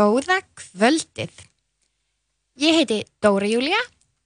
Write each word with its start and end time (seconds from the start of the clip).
Góða 0.00 0.38
kvöldið. 0.56 1.32
Ég 2.56 2.76
heiti 2.78 3.02
Dóra 3.20 3.44
Júlia 3.44 3.80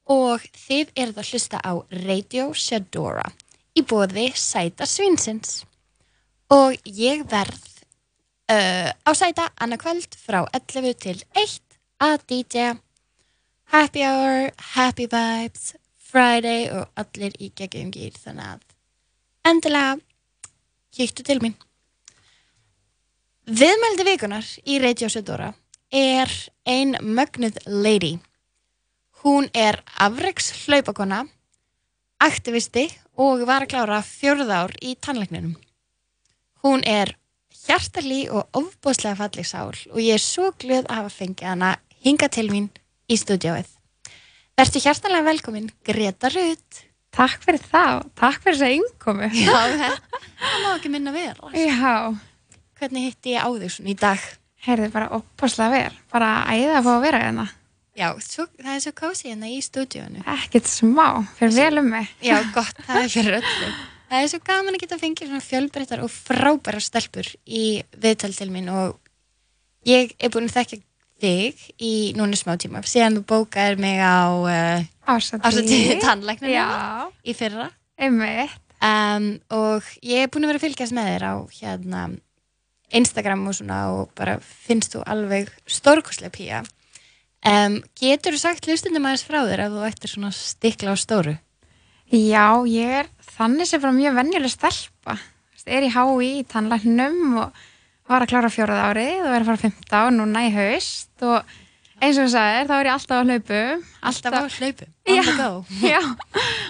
og 0.07 0.43
þið 0.55 0.91
eruð 1.03 1.17
að 1.19 1.31
hlusta 1.33 1.59
á 1.59 1.73
Radio 2.05 2.45
Shadora 2.55 3.25
í 3.75 3.83
bóði 3.83 4.29
Sæta 4.39 4.87
Svinsins. 4.87 5.65
Og 6.55 6.77
ég 6.87 7.25
verð 7.27 7.65
uh, 8.55 8.93
á 8.95 9.11
Sæta 9.19 9.49
annarkvöld 9.59 10.15
frá 10.15 10.45
11 10.53 10.95
til 11.03 11.17
1 11.43 11.59
að 12.07 12.23
DJ 12.31 12.69
Happy 13.75 14.07
Hour, 14.07 14.55
Happy 14.77 15.09
Vibes, 15.11 15.75
Friday 15.99 16.71
og 16.71 16.87
allir 17.03 17.35
í 17.43 17.51
geggjum 17.51 17.91
gýr 17.91 18.15
þannig 18.15 18.55
að 18.55 19.51
endilega 19.51 19.99
kýttu 20.95 21.27
til 21.27 21.41
mín. 21.43 21.59
Viðmældi 23.51 24.11
vikunar 24.13 24.55
í 24.71 24.79
Radio 24.79 25.11
Sedora 25.11 25.51
er 25.95 26.31
ein 26.67 26.97
mögnuð 27.01 27.61
lady. 27.67 28.19
Hún 29.23 29.47
er 29.55 29.79
afreiks 30.03 30.51
hlaupakona, 30.65 31.23
aktivisti 32.21 32.89
og 33.17 33.45
var 33.47 33.65
að 33.65 33.71
klára 33.73 34.01
fjörða 34.03 34.65
ár 34.65 34.75
í 34.83 34.97
tannleikninum. 34.99 35.55
Hún 36.67 36.83
er 36.83 37.15
hjartalí 37.65 38.25
og 38.29 38.51
ofbúslega 38.59 39.17
falleg 39.23 39.47
sál 39.47 39.71
og 39.71 40.01
ég 40.03 40.19
er 40.19 40.25
svo 40.25 40.51
glöð 40.59 40.89
að 40.89 40.99
hafa 40.99 41.15
fengið 41.15 41.53
hana 41.53 41.71
hinga 42.05 42.29
til 42.29 42.49
mín 42.51 42.69
í 43.09 43.17
stúdióið. 43.21 43.71
Vertu 44.59 44.83
hjartalega 44.83 45.31
velkomin, 45.31 45.71
Greta 45.87 46.31
Rutt. 46.35 46.85
Takk 47.15 47.43
fyrir 47.47 47.63
það, 47.63 48.05
takk 48.19 48.43
fyrir 48.43 48.59
þess 48.59 48.67
að 48.67 48.77
innkomi. 48.81 49.29
Já, 49.39 49.59
það 50.43 50.63
má 50.65 50.71
ekki 50.75 50.91
minna 50.91 51.15
vera. 51.15 51.53
Já. 51.55 51.95
Hvernig 52.75 53.13
hitti 53.13 53.37
ég 53.37 53.47
á 53.47 53.49
þig 53.55 53.71
svona 53.71 53.95
í 53.95 54.01
dag? 54.03 54.25
Herði 54.65 54.89
bara 54.95 55.11
opaslega 55.19 55.75
vel, 55.75 55.99
bara 56.13 56.31
æða 56.49 56.79
að 56.79 56.87
fá 56.87 56.93
að 56.95 57.05
vera 57.05 57.23
hérna. 57.27 57.49
Já, 57.95 58.09
svo, 58.25 58.47
það 58.59 58.73
er 58.75 58.81
svo 58.83 58.93
kósi 58.99 59.29
hérna 59.31 59.51
í 59.53 59.59
stúdíónu. 59.63 60.23
Ekkert 60.35 60.71
smá, 60.71 61.07
fyrir 61.39 61.55
vel 61.61 61.83
um 61.83 61.91
mig. 61.93 62.09
Já, 62.25 62.39
gott, 62.55 62.81
það 62.87 63.03
er 63.03 63.13
fyrir 63.13 63.37
öllu. 63.43 63.75
Það 64.05 64.23
er 64.23 64.29
svo 64.31 64.39
gaman 64.47 64.77
að 64.77 64.83
geta 64.83 64.95
að 64.95 65.01
fengja 65.01 65.27
svona 65.27 65.43
fjölbreyttar 65.43 66.01
og 66.05 66.11
frábæra 66.13 66.79
stelpur 66.85 67.27
í 67.51 67.63
viðtal 67.99 68.29
til 68.37 68.47
mín 68.53 68.69
og 68.71 68.99
ég 69.89 70.13
er 70.21 70.31
búin 70.31 70.45
að 70.47 70.59
þekka 70.59 70.77
þig 71.25 71.65
í 71.83 71.93
núna 72.19 72.37
smá 72.39 72.53
tíma 72.61 72.83
síðan 72.87 73.17
þú 73.19 73.23
bókaðir 73.33 73.81
mig 73.81 73.99
á 73.99 74.29
uh, 74.29 74.85
Ásatí 75.09 75.97
tannleikninu 76.05 76.53
í 77.25 77.35
fyrra 77.35 77.71
um, 78.85 79.29
og 79.57 79.89
ég 80.05 80.27
er 80.27 80.31
búin 80.31 80.47
að 80.47 80.53
vera 80.53 80.61
að 80.61 80.67
fylgjast 80.69 80.97
með 80.97 81.11
þér 81.11 81.27
á 81.27 81.35
hérna, 81.59 82.05
Instagram 82.95 83.49
og 83.51 83.57
svona 83.59 83.81
og 83.95 84.13
bara 84.19 84.39
finnst 84.41 84.95
þú 84.95 85.03
alveg 85.11 85.51
stórkoslega 85.67 86.33
pía. 86.35 86.63
Um, 87.45 87.83
Getur 87.99 88.37
þú 88.37 88.41
sagt 88.41 88.69
hlustundum 88.69 89.05
aðeins 89.05 89.27
frá 89.27 89.43
þér 89.45 89.67
ef 89.67 89.75
þú 89.75 89.83
ættir 89.89 90.13
svona 90.15 90.31
stikla 90.33 90.95
á 90.95 90.97
stóru? 90.97 91.35
Já, 92.09 92.47
ég 92.69 93.01
er 93.03 93.11
þannig 93.35 93.69
sem 93.69 93.83
bara 93.83 93.97
mjög 93.97 94.17
venjuleg 94.21 94.53
stelpa. 94.53 95.19
Er 95.65 95.85
í 95.87 95.91
hái 95.93 96.05
í 96.25 96.45
tannleiknum 96.49 97.39
og 97.41 97.61
var 98.09 98.25
að 98.25 98.35
klára 98.35 98.51
fjórað 98.53 98.83
árið 98.85 99.13
og 99.23 99.31
verið 99.33 99.45
að 99.45 99.51
fara 99.51 99.63
15 99.65 100.19
núna 100.21 100.43
í 100.45 100.51
haust 100.53 101.25
og 101.25 101.55
eins 102.01 102.19
og 102.19 102.27
þú 102.27 102.33
sagðir 102.35 102.69
þá 102.69 102.75
er 102.77 102.91
ég 102.91 102.97
alltaf 102.97 103.17
á 103.17 103.25
hlaupu. 103.25 103.63
Alltaf 104.13 104.37
á 104.37 104.43
hlaupu? 104.45 104.91
Já, 105.15 105.23
já, 105.95 106.03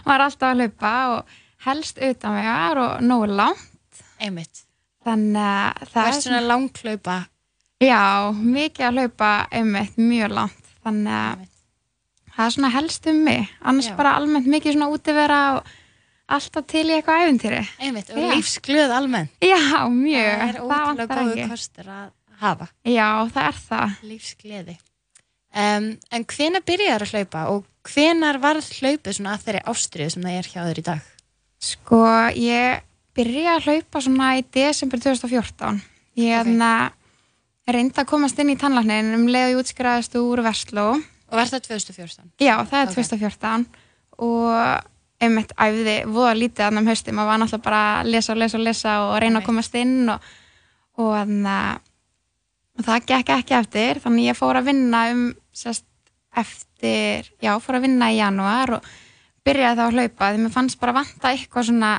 var 0.07 0.27
alltaf 0.29 0.53
að 0.53 0.63
hlaupa 0.63 0.95
og 1.15 1.41
helst 1.67 1.99
utan 1.99 2.39
vegar 2.39 2.85
og 2.85 3.03
nógu 3.03 3.31
langt. 3.35 4.05
Einmitt 4.23 4.64
Þannig 5.05 5.45
að 5.45 5.89
það 5.93 6.11
er 6.11 6.21
svona 6.25 6.43
langklaupa 6.49 7.17
Já, 7.85 8.33
mikið 8.33 8.87
að 8.87 8.99
hlaupa 9.01 9.31
einmitt 9.53 9.97
mjög 10.01 10.37
langt. 10.39 10.69
Þannig 10.85 11.17
að 11.19 11.43
það 12.35 12.45
er 12.47 12.55
svona 12.57 12.71
helst 12.75 13.09
um 13.11 13.19
mig. 13.27 13.51
Annars 13.61 13.91
já. 13.91 13.97
bara 13.99 14.15
almennt 14.21 14.49
mikið 14.51 14.77
svona 14.77 14.91
útivera 14.95 15.41
og 15.59 15.75
alltaf 16.35 16.67
til 16.71 16.87
í 16.89 16.97
eitthvað 16.97 17.27
æfintýri 17.27 17.61
einmitt 17.85 18.15
og 18.15 18.33
lífsglöð 18.33 18.97
almennt. 18.97 19.37
Já, 19.45 19.61
mjög. 19.91 20.33
Það 20.41 20.49
er 20.49 20.63
ótrúlega 20.65 21.21
góðu 21.21 21.47
kostur 21.53 21.93
að 21.93 22.09
hafa. 22.41 22.71
Já, 22.89 23.09
það 23.35 23.49
er 23.51 23.63
það. 23.69 24.01
Lífsglöði 24.15 24.79
um, 25.55 25.91
en 26.15 26.27
hvena 26.31 26.63
byrjar 26.65 27.05
að 27.05 27.15
hlaupa 27.15 27.45
og 27.53 27.69
hvenar 27.91 28.41
varð 28.43 28.71
hlaupið 28.79 29.19
svona 29.19 29.37
að 29.37 29.47
þeirri 29.47 29.63
ástriðu 29.75 30.15
sem 30.15 30.27
það 30.27 30.39
er 30.39 30.51
hjá 30.51 30.61
þér 30.63 30.81
í 30.81 30.87
dag? 30.89 31.13
Sko, 31.65 32.03
ég 32.39 32.85
byrja 33.15 33.57
að 33.57 33.69
hlaupa 33.69 34.03
svona 34.05 34.35
í 34.39 34.45
desember 34.55 35.03
2014 35.03 35.81
ég 36.21 36.41
okay. 36.41 36.91
er 37.67 37.77
reynda 37.79 38.03
að 38.03 38.11
komast 38.11 38.39
inn 38.43 38.53
í 38.53 38.59
tannlagnin 38.61 39.15
um 39.17 39.29
leiði 39.31 39.59
útskriðast 39.61 40.17
úr 40.21 40.43
Vestló 40.45 40.89
og 40.95 41.39
var 41.39 41.51
það 41.51 41.69
2014? 41.71 42.33
já, 42.39 42.55
það 42.69 42.81
er 42.81 42.91
okay. 42.91 43.07
2014 43.07 43.67
og 44.25 44.91
einmitt 45.25 45.55
æfði 45.61 45.97
voða 46.11 46.35
lítið 46.39 46.67
annam 46.69 46.89
hösti, 46.91 47.15
maður 47.15 47.31
var 47.31 47.41
náttúrulega 47.43 47.65
bara 47.65 47.83
að 48.01 48.11
lesa 48.13 48.35
og 48.35 48.41
lesa 48.43 48.59
og 48.59 48.65
lesa 48.67 48.95
og 49.07 49.17
reyna 49.23 49.41
að 49.41 49.49
komast 49.49 49.77
inn 49.79 50.13
og, 50.13 50.29
og, 51.01 51.15
og, 51.15 51.81
og 52.79 52.87
það 52.89 53.09
gekk 53.11 53.35
ekki 53.39 53.59
eftir 53.59 54.03
þannig 54.05 54.31
ég 54.31 54.39
fór 54.39 54.61
að 54.61 54.71
vinna 54.71 55.05
um 55.15 55.25
sérst, 55.55 55.87
eftir, 56.35 57.31
já, 57.43 57.55
fór 57.63 57.79
að 57.79 57.87
vinna 57.87 58.11
í 58.11 58.19
janúar 58.19 58.79
og 58.79 58.89
byrjaði 59.47 59.79
þá 59.79 59.85
að 59.85 59.99
hlaupa 59.99 60.31
því 60.33 60.43
mér 60.43 60.55
fannst 60.55 60.81
bara 60.81 60.97
vanta 60.97 61.31
eitthvað 61.31 61.69
svona 61.71 61.93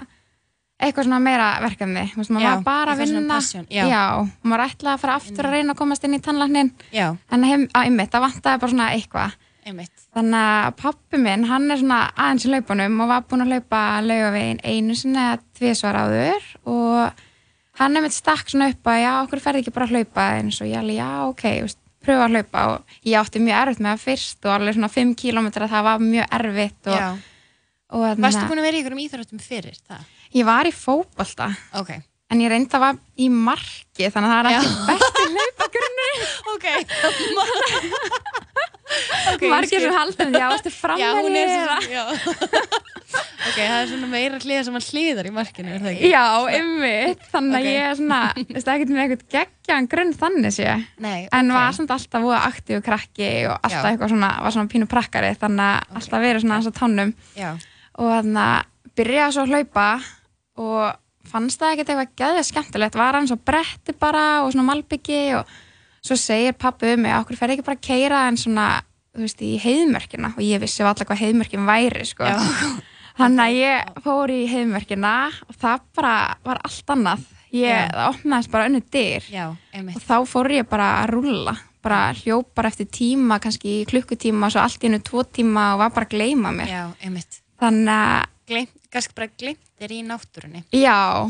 eitthvað 0.81 1.07
svona 1.07 1.19
meira 1.23 1.47
verkefni. 1.63 2.05
Maður 2.17 2.45
var 2.49 2.63
bara 2.65 2.93
að 2.95 3.03
vinna. 3.05 3.39
já. 3.71 3.83
já, 3.87 4.03
maður 4.43 4.63
ætlaði 4.65 4.93
að 4.93 5.03
fara 5.05 5.17
aftur 5.21 5.47
að 5.47 5.55
reyna 5.55 5.75
að 5.75 5.79
komast 5.81 6.03
inn 6.07 6.17
í 6.17 6.21
tannlagnin 6.25 6.71
en 7.31 7.45
heim, 7.47 7.67
að, 7.71 7.85
einmitt, 7.85 8.11
það 8.11 8.25
vantaði 8.27 8.61
bara 8.63 8.73
svona 8.73 8.89
eitthvað. 8.95 9.37
Einmitt. 9.65 10.03
Þannig 10.13 10.41
að 10.45 10.75
pappi 10.77 11.17
minn, 11.17 11.45
hann 11.49 11.71
er 11.73 11.79
svona 11.81 12.01
aðeins 12.13 12.45
í 12.45 12.51
laupunum 12.51 12.99
og 13.01 13.07
var 13.09 13.23
búin 13.25 13.45
að 13.45 13.53
laupa 13.55 13.79
laugavegin 14.05 14.59
einu 14.61 14.97
sinni 14.99 15.17
eða 15.23 15.39
tvísvar 15.57 15.97
áður 16.03 16.51
og 16.69 17.23
hann 17.79 17.97
er 17.97 18.05
mitt 18.05 18.13
stakk 18.13 18.51
svona 18.51 18.69
upp 18.71 18.91
að 18.91 18.99
já, 19.01 19.09
okkur 19.23 19.41
ferði 19.41 19.63
ekki 19.63 19.73
bara 19.73 19.87
að 19.89 19.95
hlaupa? 19.95 20.27
Eins 20.37 20.59
og 20.61 20.69
ég 20.69 20.77
alveg, 20.79 20.99
já, 20.99 21.09
ok, 21.31 21.45
veist, 21.65 21.79
pröfa 22.05 22.27
að 22.27 22.35
hlaupa. 22.37 22.65
Og 22.75 22.99
ég 23.09 23.17
átti 23.19 23.41
mjög 23.41 23.61
erfitt 23.63 23.81
með 23.81 23.95
það 23.95 24.03
fyrst 24.05 24.45
og 24.45 24.53
alveg 24.53 24.77
svona 24.77 24.91
5 24.93 25.15
km 25.23 25.49
það 25.55 25.87
var 25.89 26.03
mjög 26.03 26.37
erfitt 26.39 26.91
og, 26.93 27.23
og 27.95 28.05
Varstu 28.21 28.45
búin 28.51 28.61
að 28.61 28.67
vera 28.69 28.77
í 28.77 28.83
ykkur 28.83 28.95
um 28.95 29.01
íþróttum 29.07 29.41
fyrir 29.41 29.79
það? 29.81 30.05
Ég 30.35 30.45
var 30.47 30.67
í 30.67 30.73
fókbalta 30.75 31.51
Ok. 31.79 31.95
En 32.33 32.41
ég 32.41 32.49
reynda 32.49 32.79
að 32.79 32.85
var 32.87 32.95
í 33.21 33.29
marki 33.29 34.09
þannig 34.11 34.29
að 34.29 34.33
það 34.33 34.39
er 34.39 34.47
ekki 34.51 34.73
besti 34.89 35.23
hlaupagrunni 35.35 36.09
Ok. 36.55 36.65
Okay, 38.85 39.49
margir 39.49 39.81
sem 39.81 39.93
haldum 39.95 40.35
já, 40.35 40.45
þetta 40.53 40.69
er 40.69 40.75
frammeðið 40.75 41.71
ok, 43.45 43.57
það 43.57 43.77
er 43.77 43.87
svona 43.89 44.09
meira 44.11 44.39
hliða 44.41 44.65
sem 44.67 44.75
hann 44.77 44.85
hliðar 44.85 45.29
í 45.29 45.31
markinu, 45.33 45.71
er 45.73 45.81
það 45.81 45.91
ekki? 45.91 46.11
já, 46.11 46.25
ymmið, 46.59 47.23
þannig 47.31 47.57
að 47.57 47.65
okay. 47.65 47.73
ég 47.73 47.87
er 47.87 47.97
svona 47.99 48.19
ekkert 48.35 48.91
með 48.93 49.01
eitthvað 49.03 49.23
geggjan 49.35 49.89
grunn 49.91 50.13
þannig 50.21 50.55
sé, 50.55 50.75
Nei, 51.01 51.25
okay. 51.25 51.31
en 51.39 51.53
var 51.55 51.77
svona 51.77 51.97
alltaf 51.97 52.25
búið 52.27 52.37
aktív 52.41 52.83
krakki 52.85 53.31
og 53.49 53.55
alltaf 53.57 53.81
já. 53.81 53.89
eitthvað 53.91 54.13
svona 54.13 54.31
var 54.45 54.55
svona 54.57 54.73
pínu 54.75 54.89
prakkari, 54.91 55.33
þannig 55.41 55.65
að 55.71 55.97
alltaf 56.01 56.25
verið 56.27 56.45
svona 56.45 56.59
þess 56.59 56.71
að 56.71 56.79
tónum 56.83 57.15
og 57.95 58.13
þannig 58.19 58.43
að 58.45 58.93
byrjaði 59.01 59.35
svo 59.35 59.47
að 59.47 59.55
hlaupa 59.55 59.87
og 60.61 60.95
fannst 61.29 61.61
það 61.61 61.75
ekkert 61.75 61.91
eitthvað 61.91 62.17
gæðið 62.21 62.47
skemmtilegt, 62.49 62.97
var 62.99 63.17
hann 63.17 63.29
svo 63.29 63.37
bretti 63.41 63.95
bara 63.99 64.25
og 64.45 64.51
svona 64.53 64.67
malbyggi 64.69 65.21
og 65.39 65.53
svo 66.05 66.17
segir 66.19 66.57
pappu 66.57 66.91
um 66.93 67.05
mig, 67.05 67.15
okkur 67.17 67.39
fer 67.39 67.55
ekki 67.55 67.65
bara 67.65 67.79
að 67.79 67.85
keira 67.87 68.25
en 68.29 68.39
svona, 68.39 68.67
þú 69.15 69.25
veist, 69.25 69.41
í 69.41 69.55
heiðmörkina? 69.61 70.35
Og 70.37 70.43
ég 70.45 70.61
vissi 70.61 70.85
alltaf 70.85 71.09
hvað 71.09 71.23
heiðmörkin 71.23 71.67
væri 71.67 72.05
sko. 72.07 72.29
þannig 73.19 73.45
að 73.45 73.59
ég 73.61 74.01
fór 74.05 74.33
í 74.33 74.41
heiðmörkina 74.51 75.15
og 75.47 75.61
það 75.61 75.87
bara 75.97 76.17
var 76.45 76.61
allt 76.67 76.93
annað. 76.95 77.31
Ég, 77.55 77.93
það 77.93 78.09
opnaðist 78.09 78.51
bara 78.51 78.65
önnu 78.67 78.81
dyr 78.91 79.27
Já, 79.31 79.45
og 79.79 79.99
þá 80.03 80.15
fór 80.27 80.49
ég 80.51 80.65
bara 80.67 80.89
að 80.99 81.13
rulla 81.13 81.53
bara 81.85 81.99
hljópar 82.17 82.67
eftir 82.71 82.87
tíma, 82.89 83.37
kannski 83.39 83.83
klukkutíma 83.87 84.47
og 84.47 84.55
svo 84.55 84.63
allt 84.63 84.81
í 84.81 84.89
hennu 84.89 84.99
tvo 85.05 85.21
tíma 85.23 85.67
og 85.75 85.83
var 85.83 85.93
bara 85.95 86.07
að 86.09 86.15
gleima 86.15 86.51
mér. 86.55 86.71
Já, 86.73 86.83
þannig 87.61 87.93
að 87.93 88.73
kannski 88.95 89.17
bara 89.17 89.31
glimt 89.31 89.83
er 89.85 89.93
í 89.93 90.01
náttúrunni. 90.07 90.63
Já, 90.75 91.29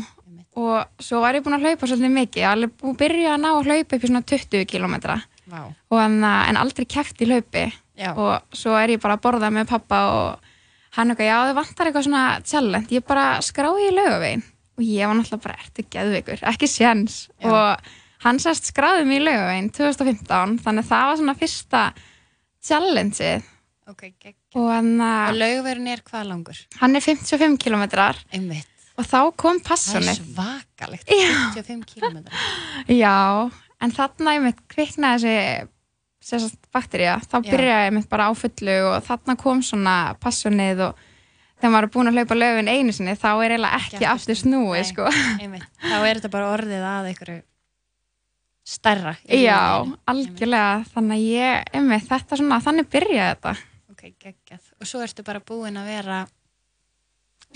og 0.56 1.02
svo 1.02 1.22
var 1.24 1.36
ég 1.36 1.44
búin 1.44 1.58
að 1.58 1.66
hlaupa 1.66 1.88
svolítið 1.90 2.14
mikið, 2.16 2.42
ég 2.42 2.48
var 2.48 2.56
alveg 2.56 2.76
búin 2.80 2.94
að 2.94 3.00
byrja 3.02 3.32
að 3.34 3.42
ná 3.42 3.50
að 3.52 3.70
hlaupa 3.70 3.98
upp 3.98 4.06
í 4.06 4.10
svona 4.12 4.28
20 4.32 4.68
km 4.70 4.96
wow. 5.52 5.68
en, 6.00 6.20
en 6.24 6.60
aldrei 6.62 6.86
kæft 6.88 7.20
í 7.22 7.28
hlaupi. 7.30 7.66
Já. 7.96 8.10
og 8.12 8.56
svo 8.56 8.74
er 8.76 8.92
ég 8.92 9.00
bara 9.00 9.16
að 9.16 9.22
borða 9.24 9.48
með 9.48 9.70
pappa 9.70 9.98
og 10.12 10.50
hann 10.96 11.12
eitthvað, 11.12 11.30
já 11.30 11.36
þau 11.48 11.54
vantar 11.56 11.88
eitthvað 11.88 12.06
svona 12.06 12.24
challenge, 12.44 12.92
ég 12.92 13.06
bara 13.08 13.24
skráði 13.44 13.86
í 13.88 13.94
laugavegin 13.96 14.44
og 14.76 14.84
ég 14.84 15.08
var 15.08 15.16
náttúrulega 15.16 15.44
bara 15.46 15.62
ertu 15.62 15.84
geðveikur, 15.94 16.42
ekki 16.50 16.68
séns. 16.68 17.16
Og 17.40 17.88
hann 18.26 18.40
sérst 18.42 18.68
skráði 18.68 19.06
mig 19.08 19.22
í 19.22 19.24
laugavegin 19.24 19.70
2015, 19.72 20.58
þannig 20.66 20.88
það 20.90 21.08
var 21.08 21.20
svona 21.22 21.36
fyrsta 21.40 21.84
challengeið. 22.68 23.48
Okay, 23.86 24.12
og, 24.56 24.72
og 24.72 25.36
laugavegin 25.36 25.92
er 25.92 26.02
hvað 26.06 26.26
langur? 26.30 26.62
Hann 26.80 26.96
er 26.96 27.04
55 27.04 27.58
km 27.60 27.84
einmitt. 28.32 28.72
Og 28.96 29.04
þá 29.04 29.18
kom 29.36 29.58
passunni. 29.60 30.08
Það 30.08 30.12
er 30.14 30.20
svakalegt, 30.32 31.10
55 31.12 31.82
km 31.90 32.22
já, 33.02 33.16
en 33.84 33.92
þarna 33.92 34.36
ég 34.38 34.46
mitt 34.46 34.62
kviknaði 34.72 35.34
þessi 36.26 36.56
bakterja, 36.74 37.18
þá 37.22 37.36
byrjaði 37.44 37.90
ég 37.90 37.92
mitt 37.98 38.08
bara 38.10 38.30
á 38.30 38.32
fullu 38.34 38.78
og 38.88 38.96
þarna 39.06 39.36
kom 39.38 39.60
svona 39.62 40.16
passionið 40.22 40.88
og 40.88 41.04
þegar 41.60 41.74
maður 41.74 41.88
er 41.88 41.92
búin 41.94 42.10
að 42.10 42.18
hlaupa 42.18 42.38
löfin 42.40 42.72
einu 42.72 42.94
sinni 42.96 43.14
þá 43.20 43.28
er 43.34 43.54
eiginlega 43.54 43.82
ekki 43.82 44.00
Ekki 44.00 44.08
aftur 44.10 44.40
snúið. 44.40 44.80
Nei. 44.80 44.88
sko. 44.90 45.12
einmitt. 45.44 45.68
þá 45.84 45.94
er 46.00 46.18
þetta 46.18 46.32
bara 46.32 46.50
orðið 46.56 46.88
að 46.88 47.12
einhverju 47.12 47.38
stærra 48.66 49.14
í 49.30 49.44
Já, 49.44 49.60
algjörlega. 50.10 50.84
Þannig 50.96 51.16
að 51.20 51.26
ég, 51.36 51.72
einmitt, 51.76 52.08
þetta 52.08 52.40
svona 52.40 52.62
þannig 52.64 52.88
byrjaði 52.96 53.34
þetta 53.36 53.54
ok, 54.06 54.16
geggjað. 54.22 54.72
Og 54.80 54.86
svo 54.88 55.02
ertu 55.04 55.24
bara 55.26 55.40
búin 55.40 55.76
að 55.80 55.88
vera 55.90 56.18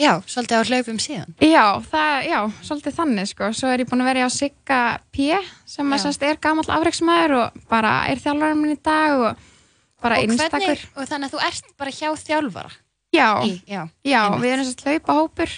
já, 0.01 0.13
svolítið 0.27 0.57
á 0.61 0.69
hlaupum 0.71 0.99
síðan. 1.03 1.35
Já, 1.45 1.65
það, 1.91 2.17
já, 2.31 2.39
svolítið 2.67 2.97
þannig 2.99 3.31
sko. 3.31 3.51
Svo 3.57 3.71
er 3.73 3.83
ég 3.85 3.91
búin 3.91 4.03
að 4.05 4.11
vera 4.11 4.27
á 4.27 4.31
Sigga 4.33 4.81
P 5.13 5.31
sem 5.69 5.93
að 5.93 6.03
sérst 6.05 6.23
er 6.27 6.41
gamall 6.41 6.69
afreiksmaður 6.71 7.37
og 7.41 7.61
bara 7.71 7.95
er 8.11 8.23
þjálfarinn 8.23 8.63
minn 8.63 8.77
í 8.77 8.81
dag 8.83 9.19
og 9.19 9.47
bara 10.01 10.17
og, 10.17 10.25
einstakur. 10.25 10.65
hvernig, 10.65 10.87
og 10.97 11.11
þannig 11.11 11.29
að 11.29 11.35
þú 11.37 11.45
ert 11.51 11.71
bara 11.77 11.95
hjá 11.99 12.09
þjálfara? 12.25 12.73
Já, 13.11 13.29
í, 13.43 13.55
já, 13.67 13.81
já, 14.07 14.21
við 14.39 14.53
erum 14.55 14.69
sérst 14.69 14.85
hlaupahópur. 14.87 15.55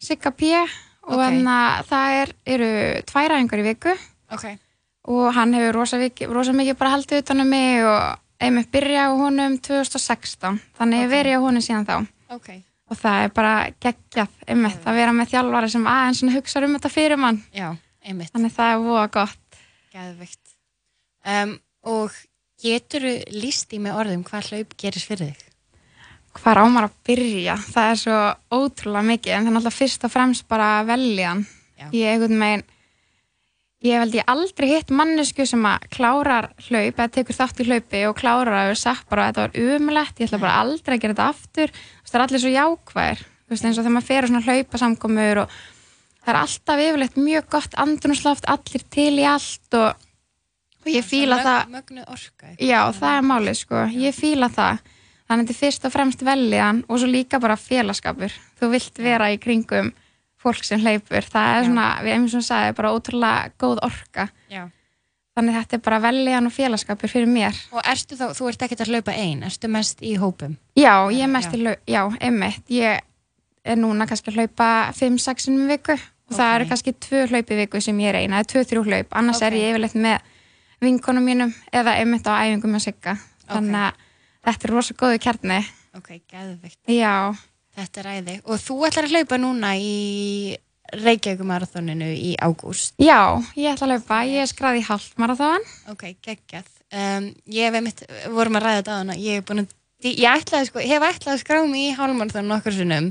Sigga 0.00 0.32
P 0.32 0.52
og 1.06 1.12
Ok. 1.14 1.20
þannig 1.22 1.50
að 1.54 1.90
það 1.90 2.20
er, 2.20 2.30
eru 2.56 2.70
tværa 3.06 3.40
í 3.40 3.62
viku. 3.62 3.92
Ok. 4.32 4.46
Og 5.06 5.28
hann 5.36 5.52
hefur 5.54 5.76
rosa, 5.76 5.98
rosa 6.26 6.52
mikið 6.52 6.78
bara 6.80 6.96
haldið 6.96 7.20
utanum 7.22 7.46
mig 7.46 7.84
og 7.86 8.18
einmitt 8.40 8.70
byrjaði 8.74 9.08
á 9.08 9.20
honum 9.20 9.58
2016 9.64 10.60
þannig 10.78 11.02
ég 11.02 11.06
Ok. 11.06 11.10
okay. 11.10 11.14
verið 11.16 11.36
á 11.36 11.40
honum 11.46 11.64
síðan 11.64 11.86
þá 11.88 11.96
ok, 12.36 12.48
og 12.90 13.00
það 13.00 13.24
er 13.24 13.34
bara 13.38 13.54
geggjað 13.80 14.28
einmitt 14.46 14.86
að 14.86 15.00
vera 15.00 15.16
með 15.16 15.32
þjálfari 15.32 15.72
sem 15.72 15.86
aðeins 15.86 16.22
hugsa 16.36 16.64
um 16.66 16.76
þetta 16.76 16.92
fyrir 16.92 17.20
mann 17.20 17.42
já, 17.54 17.68
þannig 18.04 18.56
það 18.56 18.72
er 18.72 18.84
voða 18.84 19.08
gott 19.20 19.42
Geðvikt. 19.96 20.56
Um, 21.24 21.54
og 21.88 22.12
getur 22.60 23.06
þú 23.06 23.12
líst 23.32 23.72
í 23.72 23.80
með 23.80 23.96
orðum 24.02 24.24
hvað 24.28 24.50
hlaup 24.52 24.74
gerist 24.76 25.08
fyrir 25.08 25.32
þig? 25.32 25.42
hvar 26.36 26.60
á 26.60 26.64
maður 26.68 26.90
að 26.90 26.96
byrja 27.08 27.56
það 27.64 27.90
er 27.90 28.00
svo 28.02 28.16
ótrúlega 28.52 29.08
mikið 29.08 29.32
en 29.32 29.46
það 29.46 29.52
er 29.54 29.60
alltaf 29.62 29.78
fyrst 29.80 30.04
og 30.04 30.12
fremst 30.12 30.48
bara 30.50 30.66
að 30.80 30.90
velja 30.92 31.30
hann 31.32 31.46
Já. 31.76 31.86
ég 31.96 32.12
einhvern 32.12 32.42
veginn 32.44 32.64
ég 33.86 34.00
held 34.00 34.16
ég 34.16 34.28
aldrei 34.30 34.68
hitt 34.70 34.90
mannesku 34.94 35.46
sem 35.48 35.62
að 35.68 35.86
klárar 35.96 36.50
hlaup 36.66 36.98
eða 36.98 37.12
tekur 37.14 37.36
þátt 37.36 37.62
í 37.62 37.66
hlaupi 37.68 38.02
og 38.08 38.16
klárar 38.18 38.54
að 38.54 38.68
vera 38.70 38.80
sagt 38.80 39.08
bara 39.10 39.26
að 39.26 39.38
þetta 39.38 39.44
var 39.44 39.76
umlegt, 39.76 40.20
ég 40.20 40.28
ætla 40.28 40.42
bara 40.42 40.58
aldrei 40.62 40.96
að 40.96 41.02
gera 41.02 41.16
þetta 41.16 41.28
aftur. 41.34 41.74
Það 42.06 42.18
er 42.18 42.24
allir 42.26 42.42
svo 42.42 42.52
jákvæðir. 42.54 43.22
Þú 43.46 43.54
veist, 43.54 43.66
eins 43.66 43.78
og 43.78 43.84
þegar 43.84 43.94
maður 43.96 44.08
fer 44.08 44.26
á 44.26 44.28
svona 44.30 44.44
hlaupasamkomur 44.46 45.42
og 45.42 45.54
það 46.24 46.32
er 46.32 46.40
alltaf 46.40 46.82
yfirleitt 46.86 47.20
mjög 47.20 47.48
gott 47.54 47.78
andrunsloft, 47.84 48.50
allir 48.50 48.84
til 48.96 49.12
í 49.14 49.28
allt 49.30 49.78
og, 49.78 50.08
og 50.82 50.90
ég 50.90 51.06
fíla 51.06 51.38
það. 51.44 51.78
orka. 52.16 52.52
Já, 52.58 52.80
það 52.96 53.12
er 53.12 53.30
málið 53.30 53.60
sko, 53.60 53.86
ég 53.94 54.16
fíla 54.16 54.50
það. 54.50 54.82
Þannig 55.26 55.42
að 55.42 55.46
þetta 55.46 55.54
er 55.56 55.60
fyrst 55.60 55.86
og 55.86 55.94
fremst 55.94 56.20
veljan 56.26 56.82
og 56.86 57.00
svo 57.02 57.08
líka 57.10 57.40
bara 57.42 57.58
félagskapur 57.58 58.34
þú 58.60 58.68
vilt 58.70 59.00
vera 59.02 59.32
í 59.34 59.40
kringum 59.42 59.90
fólk 60.46 60.64
sem 60.66 60.80
hleypur, 60.82 61.26
það 61.26 61.50
er 61.52 61.60
Já. 61.60 61.66
svona 61.68 61.86
við 62.06 62.14
erum 62.14 62.28
sem 62.32 62.44
sagði, 62.46 62.74
bara 62.78 62.92
ótrúlega 62.96 63.52
góð 63.60 63.82
orka 63.86 64.28
Já. 64.52 64.62
þannig 65.36 65.58
þetta 65.58 65.76
er 65.76 65.82
bara 65.90 65.98
veljan 66.06 66.46
og 66.48 66.54
félagskapur 66.56 67.12
fyrir 67.12 67.28
mér 67.28 67.58
Og 67.72 67.82
ertu 67.84 68.16
þá, 68.16 68.26
þú 68.38 68.48
ert 68.52 68.62
ekkert 68.66 68.84
að 68.86 68.92
hlaupa 68.94 69.12
ein, 69.18 69.42
ertu 69.46 69.68
mest 69.68 70.00
í 70.06 70.14
hópum? 70.20 70.56
Já, 70.78 70.94
ég 71.12 71.22
er 71.26 71.32
mest 71.34 71.52
Já. 71.52 71.58
í 71.58 71.62
lau, 71.66 71.74
já, 71.86 72.02
einmitt 72.20 72.72
ég 72.72 73.00
er 73.66 73.76
núna 73.80 74.06
kannski 74.06 74.30
að 74.30 74.38
hlaupa 74.40 74.70
5-6 74.94 75.48
um 75.52 75.66
viku 75.68 75.92
og 75.96 76.34
það 76.34 76.48
Ok. 76.50 76.54
eru 76.60 76.68
kannski 76.70 76.92
2 77.10 77.26
hlaup 77.32 77.50
í 77.50 77.56
viku 77.60 77.80
sem 77.82 77.98
ég 77.98 78.08
er 78.14 78.20
eina, 78.22 78.40
eða 78.40 78.50
2-3 78.54 78.84
hlaup, 78.86 79.12
annars 79.18 79.42
er 79.42 79.52
Ok. 79.52 79.58
ég 79.60 79.74
yfirleitt 79.74 79.98
með 79.98 80.20
vinkonum 80.80 81.24
mínum 81.24 81.52
eða 81.72 81.96
einmitt 82.00 82.26
á 82.30 82.38
æfingum 82.46 82.72
með 82.76 82.82
sigga 82.86 83.16
þannig 83.48 83.82
að 83.88 84.00
þetta 84.46 84.68
er 84.68 84.72
rosa 84.76 84.94
góðu 84.94 85.18
kjarni 85.24 85.60
Ok, 85.96 86.10
geðvikt. 86.28 86.78
Já, 86.92 87.32
Þetta 87.76 88.00
er 88.02 88.08
æði. 88.16 88.34
Og 88.48 88.60
þú 88.62 88.76
ætlar 88.88 89.04
að 89.08 89.12
hlaupa 89.16 89.38
núna 89.42 89.74
í 89.76 90.56
Reykjavíkumarathoninu 90.96 92.08
í 92.14 92.34
ágúst. 92.40 92.94
já, 93.02 93.18
ég 93.58 93.72
ætla 93.74 93.86
að 93.88 93.92
hlaupa, 93.96 94.18
ég 94.30 94.42
er 94.44 94.50
skráð 94.50 94.78
í 94.80 94.84
halvmarathon 94.86 95.64
Ok, 95.90 96.04
geggjað. 96.22 96.68
Um, 96.94 97.26
ég 97.50 97.66
hef 97.66 97.74
einmitt, 97.80 98.02
vorum 98.30 98.56
að 98.60 98.62
ræða 98.68 98.78
þetta 98.80 98.94
á 98.94 99.00
hana, 99.02 99.16
ég 99.18 99.40
hef 99.40 99.46
búin 99.48 99.64
að, 99.64 99.72
ég 100.06 100.28
ætlaði 100.30 100.68
sko, 100.70 100.78
hef 100.86 101.06
ætlaði 101.08 101.34
að 101.34 101.40
skrá 101.42 101.58
mig 101.66 101.88
í 101.90 101.96
hálfmarathon 101.98 102.46
nokkur 102.52 102.76
sinnum, 102.76 103.08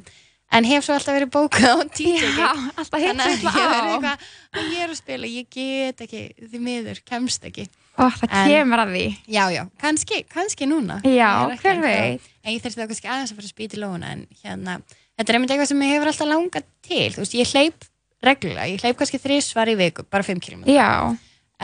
en 0.55 0.67
hef 0.69 0.85
svo 0.87 0.95
alltaf 0.95 1.17
verið 1.17 1.33
bókað 1.35 1.67
á 1.67 1.77
títekki. 1.99 2.45
alltaf 2.79 3.03
hitt 3.03 3.19
Þannig 3.19 3.25
að 3.27 3.35
ég 3.35 3.43
verið 3.43 3.75
á 3.75 3.91
eitthvað, 3.91 4.29
að 4.55 4.69
ég 4.71 4.85
er 4.85 4.93
að 4.95 5.01
spila, 5.01 5.31
ég 5.35 5.49
get 5.57 6.05
ekki, 6.07 6.23
því 6.47 6.63
miður, 6.69 7.01
kemst 7.11 7.49
ekki. 7.51 7.67
Ó, 7.99 8.07
það 8.11 8.31
En- 8.31 8.49
kemur 8.51 8.81
að 8.83 8.89
því 8.95 9.03
Já, 9.31 9.43
já, 9.55 9.61
kannski, 9.83 10.23
kannski 10.31 10.67
núna. 10.67 10.97
Já, 11.07 11.29
er 11.51 11.59
hver 11.61 11.83
veit. 11.83 12.31
En 12.45 12.53
ég 12.53 12.61
þurfti 12.61 12.77
þá 12.77 12.89
kannski 12.91 13.09
aðeins 13.09 13.31
að 13.33 13.39
fara 13.39 13.47
að 13.47 13.53
spýta 13.55 13.77
í 13.77 13.81
lóna, 13.81 14.09
en 14.13 14.19
hérna, 14.43 14.75
þetta 15.17 15.31
er 15.31 15.37
einmitt 15.39 15.53
eitthvað 15.55 15.69
sem 15.71 15.79
ég 15.81 15.93
hefur 15.95 16.11
alltaf 16.11 16.29
langað 16.29 16.67
til, 16.85 17.07
þú 17.15 17.23
veist, 17.23 17.37
ég 17.39 17.53
hleyp 17.55 17.87
reglulega, 18.25 18.67
ég 18.69 18.83
hleyp 18.83 18.99
kannski 18.99 19.19
þrísvar 19.23 19.71
í 19.71 19.77
viku, 19.79 20.05
bara 20.13 20.25
5 20.27 20.43
km. 20.45 20.65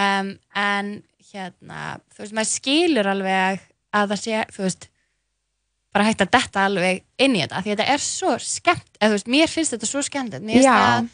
Um, 0.01 0.31
en 0.57 0.89
hérna, 1.31 1.83
þú 2.15 2.23
veist, 2.23 2.33
maður 2.37 2.49
skilur 2.49 3.11
alveg 3.13 3.61
að 3.93 4.13
það 4.15 4.23
sé, 4.23 4.41
þú 4.55 4.65
veist 4.65 4.87
bara 5.91 6.07
hægt 6.07 6.23
að 6.23 6.33
detta 6.37 6.65
alveg 6.69 7.01
inn 7.19 7.35
í 7.35 7.41
þetta 7.43 7.61
því 7.61 7.73
þetta 7.75 7.87
er 7.93 8.03
svo 8.05 8.35
skemmt, 8.41 8.91
eða 8.97 9.11
þú 9.11 9.17
veist, 9.19 9.31
mér 9.35 9.51
finnst 9.51 9.75
þetta 9.75 9.89
svo 9.89 10.03
skemmt, 10.07 10.37
mér 10.39 10.61
finnst 10.61 10.71
það 10.71 10.89
að 10.95 11.09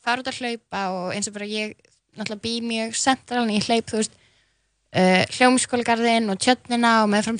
fara 0.00 0.22
út 0.22 0.30
að 0.30 0.40
hlaupa 0.40 0.82
og 0.96 1.14
eins 1.16 1.28
og 1.28 1.36
bara 1.36 1.50
ég 1.50 1.76
náttúrulega 2.16 2.44
bý 2.46 2.54
mjög 2.64 2.96
centralin, 2.98 3.56
ég 3.58 3.66
hleyp, 3.68 3.90
þú 3.90 4.00
veist 4.00 4.19
uh, 4.96 5.22
hljómskólagarðin 5.36 6.30
og 6.32 6.40
tjötnina 6.42 7.00
og 7.04 7.10
meðfram 7.12 7.38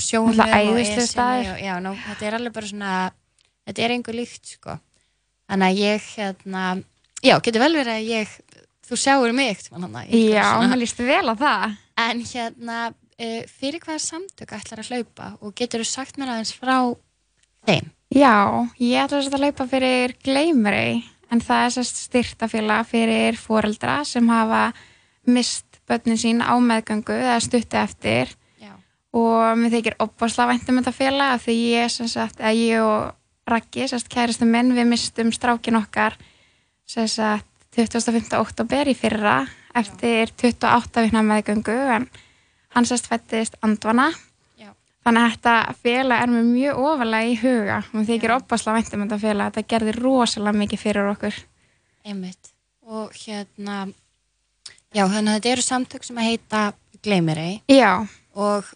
ná, 1.82 1.90
þetta 2.06 2.28
er 2.28 2.38
alveg 2.38 2.56
bara 2.56 2.70
svona 2.70 2.94
þetta 3.66 3.84
er 3.84 3.94
einhver 3.96 4.18
líkt, 4.18 4.56
sko. 4.56 4.78
Þannig 5.50 5.68
að 5.68 5.82
ég, 5.82 6.08
hérna 6.16 6.64
já, 7.26 7.36
getur 7.42 7.64
vel 7.64 7.72
verið 7.74 7.94
að 7.96 8.10
ég 8.10 8.34
þú 8.90 8.98
sjáur 8.98 9.36
mig 9.36 9.62
hana 9.70 10.04
já, 10.10 10.48
mér 10.62 10.80
líst 10.80 10.98
vel 11.02 11.26
á 11.30 11.34
það. 11.38 11.78
En 12.00 12.24
hérna, 12.26 12.80
uh, 12.90 13.40
fyrir 13.60 13.84
hvaða 13.84 14.02
samtök 14.06 14.56
ætlar 14.56 14.82
að 14.82 14.92
hlaupa? 14.94 15.32
Og 15.44 15.54
getur 15.58 15.84
þú 15.84 15.90
sagt 15.90 16.20
mér 16.20 16.34
aðeins 16.34 16.54
frá 16.56 16.76
þeim? 17.68 17.90
Já, 18.10 18.34
ég 18.82 19.04
ætla 19.04 19.20
þess 19.20 19.34
að 19.34 19.44
hlaupa 19.44 19.66
fyrir 19.70 20.14
Gleimrei 20.24 21.02
en 21.30 21.42
það 21.44 21.78
er 21.78 21.86
styrtafélag 21.86 22.88
fyrir 22.90 23.38
foreldra 23.38 24.00
sem 24.08 24.26
hafa 24.32 24.70
mist 25.30 25.69
börnin 25.90 26.20
sín 26.20 26.42
á 26.42 26.54
meðgöngu 26.56 27.16
eða 27.16 27.38
stutti 27.42 27.78
eftir 27.80 28.30
Já. 28.60 28.72
og 29.16 29.58
mér 29.58 29.74
þykir 29.74 29.98
opasla 30.02 30.46
væntum 30.50 30.80
þetta 30.80 30.94
félag 30.94 31.42
því 31.44 31.56
ég 31.74 31.90
sagt, 31.90 32.40
ég 32.40 32.84
og 32.84 33.16
Raggi, 33.50 33.86
kæristu 34.06 34.46
minn, 34.46 34.76
við 34.76 34.86
mistum 34.86 35.32
strákin 35.34 35.80
okkar 35.80 36.14
sagt 36.86 37.46
25. 37.74 38.36
oktober 38.38 38.90
í 38.90 38.94
fyrra 38.94 39.40
eftir 39.74 40.30
28 40.38 41.06
vikna 41.06 41.22
meðgöngu 41.26 41.76
en 41.96 42.08
hann 42.74 42.86
sérst 42.86 43.10
fættist 43.10 43.58
andvana 43.62 44.10
Já. 44.58 44.70
Þannig 45.02 45.26
að 45.26 45.34
þetta 45.34 45.76
félag 45.82 46.22
er 46.22 46.34
mér 46.34 46.48
mjög 46.48 46.82
ofalega 46.86 47.30
í 47.30 47.38
huga 47.42 47.82
og 47.90 48.04
því 48.04 48.18
ekki 48.18 48.34
opasla 48.36 48.76
væntum 48.78 49.06
þetta 49.06 49.22
félag 49.24 49.52
þetta 49.52 49.70
gerði 49.74 49.96
rosalega 49.98 50.62
mikið 50.62 50.84
fyrir 50.84 51.12
okkur 51.14 51.40
Einmitt. 52.04 52.54
Og 52.80 53.12
hérna, 53.14 53.84
já, 54.94 55.04
þannig 55.06 55.30
að 55.30 55.36
þetta 55.38 55.52
eru 55.54 55.62
samtök 55.66 56.04
sem 56.06 56.16
að 56.20 56.28
heita 56.30 56.62
Gleimirei 57.04 57.60
Já, 57.70 57.92
og 58.36 58.66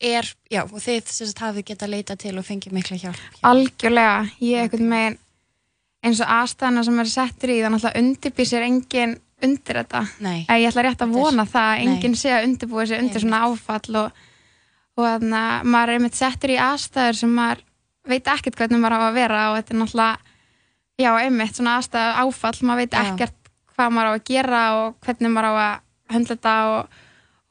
er, 0.00 0.26
já, 0.52 0.62
og 0.64 0.78
þið 0.82 1.08
sagt 1.10 1.40
hafið 1.42 1.64
geta 1.72 1.88
leita 1.90 2.16
til 2.20 2.36
og 2.38 2.44
fengið 2.46 2.74
mikla 2.76 2.98
hjálp. 3.00 3.16
hjá- 3.38 3.48
algjörlega. 3.50 4.28
Ég 4.40 4.60
einhvern 4.66 4.90
veginn 4.92 5.18
eins 6.04 6.20
og 6.22 6.28
aðstæðana 6.30 6.84
sem 6.86 7.00
er 7.02 7.10
settur 7.10 7.50
í 7.50 7.56
þannig 7.64 7.86
að 7.88 7.96
undirbýr 8.02 8.46
sér 8.46 8.66
engin 8.68 9.16
undir 9.42 9.80
þetta. 9.80 10.02
Nei, 10.20 10.44
ég 10.48 10.68
ætla 10.70 10.84
rétt 10.86 11.02
að 11.02 11.08
er- 11.08 11.18
vona 11.18 11.44
það 11.46 11.66
að 11.72 11.78
Nei. 11.78 11.86
enginn 11.96 12.14
sé 12.18 12.30
að 12.34 12.44
undirbúa 12.46 12.86
sér 12.86 13.02
undir 13.02 13.20
svona 13.24 13.42
áfall 13.48 13.96
og, 14.04 14.12
og 14.98 15.04
þannig 15.04 15.42
að 15.42 15.64
maður 15.64 15.88
er 15.88 15.98
einmitt 15.98 16.14
settur 16.18 16.50
í 16.54 16.58
aðstæður 16.58 17.14
sem 17.22 17.34
maður 17.34 17.60
veit 18.08 18.24
ekkert 18.26 18.56
hvernig 18.56 18.80
maður 18.82 18.98
á 18.98 19.00
að 19.08 19.14
vera 19.14 19.42
og 19.50 19.56
þetta 19.58 19.74
er 19.74 19.80
náttúrulega 19.82 20.18
já, 20.98 21.10
einmitt 21.24 21.54
svona 21.58 21.76
aðstæður 21.78 22.18
áfall 22.22 22.62
maður 22.66 22.82
veit 22.84 22.94
ekkert 23.02 23.37
hvað 23.78 23.92
maður 23.94 24.10
á 24.10 24.14
að 24.16 24.24
gera 24.28 24.62
og 24.80 24.96
hvernig 25.06 25.32
maður 25.34 25.48
á 25.48 25.54
að 25.62 26.14
höndla 26.14 26.34
þetta 26.34 26.54
og, 26.72 26.96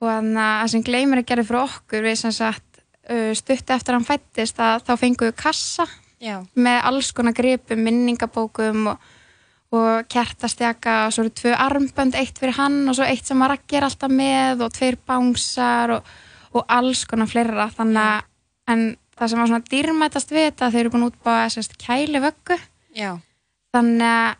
og 0.01 0.10
þannig 0.12 0.41
að 0.43 0.57
það 0.62 0.72
sem 0.74 0.88
gleymir 0.89 1.22
að 1.22 1.29
gera 1.31 1.46
fyrir 1.48 1.62
okkur 1.63 2.07
við 2.07 2.17
sem 2.22 2.36
sagt 2.36 2.81
uh, 2.81 3.31
stutt 3.39 3.74
eftir 3.77 3.93
að 3.93 4.00
hann 4.00 4.10
fættist 4.12 4.60
að 4.62 4.84
þá 4.89 4.93
fengum 5.00 5.29
við 5.29 5.38
kassa 5.39 5.88
já, 6.19 6.36
með 6.53 6.79
alls 6.91 7.12
konar 7.15 7.38
gripum, 7.38 7.84
minningabókum 7.88 8.91
og, 8.93 9.10
og 9.77 10.07
kertastjaka 10.12 11.00
og 11.07 11.15
svo 11.15 11.25
eru 11.25 11.36
tvö 11.41 11.57
armbönd, 11.65 12.17
eitt 12.19 12.39
fyrir 12.41 12.57
hann 12.60 12.81
og 12.88 12.98
svo 12.98 13.07
eitt 13.07 13.27
sem 13.27 13.41
að 13.43 13.53
Raggi 13.53 13.79
er 13.79 13.88
alltaf 13.88 14.13
með 14.13 14.65
og 14.67 14.74
tveir 14.75 15.00
bánsar 15.07 15.98
og, 15.98 16.15
og 16.57 16.65
alls 16.72 17.03
konar 17.10 17.29
fleira. 17.29 17.69
Þannig 17.75 18.03
að 18.03 18.25
en 18.72 18.84
það 19.17 19.31
sem 19.31 19.41
var 19.41 19.50
svona 19.51 19.69
dýrmætast 19.72 20.34
við 20.34 20.50
þetta 20.50 20.69
þeir 20.74 20.84
eru 20.84 20.93
búin 20.93 21.07
að 21.07 21.13
útbáða 21.13 21.77
kæli 21.81 22.22
vöggu 22.24 22.57
þannig 23.75 24.07
að 24.07 24.36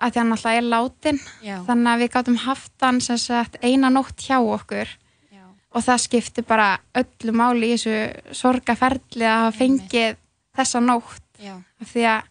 að 0.00 0.14
því 0.14 0.20
hann 0.22 0.34
alltaf 0.34 0.56
er 0.56 0.66
látin 0.66 1.20
Já. 1.44 1.56
þannig 1.68 1.92
að 1.92 2.02
við 2.02 2.10
gátum 2.14 2.38
haft 2.46 2.86
hann 2.86 3.00
sagt 3.04 3.58
eina 3.62 3.90
nótt 3.92 4.24
hjá 4.24 4.38
okkur. 4.40 4.96
Já. 5.30 5.44
og 5.70 5.84
það 5.86 6.02
skipti 6.06 6.44
bara 6.46 6.68
öllu 6.96 7.34
máli 7.36 7.70
í 7.70 7.76
þessu 7.76 8.34
sorgaferli 8.40 9.26
að 9.28 9.44
hafa 9.44 9.58
fengið 9.58 10.16
þessa 10.56 10.82
nótt. 10.84 11.26
Því 11.40 12.06
að 12.10 12.30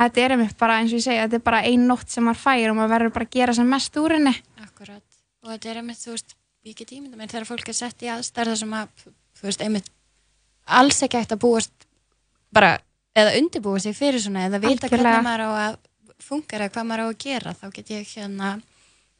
þetta 0.00 0.22
er 0.24 0.36
einmitt 0.36 0.56
bara 0.58 0.78
eins 0.80 0.94
og 0.94 0.98
ég 0.98 1.06
segja, 1.06 1.26
þetta 1.26 1.40
er 1.40 1.44
bara 1.50 1.64
ein 1.68 1.84
nótt 1.90 2.10
sem 2.10 2.24
maður 2.26 2.42
fær 2.46 2.70
og 2.70 2.78
maður 2.78 2.94
verður 2.96 3.14
bara 3.18 3.28
að 3.28 3.36
gera 3.36 3.56
sem 3.58 3.68
mest 3.70 4.00
úr 4.00 4.16
henni. 4.16 4.34
Akkurat. 4.62 5.04
Og 5.44 5.52
þetta 5.52 5.70
er 5.70 5.82
einmitt, 5.82 6.00
þú 6.00 6.16
veist, 6.16 6.38
get 6.72 6.94
ímynda 6.96 7.18
mér 7.20 7.30
þegar 7.30 7.50
fólk 7.50 7.68
er 7.68 7.76
sett 7.76 8.02
í 8.02 8.10
aðstæða 8.10 8.56
sem 8.58 8.72
að, 8.74 9.04
þú 9.38 9.50
veist, 9.50 9.62
einmitt 9.62 9.90
alls 10.64 11.02
ekki 11.04 11.20
hægt 11.20 11.34
að 11.34 11.42
búast 11.44 11.88
bara, 12.54 12.78
eða 13.16 13.34
undirbúa 13.40 13.82
sig 13.82 13.96
fyrir 13.96 14.22
svona 14.22 14.46
eða 14.48 14.62
vita 14.62 14.88
hvernig 14.88 15.26
maður 15.26 15.44
á 15.44 15.50
að 15.52 15.76
fungera, 16.22 16.68
hvað 16.70 16.86
maður 16.88 17.04
á 17.04 17.06
að 17.10 17.18
gera, 17.24 17.54
þá 17.54 17.66
get 17.74 17.90
ég 17.94 18.08
hérna 18.16 18.54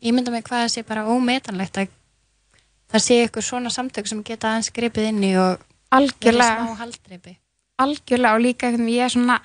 ímynda 0.05 0.33
mér 0.35 0.45
hvað 0.47 0.65
það 0.65 0.73
sé 0.75 0.85
bara 0.87 1.07
ómetanlegt 1.09 1.79
að 1.83 1.93
það 2.93 3.05
sé 3.07 3.19
ykkur 3.27 3.43
svona 3.47 3.73
samtök 3.73 4.07
sem 4.11 4.23
geta 4.27 4.53
aðeins 4.53 4.71
gripið 4.75 5.11
inn 5.11 5.23
í 5.25 5.33
og 5.41 5.63
algjörlega, 5.95 6.65
smá 6.69 6.81
haldreipi. 6.83 7.37
algjörlega 7.83 8.35
og 8.39 8.45
líka 8.45 8.69
einhvern 8.69 8.87
veginn 8.87 8.99
ég 8.99 9.05
er 9.09 9.15
svona 9.15 9.39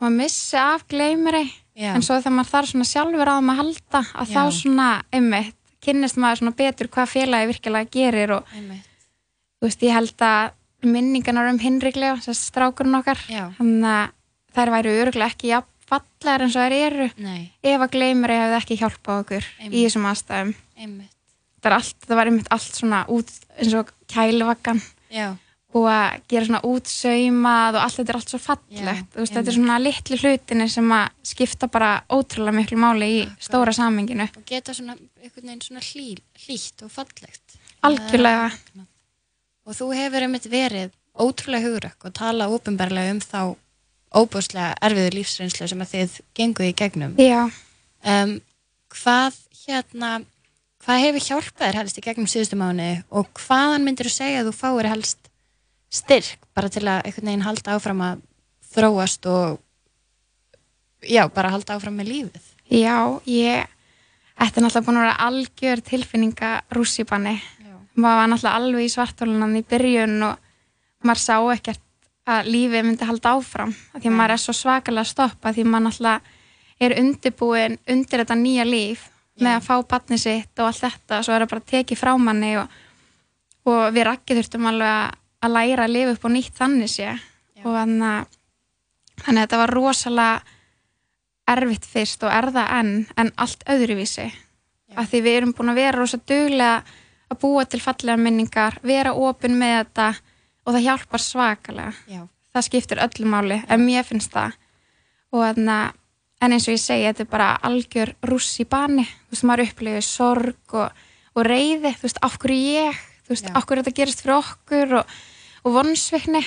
maður 0.00 0.16
missi 0.16 0.56
af 0.56 0.86
gleymiri 0.88 1.44
Já. 1.76 1.94
en 1.94 2.02
svo 2.02 2.16
þegar 2.18 2.36
maður 2.38 2.52
þarf 2.54 2.70
svona 2.72 2.88
sjálfur 2.90 3.30
á 3.30 3.34
þeim 3.38 3.50
að 3.52 3.60
halda 3.60 4.00
að 4.00 4.30
Já. 4.30 4.34
þá 4.34 4.42
svona, 4.60 4.88
einmitt 5.12 5.56
kynnist 5.80 6.18
maður 6.20 6.40
svona 6.42 6.56
betur 6.56 6.88
hvað 6.92 7.12
félagi 7.14 7.50
virkilega 7.52 7.92
gerir 7.94 8.32
og 8.36 8.54
Einmitt. 8.56 8.88
þú 9.60 9.68
veist, 9.68 9.84
ég 9.86 9.94
held 9.96 10.24
að 10.24 10.56
minningarnar 10.80 11.50
um 11.52 11.58
Hinriklega, 11.60 12.16
þess 12.24 12.48
strákurinn 12.50 12.96
okkar 12.96 13.20
þannig 13.58 13.84
að 13.92 14.12
þær 14.56 14.72
væri 14.74 14.94
öruglega 15.02 15.30
ekki 15.34 15.52
jafn 15.52 15.68
fallegar 15.90 16.46
eins 16.46 16.56
og 16.56 16.64
þær 16.64 16.76
eru. 16.78 17.10
Nei, 17.20 17.42
ef 17.66 17.84
að 17.84 17.92
gleymir 17.96 18.34
hefði 18.36 18.58
ekki 18.60 18.80
hjálpað 18.80 19.22
okkur 19.24 19.50
Einmitt. 19.58 19.76
í 19.76 19.84
þessum 19.84 20.08
aðstæðum. 20.10 20.54
Það, 21.60 21.76
allt, 21.76 21.96
það 22.06 22.18
var 22.20 22.30
einmitt 22.30 22.50
allt 22.56 22.80
svona 22.80 23.04
út 23.12 23.30
eins 23.60 23.74
og 23.76 23.90
kælivaggan 24.08 24.80
Já, 25.12 25.26
og 25.76 25.86
að 25.86 26.22
gera 26.30 26.46
svona 26.48 26.60
útsaumað 26.66 27.76
og 27.76 27.84
allt 27.84 27.98
þetta 28.00 28.12
er 28.12 28.18
allt 28.18 28.32
svo 28.32 28.40
fallegt. 28.42 29.10
Veist, 29.14 29.34
þetta 29.36 29.52
er 29.52 29.56
svona 29.58 29.78
litlu 29.82 30.18
hlutinni 30.18 30.68
sem 30.72 30.94
að 30.96 31.10
skipta 31.30 31.68
bara 31.70 31.90
ótrúlega 32.10 32.56
miklu 32.56 32.78
máli 32.80 33.10
í 33.10 33.20
Akkurat. 33.22 33.44
stóra 33.46 33.74
saminginu 33.76 34.26
og 34.26 34.46
geta 34.48 34.74
svona 34.74 34.96
svona 35.60 35.84
hlý, 35.84 36.16
hlýtt 36.46 36.82
og 36.86 36.90
fallegt. 36.90 37.58
Algjörlega. 37.86 38.50
Og 39.66 39.76
þú 39.76 39.92
hefur 39.94 40.26
einmitt 40.26 40.48
verið 40.50 40.90
ótrúlega 41.14 41.68
hugrakk 41.68 42.08
og 42.08 42.14
tala 42.16 42.48
ópenbarlega 42.50 43.14
um 43.14 43.20
þá 43.22 43.56
óbúslega 44.14 44.74
erfiðu 44.82 45.16
lífsreynslu 45.18 45.68
sem 45.70 45.82
að 45.84 45.92
þið 45.94 46.20
genguð 46.34 46.70
í 46.70 46.76
gegnum. 46.78 47.18
Já, 47.20 47.50
Um, 48.00 48.38
hvað 48.88 49.36
hérna, 49.66 50.10
hvað 50.80 51.02
hefur 51.04 51.24
hjálpað 51.26 51.66
þér 51.66 51.78
helst 51.82 51.98
í 52.00 52.04
gegnum 52.04 52.28
síðustu 52.30 52.56
mánu 52.56 52.86
og 53.12 53.28
hvaðan 53.36 53.84
myndir 53.84 54.08
þú 54.08 54.12
segja 54.14 54.40
að 54.40 54.48
þú 54.48 54.54
fáir 54.56 54.88
helst 54.88 55.28
styrk 55.92 56.46
bara 56.56 56.70
til 56.72 56.86
að 56.86 57.02
einhvern 57.04 57.28
veginn 57.28 57.44
halda 57.44 57.76
áfram 57.76 58.00
að 58.06 58.22
þróast 58.72 59.28
og 59.28 59.58
já, 61.04 61.26
bara 61.28 61.52
halda 61.52 61.76
áfram 61.76 62.00
með 62.00 62.12
lífið? 62.14 62.48
já, 62.72 62.96
ég 63.28 63.68
er 63.68 64.48
náttúrulega 64.48 64.84
búin 64.86 65.00
að 65.02 65.04
vera 65.04 65.28
algjör 65.28 65.84
tilfinninga 65.84 66.52
rússipanni 66.72 67.36
maður 68.00 68.22
var 68.22 68.32
náttúrulega 68.32 68.56
alveg 68.62 68.86
í 68.86 68.92
svartólunan 68.94 69.58
í 69.60 69.64
byrjun 69.68 70.16
og 70.30 71.04
maður 71.04 71.24
sá 71.26 71.36
ekkert 71.52 71.84
að 72.28 72.50
lífið 72.52 72.84
myndi 72.86 73.08
halda 73.08 73.32
áfram 73.36 73.72
af 73.94 74.02
því 74.02 74.10
að 74.10 74.18
maður 74.18 74.34
er 74.34 74.42
svo 74.42 74.54
svakalega 74.56 75.06
að 75.06 75.10
stoppa 75.10 75.52
því 75.54 75.64
maður 75.66 75.86
náttúrulega 75.86 76.36
er 76.80 76.96
undirbúin 77.00 77.78
undir 77.90 78.22
þetta 78.22 78.36
nýja 78.40 78.66
líf 78.68 79.06
með 79.40 79.54
Já. 79.54 79.56
að 79.56 79.66
fá 79.66 79.74
batni 79.88 80.18
sitt 80.20 80.60
og 80.60 80.68
allt 80.68 80.84
þetta 80.84 81.22
svo 81.24 81.34
er 81.34 81.44
það 81.44 81.52
bara 81.54 81.68
tekið 81.72 82.00
frá 82.00 82.12
manni 82.20 82.52
og, 82.60 82.76
og 83.68 83.82
við 83.94 84.06
rakkið 84.08 84.40
þurftum 84.40 84.68
alveg 84.70 84.92
að, 84.92 85.18
að 85.40 85.54
læra 85.56 85.86
að 85.86 85.96
lifa 85.96 86.14
upp 86.16 86.28
á 86.28 86.30
nýtt 86.36 86.60
þannig 86.60 86.92
sé 86.92 87.08
Já. 87.08 87.18
og 87.64 87.74
þannig 87.76 88.08
að 88.10 88.38
þannig 89.20 89.40
að 89.40 89.44
þetta 89.44 89.60
var 89.60 89.74
rosalega 89.76 90.56
erfitt 91.50 91.86
fyrst 91.88 92.24
og 92.24 92.32
er 92.32 92.48
það 92.54 92.74
enn 92.78 92.94
en 93.20 93.32
allt 93.36 93.64
öðruvísi 93.68 94.26
Já. 94.28 94.96
af 94.96 95.10
því 95.10 95.22
við 95.26 95.38
erum 95.40 95.54
búin 95.56 95.72
að 95.72 95.80
vera 95.82 95.98
rosa 95.98 96.20
duglega 96.20 96.82
að 97.30 97.40
búa 97.42 97.64
til 97.68 97.80
fallega 97.82 98.18
minningar 98.20 98.80
vera 98.82 99.14
opinn 99.14 99.58
með 99.58 99.76
þetta 99.82 100.08
og 100.70 100.76
það 100.76 100.86
hjálpar 100.86 101.24
svakalega. 101.24 101.94
Já. 102.06 102.22
það 102.54 102.66
skiptir 102.66 103.02
öllu 103.02 103.26
máli, 103.30 103.60
en 103.70 103.82
mér 103.82 104.06
finnst 104.06 104.32
það. 104.34 104.54
Og 105.30 105.44
þannig 105.44 105.74
að 105.74 105.98
en 106.40 106.56
eins 106.56 106.66
og 106.68 106.74
ég 106.74 106.80
segi, 106.80 107.04
þetta 107.04 107.24
er 107.26 107.30
bara 107.30 107.50
algjör 107.68 108.14
russ 108.30 108.56
í 108.62 108.66
bani, 108.68 109.04
þú 109.04 109.34
veist, 109.34 109.46
maður 109.48 109.66
upplifir 109.66 110.06
sorg 110.06 110.76
og, 110.80 111.04
og 111.36 111.46
reyði, 111.46 111.92
þú 111.98 112.06
veist, 112.06 112.20
af 112.24 112.38
hverju 112.40 112.72
ég? 112.78 113.02
Þú 113.26 113.34
veist, 113.34 113.50
hverju 113.52 113.82
þetta 113.82 113.96
gerist 113.98 114.24
fyrir 114.24 114.36
okkur 114.38 114.96
og, 115.02 115.14
og 115.66 115.76
vonsvikni 115.76 116.40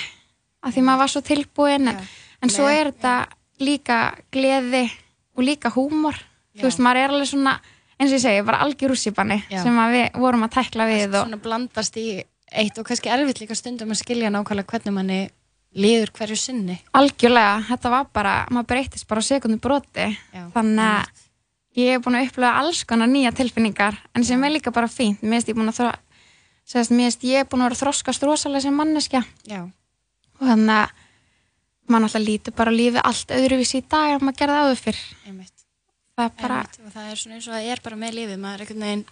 af 0.64 0.74
því 0.74 0.84
maður 0.84 1.02
var 1.04 1.12
svo 1.12 1.22
tilbúin 1.24 1.92
en, 1.92 2.02
en 2.42 2.52
svo 2.52 2.66
er 2.68 2.90
þetta 2.90 3.14
líka 3.62 4.00
gleði 4.34 4.84
og 5.36 5.46
líka 5.46 5.70
húmor. 5.74 6.18
Þú 6.58 6.68
veist, 6.68 6.82
maður 6.82 7.00
er 7.00 7.14
alveg 7.14 7.30
svona 7.30 7.54
eins 7.94 8.10
og 8.10 8.18
ég 8.18 8.24
segi, 8.24 8.44
bara 8.46 8.62
algjör 8.66 8.94
russ 8.94 9.06
í 9.06 9.14
bani 9.14 9.38
sem 9.52 9.78
að 9.78 9.94
við 9.94 10.20
vorum 10.24 10.46
að 10.46 10.56
tækla 10.58 10.88
við 10.90 11.06
og, 11.12 11.20
svona 11.20 11.42
blandast 11.44 11.98
í 12.00 12.08
eitt 12.52 12.78
og 12.78 12.86
kannski 12.88 13.12
erfitt 13.12 13.42
líka 13.42 13.56
stundum 13.58 13.92
að 13.94 14.02
skilja 14.02 14.32
nákvæmlega 14.32 14.70
hvernig 14.70 14.94
manni 14.96 15.20
líður 15.74 16.12
hverju 16.14 16.38
sinni. 16.38 16.78
Algjörlega, 16.94 17.58
þetta 17.70 17.92
var 17.92 18.08
bara 18.14 18.34
maður 18.54 18.70
breytist 18.72 19.08
bara 19.10 19.22
á 19.22 19.26
sekundu 19.26 19.58
broti. 19.62 20.08
Já, 20.34 20.44
þannig 20.54 20.84
að 20.86 20.98
einmitt. 21.00 21.22
ég 21.80 21.94
er 21.96 22.02
búin 22.04 22.18
að 22.18 22.28
upplega 22.28 22.60
alls 22.62 22.84
konar 22.86 23.10
nýja 23.10 23.34
tilfinningar 23.34 23.98
en 24.14 24.26
sem 24.26 24.44
er 24.46 24.54
líka 24.54 24.74
bara 24.74 24.90
fínt. 24.90 25.22
Mér 25.22 25.40
finnst 25.40 25.50
ég 25.50 25.58
búin 25.58 25.72
að 25.72 25.80
þró 25.82 25.94
Sest, 26.64 26.94
mér 26.96 27.10
finnst 27.10 27.24
ég 27.28 27.42
er 27.42 27.48
búin 27.48 27.60
að 27.60 27.72
vera 27.72 27.80
þroskast 27.82 28.22
rosalega 28.24 28.64
sem 28.64 28.76
manneskja. 28.78 29.20
Já, 29.44 29.66
og 30.38 30.46
þannig 30.48 30.78
að 30.78 31.02
maður 31.92 32.06
alltaf 32.06 32.24
lítur 32.24 32.54
bara 32.56 32.72
lífið 32.72 33.02
allt 33.04 33.34
öðruvísi 33.36 33.82
í 33.82 33.84
dag 33.92 34.14
en 34.14 34.24
maður 34.24 34.38
gerði 34.38 34.62
áður 34.62 34.80
fyrr. 34.80 35.02
Einmitt, 35.28 35.66
það 36.16 36.24
er 36.24 36.38
bara, 36.40 36.62
einmitt 36.62 36.80
og 36.80 36.94
það 36.94 37.10
er 37.10 37.20
svona 37.20 37.36
eins 37.36 37.48
og 37.50 37.56
það 37.56 37.68
er 37.74 37.84
bara 37.84 38.00
með 38.00 38.16
lífið. 38.18 38.40
Maður 38.40 38.54
er 38.54 38.64
einhvern 38.64 38.86
veginn 38.86 39.04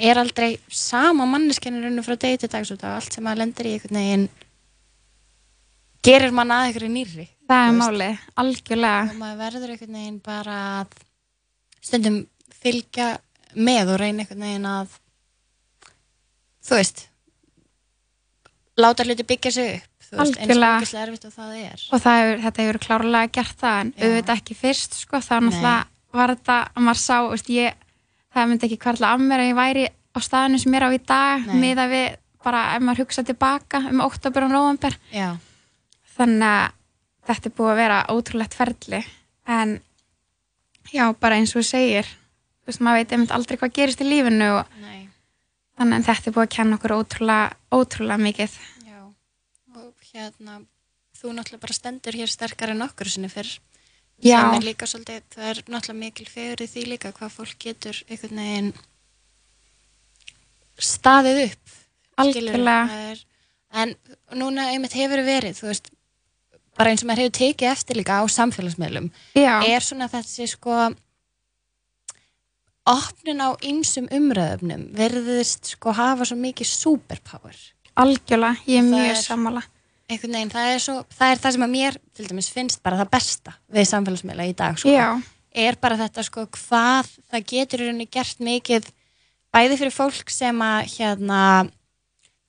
er 0.00 0.20
aldrei 0.20 0.52
sama 0.72 1.26
manneskennir 1.28 1.84
raunum 1.86 2.06
frá 2.06 2.16
degi 2.20 2.42
til 2.42 2.52
dags 2.52 2.72
og 2.74 2.86
allt 2.88 3.12
sem 3.14 3.24
maður 3.26 3.42
lendir 3.44 3.68
í 3.68 3.74
einhvern 3.76 4.00
veginn 4.00 4.26
gerir 6.06 6.32
mann 6.32 6.54
að 6.54 6.70
einhverju 6.70 6.90
nýrri. 6.94 7.26
Það 7.50 7.66
er 7.66 7.76
málið, 7.76 8.24
algjörlega. 8.40 9.02
Og 9.10 9.20
maður 9.20 9.40
verður 9.44 9.74
einhvern 9.74 9.98
veginn 10.00 10.18
bara 10.24 10.56
að 10.80 10.98
stundum 11.80 12.18
fylgja 12.60 13.12
með 13.54 13.94
og 13.94 14.00
reyna 14.00 14.24
einhvern 14.24 14.46
veginn 14.46 14.68
að 14.70 14.98
þú 16.66 16.80
veist 16.80 17.06
láta 18.80 19.04
hluti 19.04 19.26
byggja 19.28 19.52
sig 19.52 19.72
upp 19.76 19.90
veist, 20.18 20.38
eins 20.40 20.56
og 20.56 20.64
ógeðslega 20.64 21.04
erfitt 21.06 21.26
og 21.28 21.34
það 21.34 21.54
er. 21.60 21.84
Og 21.90 22.02
það 22.02 22.18
hefur, 22.20 22.42
þetta 22.44 22.64
hefur 22.64 22.80
klárlega 22.86 23.32
gert 23.36 23.60
það 23.60 23.80
en 23.82 23.92
auðvitað 24.00 24.34
ekki 24.36 24.56
fyrst 24.58 24.98
sko, 24.98 25.22
þá 25.22 25.34
náttúrulega 25.36 25.76
var 26.20 26.34
þetta 26.34 26.58
að 26.66 26.86
maður 26.86 27.02
sá, 27.02 27.16
veist, 27.30 27.50
ég, 27.54 27.86
það 28.34 28.50
myndi 28.50 28.68
ekki 28.68 28.80
hverla 28.84 29.14
af 29.14 29.22
mér 29.22 29.44
að 29.44 29.50
ég 29.50 29.58
væri 29.58 29.86
á 29.90 30.18
staðinu 30.22 30.58
sem 30.62 30.74
ég 30.74 30.80
er 30.80 30.86
á 30.86 30.90
í 30.94 31.00
dag 31.06 31.46
Nei. 31.46 31.56
miða 31.64 31.86
við 31.90 32.08
bara 32.44 32.62
ef 32.74 32.84
maður 32.84 33.04
hugsa 33.04 33.24
tilbaka 33.26 33.82
um 33.90 34.02
oktober 34.04 34.46
og 34.46 34.54
november 34.54 34.96
já, 35.12 35.34
þannig 36.16 36.46
að 36.48 36.78
þetta 37.28 37.50
er 37.50 37.56
búið 37.56 37.72
að 37.72 37.80
vera 37.80 38.00
ótrúlegt 38.10 38.56
ferli. 38.56 39.00
En 39.50 39.76
já, 40.90 41.04
bara 41.20 41.38
eins 41.38 41.54
og 41.54 41.60
þú 41.60 41.66
segir 41.68 42.08
þú 42.08 42.70
veist, 42.70 42.82
maður 42.84 43.00
veit 43.00 43.14
einmitt 43.14 43.34
aldrei 43.36 43.58
hvað 43.60 43.76
gerist 43.78 44.02
í 44.02 44.08
lífinu 44.08 44.50
og 44.58 44.74
nei. 44.82 45.08
þannig 45.78 46.00
að 46.00 46.08
þetta 46.10 46.30
er 46.30 46.36
búið 46.36 46.46
að 46.46 46.54
kenna 46.56 46.78
okkur 46.78 46.96
ótrúlega, 46.96 47.56
ótrúlega 47.74 48.24
mikið. 48.26 48.58
Já, 48.88 49.00
og 49.76 50.10
hérna 50.12 50.60
þú 51.20 51.34
náttúrulega 51.36 51.64
bara 51.66 51.76
stendur 51.76 52.18
hér 52.18 52.32
sterkar 52.32 52.74
en 52.74 52.86
okkur 52.86 53.12
sinni 53.12 53.30
fyrr 53.32 53.52
Já. 54.22 54.40
sem 54.40 54.56
er 54.60 54.66
líka 54.68 54.86
svolítið, 54.90 55.22
það 55.34 55.48
er 55.50 55.60
náttúrulega 55.72 56.00
mikil 56.04 56.26
fegur 56.28 56.62
í 56.64 56.68
því 56.68 56.82
líka 56.92 57.12
hvað 57.16 57.30
fólk 57.38 57.58
getur 57.64 58.00
einhvern 58.08 58.40
veginn 58.42 58.72
staðið 60.80 61.38
upp 61.46 61.76
Algjörlega. 62.20 63.16
en 63.72 63.94
núna 64.36 64.68
einmitt 64.74 64.96
hefur 64.98 65.22
verið 65.24 65.56
þú 65.60 65.68
veist, 65.70 65.90
bara 66.76 66.90
eins 66.92 67.04
og 67.04 67.08
maður 67.10 67.24
hefur 67.26 67.36
tekið 67.38 67.70
eftir 67.72 67.96
líka 68.00 68.20
á 68.20 68.24
samfélagsmiðlum 68.28 69.10
Já, 69.36 69.60
er 69.64 69.80
svona 69.84 70.08
þessi 70.12 70.48
sko 70.52 70.76
opnun 72.90 73.40
á 73.44 73.48
ýmsum 73.62 74.08
umröðumnum 74.12 74.88
verðist 74.96 75.74
sko 75.76 75.92
hafa 75.96 76.26
svo 76.28 76.36
mikið 76.40 76.66
superpower 76.70 77.56
algjörlega, 78.00 78.56
ég 78.66 78.80
er 78.80 78.88
mjög 78.88 79.10
er- 79.14 79.22
sammála 79.24 79.62
einhvern 80.10 80.36
veginn, 80.36 80.52
það 80.52 80.70
er, 80.74 80.80
svo, 80.84 80.94
það 81.16 81.32
er 81.34 81.42
það 81.42 81.56
sem 81.56 81.64
að 81.66 81.74
mér 81.74 81.98
til 82.16 82.28
dæmis 82.30 82.48
finnst 82.52 82.82
bara 82.84 82.98
það 83.00 83.12
besta 83.14 83.54
við 83.70 83.88
samfélagsmiðla 83.90 84.48
í 84.50 84.54
dag 84.58 84.78
sko. 84.80 84.94
Er 85.50 85.76
bara 85.82 85.98
þetta 85.98 86.22
sko 86.26 86.46
hvað 86.54 87.10
það 87.30 87.46
getur 87.52 87.82
í 87.82 87.88
rauninni 87.88 88.08
gert 88.10 88.42
mikið 88.46 88.88
bæði 89.54 89.78
fyrir 89.80 89.94
fólk 89.94 90.30
sem 90.30 90.60
að 90.62 90.80
hérna 90.96 91.40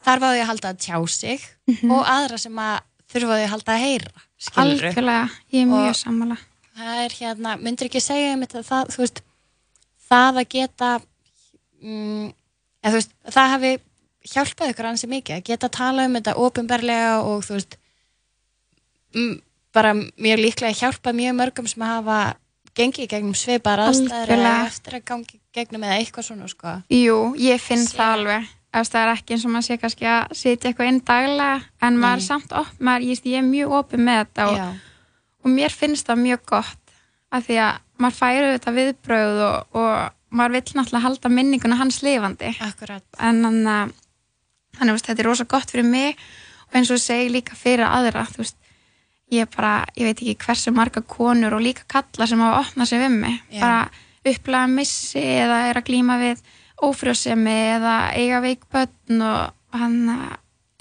þarf 0.06 0.25
á 0.25 0.30
því 0.34 0.41
að 0.44 0.50
halda 0.51 0.72
að 0.74 0.82
tjá 0.86 0.98
sig 1.13 1.46
og 1.89 2.01
aðra 2.10 2.38
sem 2.41 2.62
að 2.62 2.77
þurfa 3.12 3.34
á 3.34 3.38
því 3.38 3.46
að 3.46 3.53
halda 3.56 3.74
að 3.75 3.86
heyra 3.86 4.25
skilur 4.41 4.86
algjörlega, 4.88 5.30
ég 5.53 5.62
er 5.62 5.70
mjög 5.70 5.96
sammála. 6.00 6.38
það 6.77 7.01
er 7.06 7.15
hérna, 7.20 7.56
myndir 7.62 7.89
ekki 7.89 8.01
segja 8.01 8.34
um 8.34 8.41
þetta 8.46 8.63
það, 8.65 8.94
þú 8.96 9.01
veist, 9.03 9.24
það 10.10 10.39
að 10.41 10.48
geta 10.56 10.91
mm, 11.82 12.27
eða, 12.82 12.91
þú 12.91 12.98
veist, 12.98 13.13
það 13.36 13.51
hafi 13.56 13.74
hjálpað 14.28 14.74
ykkur 14.74 14.90
ansi 14.92 15.10
mikið, 15.10 15.40
að 15.40 15.48
geta 15.50 15.70
að 15.70 15.78
tala 15.78 16.06
um 16.08 16.18
þetta 16.20 16.38
ofinbarlega 16.38 17.13
og 17.25 17.44
þú 17.48 17.58
veist 17.58 17.78
mm, 19.16 19.36
bara 19.74 19.94
mjög 19.98 20.46
líklega 20.46 20.78
hjálpað 20.78 21.20
mjög 21.20 21.38
mörgum 21.40 21.70
sem 21.72 21.86
hafa 21.86 22.22
gengið 22.78 23.12
gegnum 23.12 23.36
svipar 23.36 23.82
aðstæður 23.88 24.34
eða 24.38 24.56
eftir 24.68 24.98
að 25.00 25.06
gangi 25.10 25.40
gegnum 25.51 25.84
eða 25.84 26.00
eitthvað 26.00 26.28
svona 26.30 26.48
sko. 26.48 26.78
Jú, 26.94 27.18
ég 27.42 27.60
finn 27.60 27.84
Sé. 27.84 27.98
það 27.98 28.18
alveg 28.18 28.50
það 28.72 29.01
er 29.01 29.13
ekki 29.18 29.36
eins 29.36 29.46
og 29.46 29.51
maður 29.51 29.68
sé 29.68 29.78
kannski 29.82 30.08
að 30.08 30.38
sitja 30.40 30.70
eitthvað 30.70 30.92
inn 30.92 31.01
daglega 31.08 31.58
en 31.84 31.98
maður 32.00 32.22
Nei. 32.22 32.28
samt 32.30 32.54
op, 32.56 32.70
maður, 32.80 33.08
ég, 33.10 33.25
ég 33.28 33.42
er 33.42 33.48
mjög 33.48 33.75
opið 33.82 34.06
með 34.08 34.22
þetta 34.22 34.46
og, 34.48 34.78
og 35.44 35.56
mér 35.58 35.75
finnst 35.75 36.08
það 36.08 36.24
mjög 36.24 36.46
gott 36.54 36.96
af 37.32 37.48
því 37.48 37.58
að 37.66 37.82
maður 38.01 38.18
færi 38.22 38.54
þetta 38.54 38.75
viðbröð 38.78 39.42
og, 39.48 39.82
og 39.82 39.92
maður 40.32 40.56
vill 40.56 40.78
náttúrulega 40.78 41.06
halda 41.08 41.34
minninguna 41.36 41.80
hans 41.82 42.00
lifandi 42.06 42.54
akkurat 42.63 43.20
en 43.20 43.44
hann 43.48 43.62
að 43.68 43.94
þannig 44.78 44.96
að 44.96 45.06
þetta 45.08 45.24
er 45.24 45.30
rosa 45.30 45.48
gott 45.50 45.74
fyrir 45.74 45.88
mig 45.88 46.16
og 46.68 46.78
eins 46.80 46.92
og 46.92 47.00
ég 47.00 47.04
segi 47.06 47.34
líka 47.34 47.58
fyrir 47.60 47.88
aðra 47.88 48.25
veist, 48.38 48.58
ég 49.32 49.50
bara, 49.56 49.86
ég 49.96 50.10
veit 50.10 50.20
ekki 50.20 50.38
hversu 50.46 50.74
marga 50.75 51.04
konur 51.08 51.56
og 51.58 51.63
líka 51.63 51.88
kalla 51.92 52.28
sem 52.28 52.42
hafa 52.44 52.63
opnað 52.66 52.92
sér 52.92 53.06
við 53.06 53.18
mig, 53.20 53.38
Já. 53.51 53.62
bara 53.63 54.32
upplega 54.32 54.68
missi 54.70 55.24
eða 55.24 55.62
er 55.70 55.80
að 55.80 55.88
glíma 55.88 56.18
við 56.22 56.44
ófrjósemi 56.82 57.58
eða 57.78 57.96
eiga 58.18 58.42
veik 58.44 58.66
börn 58.72 59.25
og 59.25 59.78
hann 59.78 60.00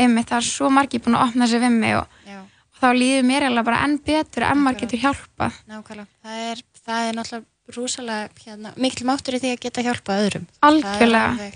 það 0.00 0.36
er 0.38 0.46
svo 0.48 0.70
margi 0.72 1.00
búin 1.02 1.18
að 1.18 1.28
opna 1.28 1.48
sér 1.48 1.62
við 1.64 1.76
mig 1.76 1.96
og, 1.98 2.20
og 2.40 2.80
þá 2.80 2.88
líður 2.96 3.26
mér 3.28 3.46
eiginlega 3.46 3.68
bara 3.68 3.82
enn 3.86 3.98
betur 4.04 4.46
en 4.48 4.62
maður 4.64 4.84
getur 4.84 5.02
hjálpað. 5.04 5.58
Nákvæmlega. 5.68 6.08
Það 6.24 6.46
er, 6.46 6.62
það 6.80 7.08
er 7.08 7.18
náttúrulega 7.18 7.76
rúsalega 7.76 8.46
hérna, 8.46 8.72
mikil 8.80 9.06
máttur 9.06 9.36
í 9.36 9.42
því 9.42 9.52
að 9.54 9.60
geta 9.66 9.84
hjálpað 9.86 10.24
öðrum. 10.24 10.48
Algjörlega. 10.66 11.50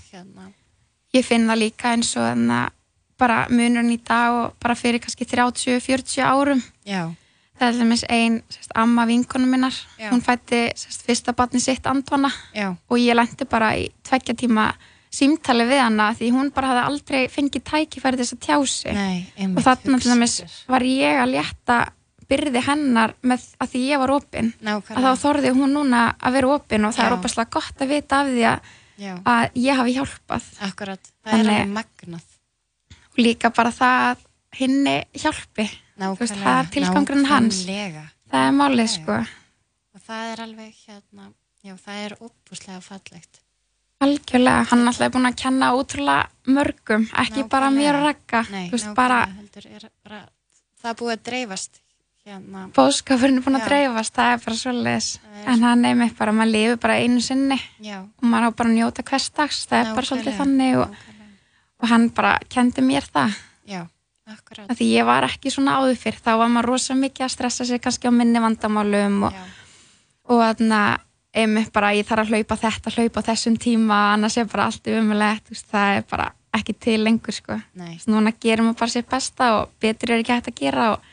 Ég 1.15 1.27
finn 1.27 1.49
það 1.51 1.61
líka 1.65 1.93
eins 1.95 2.15
og 2.19 2.27
þannig 2.29 2.57
að 2.63 2.73
bara 3.25 3.37
munurinn 3.51 3.93
í 3.95 4.01
dag 4.03 4.35
og 4.35 4.57
bara 4.63 4.75
fyrir 4.75 4.99
kannski 5.03 5.27
30-40 5.31 6.25
árum. 6.27 6.63
Já, 6.87 7.05
Það 7.55 7.69
er 7.69 7.77
lemmis 7.79 8.03
ein 8.11 8.41
sérst, 8.51 8.73
amma 8.75 9.05
vinkonu 9.07 9.47
minnar, 9.47 9.77
Já. 9.95 10.09
hún 10.11 10.19
fætti 10.27 10.65
sérst, 10.75 11.05
fyrsta 11.07 11.33
batni 11.39 11.61
sitt 11.63 11.87
Antona 11.87 12.27
já, 12.53 12.73
og 12.91 12.99
ég 12.99 13.15
lendi 13.15 13.47
bara 13.47 13.69
í 13.79 13.85
tveggja 14.03 14.35
tíma 14.35 14.73
símtali 15.15 15.63
við 15.69 15.79
hana 15.85 16.09
því 16.19 16.33
hún 16.35 16.51
bara 16.51 16.73
hafði 16.73 16.83
aldrei 16.89 17.21
fengið 17.31 17.63
tækifæri 17.71 18.19
þess 18.19 18.35
að 18.35 18.41
tjá 18.43 18.57
sig. 18.67 18.95
Nei, 18.99 19.47
og 19.55 19.63
hugsa 19.63 20.11
dæmis 20.11 20.35
sér. 20.41 20.57
var 20.67 20.83
ég 20.83 21.21
að 21.23 21.31
létta 21.37 21.77
byrði 22.29 22.63
hennar 22.67 23.15
með 23.23 23.47
að 23.63 23.71
því 23.71 23.83
ég 23.93 24.03
var 24.03 24.11
opinn 24.17 24.51
að 24.99 25.07
þá 25.07 25.23
þorði 25.23 25.55
hún 25.55 25.75
núna 25.79 26.03
að 26.19 26.33
vera 26.41 26.49
opinn 26.59 26.85
og 26.89 26.95
það 26.97 27.07
er 27.07 27.17
opaslega 27.21 27.51
gott 27.55 27.85
að 27.87 27.93
vita 27.95 28.21
af 28.25 28.33
því 28.35 28.45
að, 28.51 28.73
já, 29.01 29.15
að 29.25 29.59
ég 29.61 29.81
hafi 29.81 29.95
hjálpað. 29.99 30.49
Akkurat. 30.69 31.13
Það 31.25 31.39
er 31.39 31.45
alveg 31.45 31.73
magnað. 31.75 32.27
Og 33.15 33.23
líka 33.23 33.51
bara 33.55 33.73
það 33.75 34.03
að 34.11 34.27
hinni 34.59 34.97
hjálpi. 35.23 35.69
Veist, 36.19 36.35
það 36.35 36.59
er 36.59 36.71
tilgangurinn 36.75 37.31
hans. 37.31 37.63
Það 37.65 38.41
er 38.49 38.59
málið 38.59 38.91
sko. 38.97 39.21
Og 39.95 40.03
það 40.03 40.33
er 40.33 40.45
alveg, 40.49 40.75
hérna, 40.89 41.31
já, 41.63 41.77
það 41.79 42.05
er 42.09 42.17
óbúslega 42.19 42.81
fallegt. 42.83 43.41
Algjörlega, 44.05 44.65
hann 44.73 44.89
alltaf 44.91 45.07
er 45.07 45.13
búin 45.15 45.29
að 45.31 45.37
kenna 45.39 45.71
útrúlega 45.79 46.51
mörgum, 46.51 47.07
ekki 47.23 47.45
bara 47.49 47.71
Nákvæmlega. 47.71 48.43
mér 48.51 48.95
bara 48.99 49.21
heldur 49.31 49.69
er 49.71 49.87
bara, 50.03 50.19
það 50.83 50.91
er 50.91 50.99
búið 50.99 51.15
að 51.15 51.23
dreifast 51.29 51.81
hérna, 52.25 52.69
bóðskapurinn 52.73 53.41
er 53.41 53.45
búin 53.45 53.59
að 53.59 53.65
Já. 53.65 53.69
dreifast, 53.69 54.15
það 54.17 54.31
er 54.33 54.45
bara 54.45 54.59
svolítið, 54.61 55.09
Það 55.45 55.65
en 55.65 55.85
er 55.85 55.97
með 55.99 56.13
bara, 56.19 56.33
maður 56.33 56.53
lifir 56.55 56.79
bara 56.81 56.99
einu 57.03 57.21
sinni. 57.21 57.59
Já, 57.85 57.99
og 58.01 58.25
maður 58.25 58.49
á 58.49 58.57
bara 58.57 58.71
að 58.71 58.77
njóta 58.79 59.05
hvers 59.05 59.27
dags, 59.37 59.59
það 59.69 59.81
er 59.81 59.91
bara 59.99 60.09
svolítið 60.09 60.39
þannig 60.41 60.79
og, 60.81 60.95
og 61.83 61.89
hann 61.91 62.07
bara 62.17 62.39
kendi 62.49 62.85
mér 62.85 63.09
það, 63.13 63.35
Já, 63.69 63.83
að 64.65 64.77
því 64.79 64.91
ég 64.95 65.09
var 65.09 65.29
ekki 65.29 65.53
svona 65.53 65.79
áður 65.81 66.01
fyrr, 66.01 66.21
þá 66.25 66.31
var 66.41 66.53
maður 66.53 66.71
rosa 66.73 66.97
mikið 66.97 67.27
að 67.27 67.35
stressa 67.37 67.67
sig 67.69 67.83
kannski 67.85 68.09
á 68.09 68.13
minni 68.15 68.41
vandamálum 68.41 69.27
og, 69.29 69.37
Já, 69.37 69.45
og 70.33 70.45
þannig 70.57 70.79
að 70.81 71.03
einmitt 71.35 71.73
bara 71.75 71.93
ég 71.93 72.07
þarf 72.07 72.25
að 72.25 72.33
hlaupa 72.33 72.57
þetta, 72.57 72.93
hlaupa 72.95 73.23
þessum 73.27 73.57
tíma, 73.61 74.01
annars 74.15 74.37
er 74.39 74.47
bara 74.49 74.69
allt 74.71 74.87
umulegt, 74.89 75.51
það 75.69 75.97
er 75.99 76.05
bara 76.09 76.29
ekki 76.55 76.77
til 76.79 77.01
lengur 77.03 77.35
sko. 77.35 77.57
Svo 77.99 78.15
núna 78.15 78.31
gerum 78.41 78.71
við 78.71 78.79
bara 78.79 78.93
sér 78.93 79.07
besta 79.11 79.49
og 79.59 79.73
betur 79.83 80.15
er 80.15 80.23
ekki 80.23 80.37
hægt 80.37 80.53
að 80.53 80.61
gera 80.61 80.85
og, 80.95 81.09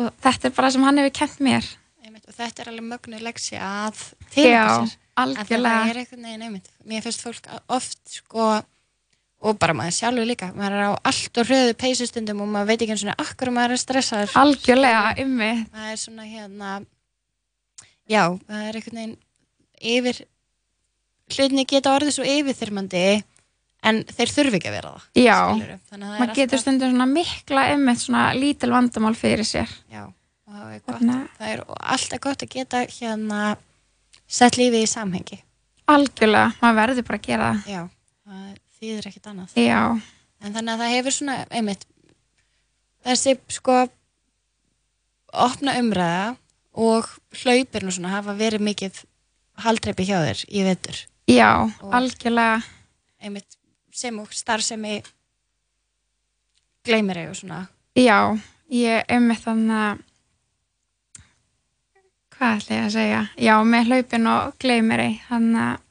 og 0.00 0.10
þetta 0.24 0.48
er 0.48 0.56
bara 0.56 0.72
sem 0.72 0.84
hann 0.86 1.00
hefur 1.00 1.14
kent 1.20 1.38
mér. 1.44 1.68
Einmitt, 2.04 2.26
og 2.26 2.36
þetta 2.36 2.64
er 2.64 2.72
alveg 2.72 2.88
mögnu 2.88 3.22
leksi 3.22 3.60
að 3.60 4.02
tilhengja 4.32 4.66
sér. 4.80 4.98
Er 5.20 6.60
mér 6.88 7.04
finnst 7.04 7.24
fólk 7.24 7.48
oft 7.68 8.00
sko 8.08 8.50
og 9.40 9.56
bara 9.60 9.74
maður 9.76 9.96
sjálfur 9.96 10.28
líka 10.28 10.50
maður 10.56 10.76
er 10.76 10.88
á 10.92 11.02
allt 11.10 11.40
og 11.40 11.48
hröðu 11.48 11.76
peysustundum 11.80 12.42
og 12.44 12.50
maður 12.52 12.70
veit 12.70 12.82
ekki 12.84 12.94
eins 12.96 13.04
og 13.06 13.22
akkur 13.24 13.52
maður 13.56 13.76
er 13.76 13.82
stressaður. 13.82 14.34
Algjörlega 14.40 15.14
ymmi 15.22 15.50
það 15.72 15.92
er 15.92 16.00
svona 16.00 16.26
hérna 16.28 16.72
já, 18.10 18.24
það 18.48 18.66
er 18.66 18.78
einhvern 18.80 19.00
veginn 19.00 19.16
yfir 19.80 20.22
hlutinni 21.30 21.66
geta 21.68 21.94
orðið 21.96 22.16
svo 22.18 22.26
yfirþyrmandi 22.28 23.04
en 23.82 24.02
þeir 24.04 24.32
þurfi 24.36 24.58
ekki 24.60 24.68
að 24.70 24.76
vera 24.76 24.90
það 24.94 25.24
Já. 25.24 25.36
þannig 25.90 26.08
maður 26.20 26.34
getur 26.34 26.42
alltaf 26.58 26.60
stundum 26.64 26.90
svona 26.94 27.06
mikla 27.10 27.62
ymmi 27.74 27.94
svona 27.96 28.24
lítil 28.36 28.70
vandamál 28.74 29.14
fyrir 29.16 29.46
sér. 29.48 29.70
Já, 29.90 30.02
og 30.06 30.54
það 30.54 30.74
er 30.74 30.80
gott. 30.80 30.94
Þarna- 31.00 31.28
það 31.38 31.52
er 31.54 31.62
alltaf 31.96 32.20
gott 32.20 32.42
að 32.44 32.52
geta 32.56 32.82
hérna 32.86 33.56
sett 34.28 34.58
lífið 34.60 34.82
í 34.84 34.90
samhengi. 34.90 35.40
Algjörlega, 35.90 36.52
maður 36.62 36.76
verður 36.82 37.06
bara 37.08 37.18
að 37.18 37.26
gera 37.26 37.52
það. 37.54 37.70
Já, 37.72 37.80
það 38.28 38.58
þýðir 38.80 39.06
ekkert 39.10 39.30
annað. 39.32 39.56
Já, 39.56 39.80
en 40.44 40.52
þannig 40.54 40.74
að 40.74 40.82
það 40.84 40.94
hefur 40.96 41.16
svona 41.16 41.38
einmitt 41.50 41.84
þessi 43.04 43.38
sko 43.48 43.78
opna 45.32 45.74
umræða 45.80 46.36
og 46.80 47.08
hlaupir 47.42 47.84
nú 47.86 47.92
svona 47.94 48.12
hafa 48.16 48.34
verið 48.38 48.62
mikið 48.66 49.00
haldreipi 49.64 50.06
hjá 50.08 50.18
þér 50.26 50.44
í 50.48 50.62
vetur. 50.66 51.00
Já, 51.30 51.50
Og- 51.82 51.92
algjörlega. 51.94 52.62
einmitt 53.22 53.56
sem 53.92 54.18
og 54.22 54.32
starfsemi 54.34 55.00
gleymir 56.86 57.24
og 57.28 57.36
svona. 57.36 57.64
Já, 57.98 58.38
ég 58.72 59.10
ymmi 59.10 59.36
þannig 59.40 59.82
að 59.84 60.06
hvað 62.40 62.56
ætla 62.56 62.76
ég 62.76 62.86
að 62.86 62.94
segja? 62.96 63.22
Já, 63.36 63.54
með 63.66 63.90
hlaupin 63.90 64.28
og 64.32 64.58
gleymir 64.62 65.02
þannig 65.28 65.62
að 65.66 65.86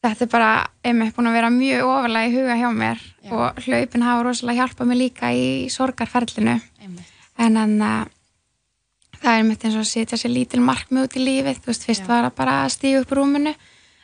þetta 0.00 0.24
er 0.24 0.30
bara 0.32 0.52
einmitt 0.86 1.16
búin 1.16 1.28
að 1.28 1.36
vera 1.36 1.50
mjög 1.52 1.90
ofalega 1.90 2.30
í 2.30 2.34
huga 2.34 2.56
hjá 2.56 2.70
mér 2.72 3.02
Já. 3.04 3.32
og 3.36 3.60
hlaupin 3.66 4.06
hafa 4.06 4.24
rosalega 4.26 4.64
hjálpað 4.64 4.88
mér 4.90 5.00
líka 5.02 5.32
í 5.36 5.68
sorgarferlinu. 5.72 6.56
Einmitt, 6.80 7.12
en 7.36 7.60
þannig 7.60 7.86
að 7.90 8.16
það 9.20 9.36
er 9.36 9.46
mitt 9.50 9.66
eins 9.66 9.76
og 9.76 9.84
að 9.84 9.90
setja 9.90 10.18
sér 10.20 10.32
lítil 10.32 10.62
markmið 10.64 11.06
út 11.06 11.18
í 11.20 11.24
lífið, 11.26 11.60
þú 11.60 11.72
veist, 11.72 11.86
fyrst 11.86 12.06
Já. 12.06 12.08
var 12.08 12.30
að 12.30 12.38
bara 12.40 12.56
stíga 12.72 13.02
upp 13.02 13.12
úr 13.12 13.20
rúminu, 13.20 13.54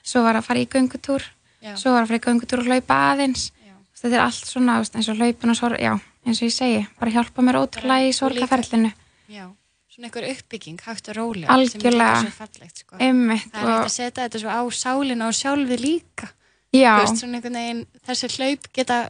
svo 0.05 0.23
var 0.27 0.39
að 0.39 0.47
fara 0.51 0.63
í 0.63 0.69
göngutúr, 0.71 1.25
já, 1.67 1.75
svo 1.81 1.95
var 1.95 2.05
að 2.05 2.13
fara 2.13 2.21
í 2.21 2.25
göngutúr 2.27 2.63
og 2.63 2.71
hlaupa 2.71 2.99
aðeins, 3.13 3.51
já. 3.67 3.75
þetta 4.01 4.15
er 4.15 4.25
allt 4.25 4.51
svona 4.53 4.79
eins 4.85 5.11
og 5.11 5.21
hlaupin 5.21 5.53
og 5.53 5.59
sorg, 5.59 5.83
já, 5.83 5.93
eins 6.27 6.41
og 6.41 6.49
ég 6.49 6.57
segi 6.57 6.87
bara 7.01 7.15
hjálpa 7.19 7.45
mér 7.45 7.61
ótrúlega 7.63 8.09
í 8.09 8.15
sorgarferlinu 8.17 8.93
já. 9.33 9.45
svona 9.91 10.09
einhver 10.09 10.31
uppbygging 10.31 10.81
hægt 10.87 11.11
og 11.13 11.19
rólega 11.19 11.53
Algjörlega. 11.55 12.23
sem 12.23 12.31
er 12.31 12.33
svo 12.33 12.39
fallegt 12.39 12.83
sko. 12.83 12.97
einmitt 13.01 13.51
það 13.53 13.61
er 13.61 13.67
hægt 13.67 13.77
og 13.77 13.91
að 13.91 13.95
setja 13.99 14.25
þetta 14.25 14.43
svo 14.43 14.57
á 14.57 14.63
sálina 14.71 15.29
og 15.29 15.37
sjálfi 15.37 15.79
líka 15.83 16.33
veist, 16.73 17.23
veginn, 17.25 17.87
þessi 18.07 18.33
hlaup 18.37 18.73
geta 18.73 19.07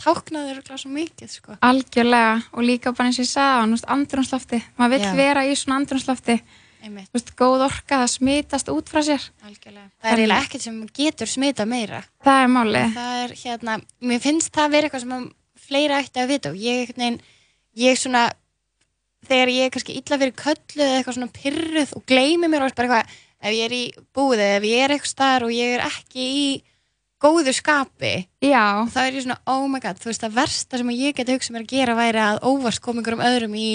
táknaður 0.00 0.62
og 0.62 0.80
svo 0.80 0.90
mikið 0.92 1.30
sko. 1.30 1.56
algjörlega 1.60 2.40
og 2.54 2.64
líka 2.64 2.92
bara 2.96 3.10
eins 3.10 3.20
og 3.20 3.26
ég 3.26 3.30
sagði 3.30 3.80
andrunslofti, 3.94 4.62
maður 4.78 4.94
vill 4.96 5.08
Já. 5.08 5.14
vera 5.18 5.44
í 5.44 5.56
svona 5.58 5.80
andrunslofti, 5.82 6.38
veist, 7.14 7.32
góð 7.38 7.66
orka 7.66 8.00
það 8.02 8.12
smitast 8.14 8.70
út 8.72 8.90
frá 8.92 9.02
sér, 9.06 9.26
algjörlega. 9.44 9.88
Það 10.00 10.12
er 10.12 10.22
eiginlega 10.22 10.46
ekkert 10.46 10.66
sem 10.66 10.80
getur 10.96 11.30
smita 11.30 11.66
meira. 11.68 12.02
Það 12.24 12.42
er 12.44 12.52
málið. 12.54 12.96
Það 12.96 13.22
er 13.24 13.34
hérna, 13.42 13.76
mér 14.10 14.22
finnst 14.24 14.52
það 14.54 14.74
vera 14.76 14.88
eitthvað 14.88 15.04
sem 15.04 15.16
að 15.16 15.26
fleira 15.70 16.00
ætti 16.02 16.22
að 16.22 16.32
vita 16.34 16.54
ég 16.56 16.94
veginn, 16.96 17.20
ég 17.78 18.00
svona 18.00 18.30
þegar 19.28 19.52
ég 19.52 19.68
er 19.68 19.74
kannski 19.74 19.98
illa 19.98 20.18
fyrir 20.20 20.36
köllu 20.38 20.84
eða 20.84 20.96
eitthvað 20.98 21.18
svona 21.18 21.34
pyrruð 21.36 21.94
og 21.98 22.04
gleymi 22.08 22.50
mér 22.50 22.64
og 22.64 22.74
bara 22.78 22.88
eitthvað, 22.88 23.20
ef 23.40 23.56
ég 23.56 23.68
er 23.68 23.76
í 23.76 23.84
búið 24.16 24.44
eða 24.46 24.58
ef 24.58 24.66
ég 24.70 24.84
er 24.84 24.94
eitthvað 24.94 25.12
staðar 25.12 25.46
og 25.46 25.54
ég 25.54 25.76
er 25.76 25.86
ekki 25.86 26.26
í 26.40 26.44
góðu 27.20 27.52
skapi 27.52 28.14
já, 28.40 28.64
þá 28.88 29.00
er 29.04 29.18
ég 29.18 29.24
svona, 29.26 29.38
oh 29.52 29.66
my 29.68 29.80
god, 29.82 30.00
þú 30.00 30.10
veist 30.10 30.24
það 30.24 30.36
versta 30.38 30.80
sem 30.80 30.92
ég 30.96 31.16
geti 31.18 31.36
hugsað 31.36 31.56
mér 31.56 31.66
að 31.66 31.74
gera 31.74 31.96
væri 31.98 32.22
að 32.24 32.40
óvart 32.48 32.82
koma 32.84 33.02
einhverjum 33.02 33.26
öðrum 33.28 33.56
í 33.60 33.70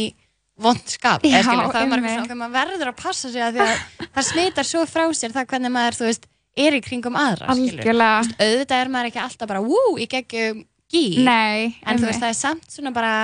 vond 0.62 0.92
skap 0.92 1.26
Já, 1.26 1.42
skilur, 1.44 1.72
það 1.74 1.82
er 1.82 1.92
bara 1.92 2.12
eitthvað 2.12 2.30
ok, 2.30 2.38
maður 2.40 2.56
verður 2.56 2.92
að 2.92 3.02
passa 3.02 3.32
sig 3.32 3.44
að 3.44 3.58
því 3.58 3.66
að 3.66 4.06
það 4.06 4.28
smitar 4.30 4.70
svo 4.70 4.84
frá 4.88 5.04
sér 5.18 5.36
það 5.36 5.50
hvernig 5.52 5.74
maður, 5.76 5.98
veist, 6.08 6.30
er 6.56 6.78
í 6.78 6.84
kringum 6.86 7.18
aðra 7.20 7.50
auðvitað 7.52 8.78
er 8.78 8.94
maður 8.94 9.10
ekki 9.12 9.24
alltaf 9.26 9.52
bara, 9.52 9.64
wú, 9.66 9.82
í 10.00 10.08
geggjum 10.12 10.62
gí, 10.92 11.04
nei, 11.26 11.76
en 11.84 12.00
veist, 12.00 12.22
það 12.22 12.32
er 12.32 12.40
samt 12.40 12.70
svona 12.72 12.94
bara 12.96 13.16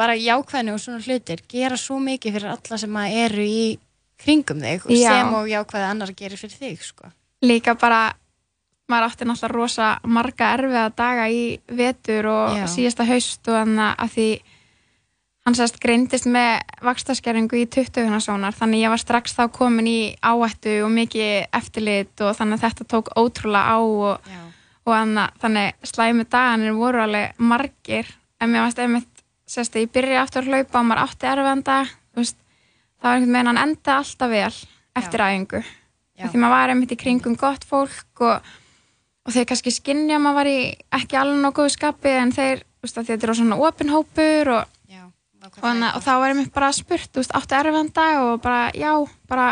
bara 0.00 0.16
jákvæðinu 0.16 0.74
og 0.74 0.82
svona 0.82 1.02
hlutir 1.04 1.42
gera 1.50 1.78
svo 1.78 1.98
mikið 2.02 2.36
fyrir 2.36 2.52
alla 2.54 2.78
sem 2.80 2.98
að 3.02 3.16
eru 3.24 3.46
í 3.46 3.64
kringum 4.20 4.62
þig 4.62 4.86
og 4.86 4.94
Já. 4.94 5.10
sem 5.10 5.34
og 5.36 5.50
jákvæði 5.50 5.88
annar 5.88 6.14
gerir 6.16 6.40
fyrir 6.40 6.58
þig 6.60 6.84
sko. 6.84 7.10
líka 7.44 7.74
bara 7.78 8.00
maður 8.90 9.10
átti 9.10 9.26
náttúrulega 9.28 9.54
rosa 9.54 9.90
marga 10.04 10.54
erfiða 10.56 10.86
daga 10.96 11.28
í 11.30 11.42
vetur 11.66 12.30
og 12.32 12.56
Já. 12.58 12.64
síðasta 12.70 13.06
haust 13.08 13.48
og 13.48 13.60
þannig 13.60 13.92
að 14.04 14.16
því 14.16 14.28
hann 15.50 15.58
sérst 15.58 15.80
greindist 15.82 16.28
með 16.30 16.62
vakstaskerringu 16.86 17.58
í 17.58 17.66
20 17.66 18.22
sónar 18.22 18.54
þannig 18.54 18.84
ég 18.84 18.92
var 18.92 19.02
strax 19.02 19.34
þá 19.34 19.44
komin 19.52 19.88
í 19.90 20.00
áættu 20.22 20.78
og 20.86 20.94
mikið 20.94 21.50
eftirlit 21.58 22.22
og 22.22 22.36
þannig 22.38 22.62
þetta 22.62 22.86
tók 22.94 23.10
ótrúlega 23.18 23.74
á 23.74 23.78
og, 23.82 24.30
og 24.86 24.92
þannig, 24.94 25.40
þannig 25.42 25.90
slæmi 25.90 26.26
daganir 26.30 26.78
voru 26.78 27.02
alveg 27.02 27.42
margir 27.42 28.14
en 28.40 28.52
mér 28.52 28.68
varst 28.68 28.78
einmitt 28.78 29.24
sérst 29.50 29.74
ég 29.76 29.90
byrja 29.90 30.22
aftur 30.22 30.46
að 30.46 30.54
hlaupa 30.54 30.80
og 30.80 30.86
maður 30.86 31.04
átti 31.08 31.90
þú 32.10 32.22
veist, 32.22 32.38
það 33.00 33.08
var 33.08 33.18
einhvern 33.18 33.34
veginn 33.34 33.50
hann 33.50 33.62
enda 33.64 33.98
alltaf 33.98 34.30
vel 34.30 34.56
eftir 34.98 35.22
æfingu. 35.24 35.62
Því 36.20 36.40
maður 36.40 36.54
var 36.54 36.72
einmitt 36.72 36.94
í 36.94 36.98
kringum 37.00 37.36
gott 37.40 37.64
fólk 37.64 38.24
og, 38.26 38.50
og 39.24 39.34
þeir 39.34 39.46
kannski 39.48 39.72
skinnja 39.72 40.18
að 40.18 40.24
maður 40.26 40.38
var 40.40 40.50
í 40.50 40.58
ekki 41.00 41.18
alveg 41.20 41.56
góðu 41.56 41.74
skapi 41.76 42.12
en 42.20 42.34
þeir, 42.36 42.64
veist, 42.82 42.98
þetta 42.98 43.30
er 43.30 43.38
svona 43.40 43.60
opin 43.68 43.94
hópur 43.94 44.54
og. 44.58 44.76
Og, 45.56 45.64
hana, 45.64 45.94
og 45.96 46.04
þá 46.04 46.12
var 46.22 46.34
einmitt 46.34 46.52
bara 46.54 46.70
spurt, 46.76 47.10
þú 47.12 47.22
veist, 47.22 47.34
áttu 47.36 47.56
erfiðan 47.58 47.90
dag 47.96 48.20
og 48.26 48.40
bara, 48.44 48.70
já, 48.76 48.92
bara 49.28 49.48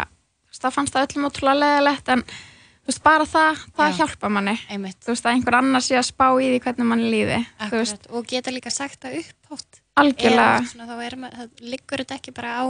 það 0.59 0.75
fannst 0.75 0.95
það 0.97 1.05
öllum 1.09 1.27
ótrúlega 1.29 1.61
leðilegt 1.63 2.09
en 2.15 2.23
þú 2.25 2.91
veist, 2.91 3.03
bara 3.05 3.27
það, 3.29 3.61
það 3.77 3.91
Já. 3.93 3.97
hjálpa 4.01 4.31
manni 4.33 4.55
Einmitt. 4.73 4.99
þú 5.05 5.13
veist, 5.13 5.27
að 5.29 5.35
einhver 5.37 5.57
annar 5.61 5.85
sé 5.85 5.99
að 5.99 6.07
spá 6.09 6.27
í 6.41 6.49
því 6.49 6.61
hvernig 6.65 6.89
manni 6.89 7.11
líði 7.13 7.39
þú 7.69 7.77
veist, 7.77 7.99
Akkurat. 7.99 8.11
og 8.17 8.27
geta 8.33 8.55
líka 8.55 8.73
sagt 8.75 9.01
það 9.05 9.19
upphátt 9.21 9.81
algjörlega 9.99 10.57
Eða 10.59 10.71
svona, 10.73 10.89
þá 10.89 11.05
er 11.07 11.17
maður, 11.23 11.37
það 11.39 11.65
liggur 11.75 12.03
þetta 12.03 12.19
ekki 12.19 12.35
bara 12.39 12.55
á 12.59 12.65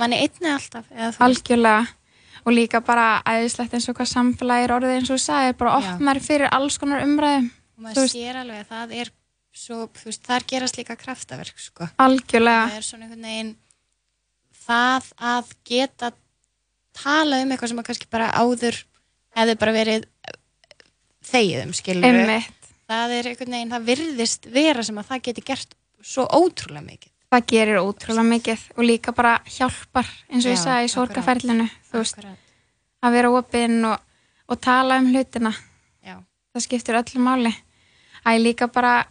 manni 0.00 0.20
einni 0.24 0.52
alltaf 0.54 1.20
algjörlega 1.20 1.86
og 2.40 2.52
líka 2.56 2.80
bara 2.80 3.06
æðislegt 3.28 3.74
eins 3.76 3.88
og 3.92 3.98
hvað 3.98 4.10
samfélagi 4.14 4.64
er 4.64 4.72
orðið 4.78 4.96
eins 4.96 5.10
og 5.12 5.18
þú 5.18 5.24
sagði, 5.26 5.56
bara 5.60 5.76
Já. 5.76 5.90
opnar 5.94 6.20
fyrir 6.24 6.48
alls 6.56 6.78
konar 6.80 7.04
umræðum, 7.04 7.50
og 7.76 7.84
maður 7.84 8.08
sér 8.14 8.38
alveg 8.40 8.62
að 8.64 8.70
það 8.72 8.94
er 9.02 9.10
svo, 9.60 9.86
veist, 10.04 10.22
þar 10.26 10.46
gerast 10.48 10.78
líka 10.80 10.96
kraftaverk 10.98 11.60
sko. 11.60 11.88
algjörlega. 12.00 12.68
Það 12.70 12.78
er 12.78 12.86
svona 12.86 13.08
einhvern 13.08 13.28
veginn 13.28 13.52
það 14.60 15.10
að 15.32 15.52
geta 15.66 16.12
tala 16.96 17.42
um 17.42 17.52
eitthvað 17.52 17.72
sem 17.72 17.82
að 17.82 17.88
kannski 17.90 18.10
bara 18.10 18.30
áður 18.36 18.80
hefði 19.36 19.58
bara 19.60 19.76
verið 19.76 20.08
þegið 21.30 21.62
um 21.66 21.76
skilur 21.76 22.48
það 22.90 23.14
er 23.14 23.30
einhvern 23.30 23.54
veginn, 23.54 23.70
það 23.70 23.86
virðist 23.86 24.50
vera 24.50 24.84
sem 24.86 24.98
að 24.98 25.10
það 25.12 25.24
geti 25.28 25.46
gert 25.46 25.74
svo 26.02 26.26
ótrúlega 26.26 26.86
mikið. 26.86 27.12
Það 27.30 27.46
gerir 27.52 27.78
ótrúlega 27.78 28.26
mikið 28.26 28.62
og 28.74 28.86
líka 28.88 29.14
bara 29.14 29.36
hjálpar 29.46 30.08
eins 30.30 30.46
og 30.46 30.50
ég 30.50 30.58
sagði 30.58 30.88
í 30.88 30.90
sorgaferlinu 30.90 31.66
veist, 31.92 32.18
að 33.00 33.14
vera 33.14 33.30
opinn 33.36 33.84
og, 33.86 34.00
og 34.50 34.58
tala 34.58 34.98
um 34.98 35.12
hlutina. 35.12 35.52
Já. 36.02 36.16
það 36.50 36.66
skiptir 36.66 36.98
öllu 36.98 37.22
máli. 37.22 37.54
Að 38.24 38.40
ég 38.40 38.46
líka 38.48 38.66
bara 38.72 39.04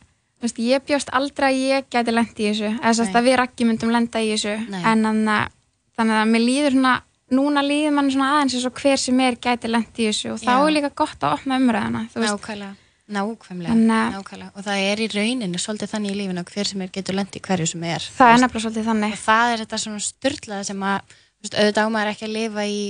veist, 0.46 0.60
ég 0.64 0.84
bjóst 0.88 1.12
aldrei 1.16 1.50
að 1.50 1.62
ég 1.62 1.88
gæti 1.92 2.16
lent 2.16 2.40
í 2.40 2.50
þessu 2.50 2.72
eða 2.72 3.06
Nei. 3.06 3.14
að 3.20 3.30
við 3.30 3.40
rakki 3.42 3.68
myndum 3.68 3.94
lenda 3.94 4.22
í 4.24 4.34
þessu. 4.34 4.56
Nei. 4.72 4.82
en 4.84 5.06
að, 5.10 5.56
þannig 6.00 6.20
að 6.20 6.34
mér 6.34 6.46
líður 6.46 6.78
svona 6.78 6.98
núna 7.30 7.64
líður 7.64 7.96
mann 7.96 8.12
svona 8.14 8.30
aðeins 8.36 8.56
eins 8.58 8.68
og 8.70 8.78
hver 8.82 9.02
sem 9.02 9.20
er 9.26 9.38
gæti 9.42 9.70
lent 9.70 10.00
í 10.00 10.08
þessu. 10.10 10.36
Og 10.36 10.40
þá 10.42 10.52
Já. 10.52 10.60
er 10.60 10.76
líka 10.78 10.94
gott 10.98 11.26
að 11.26 11.36
opna 11.38 11.60
umræðana 11.62 12.06
nákvæmlega. 12.14 12.72
Nákvæmlega, 13.10 13.74
nákvæmlega. 13.74 14.52
Og 14.54 14.66
það 14.66 14.84
er 14.86 15.00
í 15.02 15.08
rauninu 15.10 15.62
svolítið 15.62 15.94
þannig 15.94 16.12
í 16.14 16.18
lífinu 16.20 16.44
að 16.44 16.52
hver 16.54 16.68
sem 16.70 16.82
er 16.86 16.92
getur 16.94 17.18
lendi 17.18 17.42
hverju 17.42 17.66
sem 17.72 17.86
er. 17.90 18.04
Það 18.18 18.34
er 18.34 18.42
nefnilega 18.44 18.64
svolítið 18.66 18.90
þannig. 18.90 19.16
og 19.16 19.24
það 19.24 19.54
er 19.54 19.64
þetta 19.64 19.80
svona 19.84 20.04
styrlaða 20.06 20.68
sem 20.68 20.84
að 20.86 21.00
þú 21.10 21.48
veist, 21.48 21.56
auðvitað 21.58 21.90
á 21.90 21.94
maður 21.96 22.12
ekki 22.14 22.28
að 22.28 22.36
lifa 22.36 22.66
í 22.70 22.84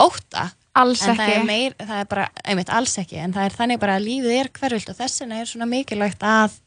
óta 0.00 0.46
alls 0.78 1.02
en 1.02 1.16
það 1.16 1.24
ekki. 1.24 1.38
er, 1.38 1.46
meir, 1.48 1.74
það 1.78 2.02
er 2.02 2.10
bara, 2.10 2.26
einmitt 2.44 2.72
alls 2.74 2.98
ekki. 3.02 3.18
En 3.22 3.32
það 3.34 3.48
er 3.48 3.56
þannig 3.58 3.80
bara 3.82 3.96
að 3.98 4.06
lífið 4.06 4.36
er 4.38 4.50
hvervilt 4.58 4.92
og 4.92 4.98
þess 5.00 5.22
vegna 5.22 5.40
er 5.40 5.50
svona 5.50 5.68
mikilvægt 5.70 6.22
að 6.26 6.58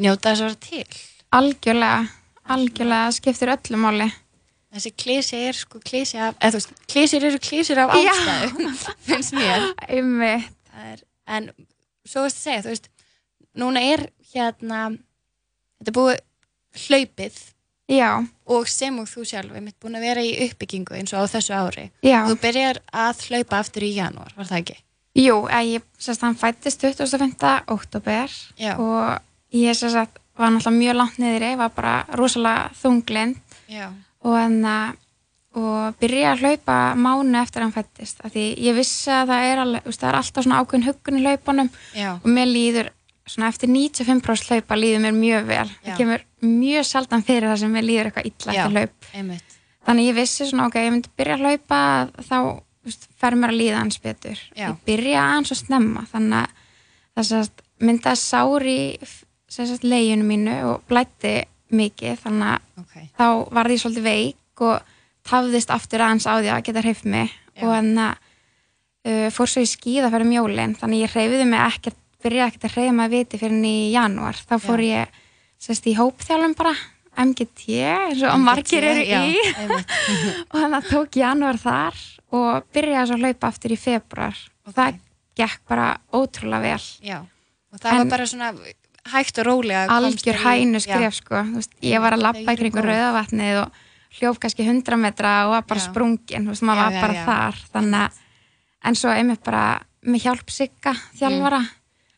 njóta 0.00 0.32
þess 0.32 0.40
að 0.40 0.48
vera 0.48 0.58
til. 0.66 1.00
Algjörlega, 1.38 2.00
algjörlega 2.50 3.06
það 3.06 3.16
skiptir 3.20 3.52
öllu 3.54 3.80
máli. 3.84 4.08
Þessi 4.70 4.90
klísi 5.02 5.38
er 5.48 5.56
sko 5.58 5.80
klísi 5.82 6.18
af 6.22 6.36
eða 6.38 6.52
þú 6.54 6.58
veist, 6.60 6.74
klísir 6.92 7.24
eru 7.26 7.38
klísir 7.42 7.80
af 7.82 7.90
ástæðu 7.96 8.72
finnst 9.08 9.34
mér. 9.34 9.66
Einmitt, 9.88 10.50
Það 10.70 10.90
er, 10.92 11.00
en 11.36 11.48
svo 12.06 12.22
veist 12.22 12.38
að 12.38 12.44
segja, 12.44 12.60
þú 12.62 12.70
veist 12.74 12.86
núna 13.58 13.82
er 13.82 14.04
hérna 14.30 14.82
þetta 15.80 15.90
er 15.90 15.96
búið 15.96 16.20
hlaupið 16.84 17.40
já, 17.90 18.10
og 18.50 18.68
sem 18.70 18.98
og 19.02 19.08
þú 19.10 19.24
sjálf 19.32 19.56
er 19.56 19.64
mitt 19.64 19.78
búin 19.82 19.98
að 19.98 20.06
vera 20.06 20.22
í 20.24 20.30
uppbyggingu 20.46 20.96
eins 20.98 21.14
og 21.14 21.26
á 21.26 21.32
þessu 21.34 21.56
ári 21.56 21.90
já 22.06 22.22
þú 22.28 22.38
byrjar 22.44 22.80
að 22.92 23.26
hlaupa 23.28 23.60
aftur 23.60 23.86
í 23.86 23.92
janúar, 23.96 24.32
var 24.36 24.48
það 24.48 24.62
ekki? 24.62 24.78
Jú, 25.18 25.36
ég, 25.50 25.82
sérst, 25.98 26.22
hann 26.22 26.38
fættist 26.38 26.84
25. 26.86 27.34
oktober 27.74 28.30
Já. 28.56 28.76
og 28.78 29.18
ég 29.50 29.74
sérst 29.74 30.18
var 30.38 30.52
náttúrulega 30.54 30.78
mjög 30.78 30.96
langt 30.96 31.18
niðri, 31.18 31.56
var 31.58 31.72
bara 31.74 31.94
rosalega 32.16 32.70
þunglind 32.80 33.40
og 34.22 34.36
hann 34.38 34.60
að 34.64 34.98
og 35.50 35.96
byrja 35.98 36.28
að 36.30 36.42
hlaupa 36.44 36.74
mánu 36.94 37.34
eftir 37.40 37.58
að 37.58 37.64
hann 37.64 37.74
fættist 37.74 38.20
því 38.22 38.44
ég 38.68 38.76
vissi 38.76 39.10
að 39.10 39.32
það 39.32 39.46
er, 39.48 39.62
alveg, 39.64 39.88
það 39.96 40.08
er 40.12 40.18
alltaf 40.20 40.44
svona 40.46 40.60
ákveðin 40.62 40.86
huggun 40.86 41.18
í 41.18 41.22
hlaupunum 41.24 41.70
og 42.22 42.28
mér 42.30 42.46
líður 42.46 42.90
svona 43.28 43.48
eftir 43.52 43.68
95% 43.70 44.50
hlaupa 44.50 44.78
líður 44.78 45.04
mér 45.04 45.16
mjög 45.16 45.46
vel 45.50 45.66
Já. 45.68 45.76
það 45.84 45.96
kemur 46.00 46.24
mjög 46.46 46.86
sjaldan 46.88 47.22
fyrir 47.26 47.48
það 47.50 47.60
sem 47.62 47.72
mér 47.76 47.86
líður 47.86 48.10
eitthvað 48.10 48.28
illa 48.30 48.54
Já. 48.54 48.60
eftir 48.64 48.76
hlaup 48.76 49.10
Einmitt. 49.20 49.56
þannig 49.86 50.08
ég 50.10 50.16
vissi 50.20 50.48
svona 50.48 50.66
ok, 50.70 50.78
ég 50.80 50.94
myndi 50.94 51.12
byrja 51.20 51.36
að 51.36 51.44
hlaupa 51.44 51.80
þá 52.30 52.36
veist, 52.86 53.08
fer 53.20 53.36
mér 53.38 53.52
að 53.52 53.60
líða 53.60 53.82
hans 53.82 54.00
betur 54.02 54.38
Já. 54.56 54.68
ég 54.70 54.80
byrja 54.88 55.26
aðeins 55.26 55.52
að 55.54 55.60
snemma 55.64 56.06
þannig 56.10 56.38
að 56.40 56.56
það 57.20 57.28
sérst, 57.30 57.62
myndi 57.80 58.10
að 58.10 58.18
sári 58.22 58.78
sérst, 59.50 59.84
leginu 59.84 60.24
mínu 60.26 60.56
og 60.70 60.82
blætti 60.90 61.36
mikið 61.70 62.18
þannig 62.24 62.54
að 62.54 62.82
Ok. 62.82 62.96
þá 63.18 63.26
varði 63.54 63.76
ég 63.76 63.84
svolítið 63.84 64.08
veik 64.08 64.64
og 64.66 64.96
tafðist 65.30 65.70
aftur 65.70 66.02
aðeins 66.02 66.26
á 66.26 66.34
því 66.40 66.50
að 66.50 66.64
geta 66.66 66.82
hreift 66.82 67.04
mig 67.06 67.30
og 67.60 67.68
þannig 67.76 68.04
að 68.08 68.16
uh, 69.10 69.28
fór 69.34 69.50
svo 69.52 69.62
í 69.64 69.68
skíða 69.68 70.10
fyrir 70.12 70.28
mjólin 70.28 70.74
þannig 70.80 70.96
að 70.98 71.04
ég 71.04 71.14
hreyfiði 71.14 71.46
mig 71.50 71.60
ekkert 71.66 71.99
byrjaði 72.22 72.48
ekkert 72.50 72.64
að 72.68 72.74
að 73.04 73.14
viti 73.16 73.40
fyrir 73.40 73.66
í 73.66 73.76
janúar. 73.94 74.38
Þá 74.48 74.56
fór 74.62 74.82
ég 74.84 75.20
sérst, 75.60 75.86
í 75.86 75.94
hópþjálfum 75.98 76.54
bara 76.58 76.74
MGT 77.20 77.66
eins 77.84 78.22
og 78.24 78.38
margir 78.40 78.84
eru 78.86 79.02
Já, 79.04 79.20
í 79.28 79.36
og 80.48 80.56
þannig 80.56 80.76
að 80.78 80.90
tók 80.92 81.16
janúar 81.20 81.58
þar 81.60 81.98
og 82.30 82.68
byrjaði 82.72 83.08
svo 83.10 83.16
að 83.18 83.24
hlaupa 83.26 83.50
aftur 83.50 83.74
í 83.74 83.78
februar 83.80 84.38
og 84.66 84.76
það 84.76 85.00
gekk 85.40 85.60
bara 85.68 85.88
ótrúlega 86.14 86.62
vel. 86.62 86.86
Já. 87.04 87.18
Og 87.72 87.78
það 87.82 87.90
En- 87.92 87.98
var 88.04 88.12
bara 88.14 88.26
svona 88.30 88.52
hægt 89.10 89.38
og 89.40 89.46
rólega 89.48 89.86
algjör 89.90 90.36
Já. 90.86 90.94
skref 90.96 91.14
sko 91.18 91.42
veist, 91.54 91.72
ég 91.82 92.00
var 92.02 92.12
að 92.14 92.24
lappa 92.26 92.52
í 92.54 92.58
kringu 92.60 92.82
rauðavatnið 92.84 93.60
og 93.64 93.78
hljóf 94.20 94.38
kannski 94.42 94.66
100 94.66 94.96
metra 95.00 95.34
og 95.46 95.54
var 95.56 95.62
bara 95.70 95.80
Já. 95.80 95.86
sprungin, 95.88 96.44
þú 96.46 96.52
veist, 96.54 96.62
maður 96.66 96.80
Já, 96.80 96.84
var 96.84 96.92
já, 96.92 97.00
bara 97.00 97.14
já. 97.14 97.24
þar. 97.26 97.60
Þannig 97.74 98.00
að, 98.04 98.18
en 98.84 98.94
svo 99.02 99.10
einmitt 99.14 99.42
bara 99.44 99.64
með 100.06 100.24
hjálp 100.24 100.50
Sigga, 100.50 100.94
þjálfara 101.18 101.60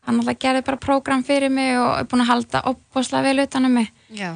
hann 0.07 0.19
alltaf 0.19 0.39
gerði 0.39 0.63
bara 0.67 0.81
prógram 0.83 1.23
fyrir 1.23 1.51
mig 1.53 1.77
og 1.79 1.93
er 2.01 2.09
búin 2.11 2.23
að 2.25 2.31
halda 2.33 2.63
opboslega 2.71 3.23
vel 3.29 3.45
utan 3.45 3.65
um 3.69 3.77
mig. 3.79 3.91
Já. 4.13 4.33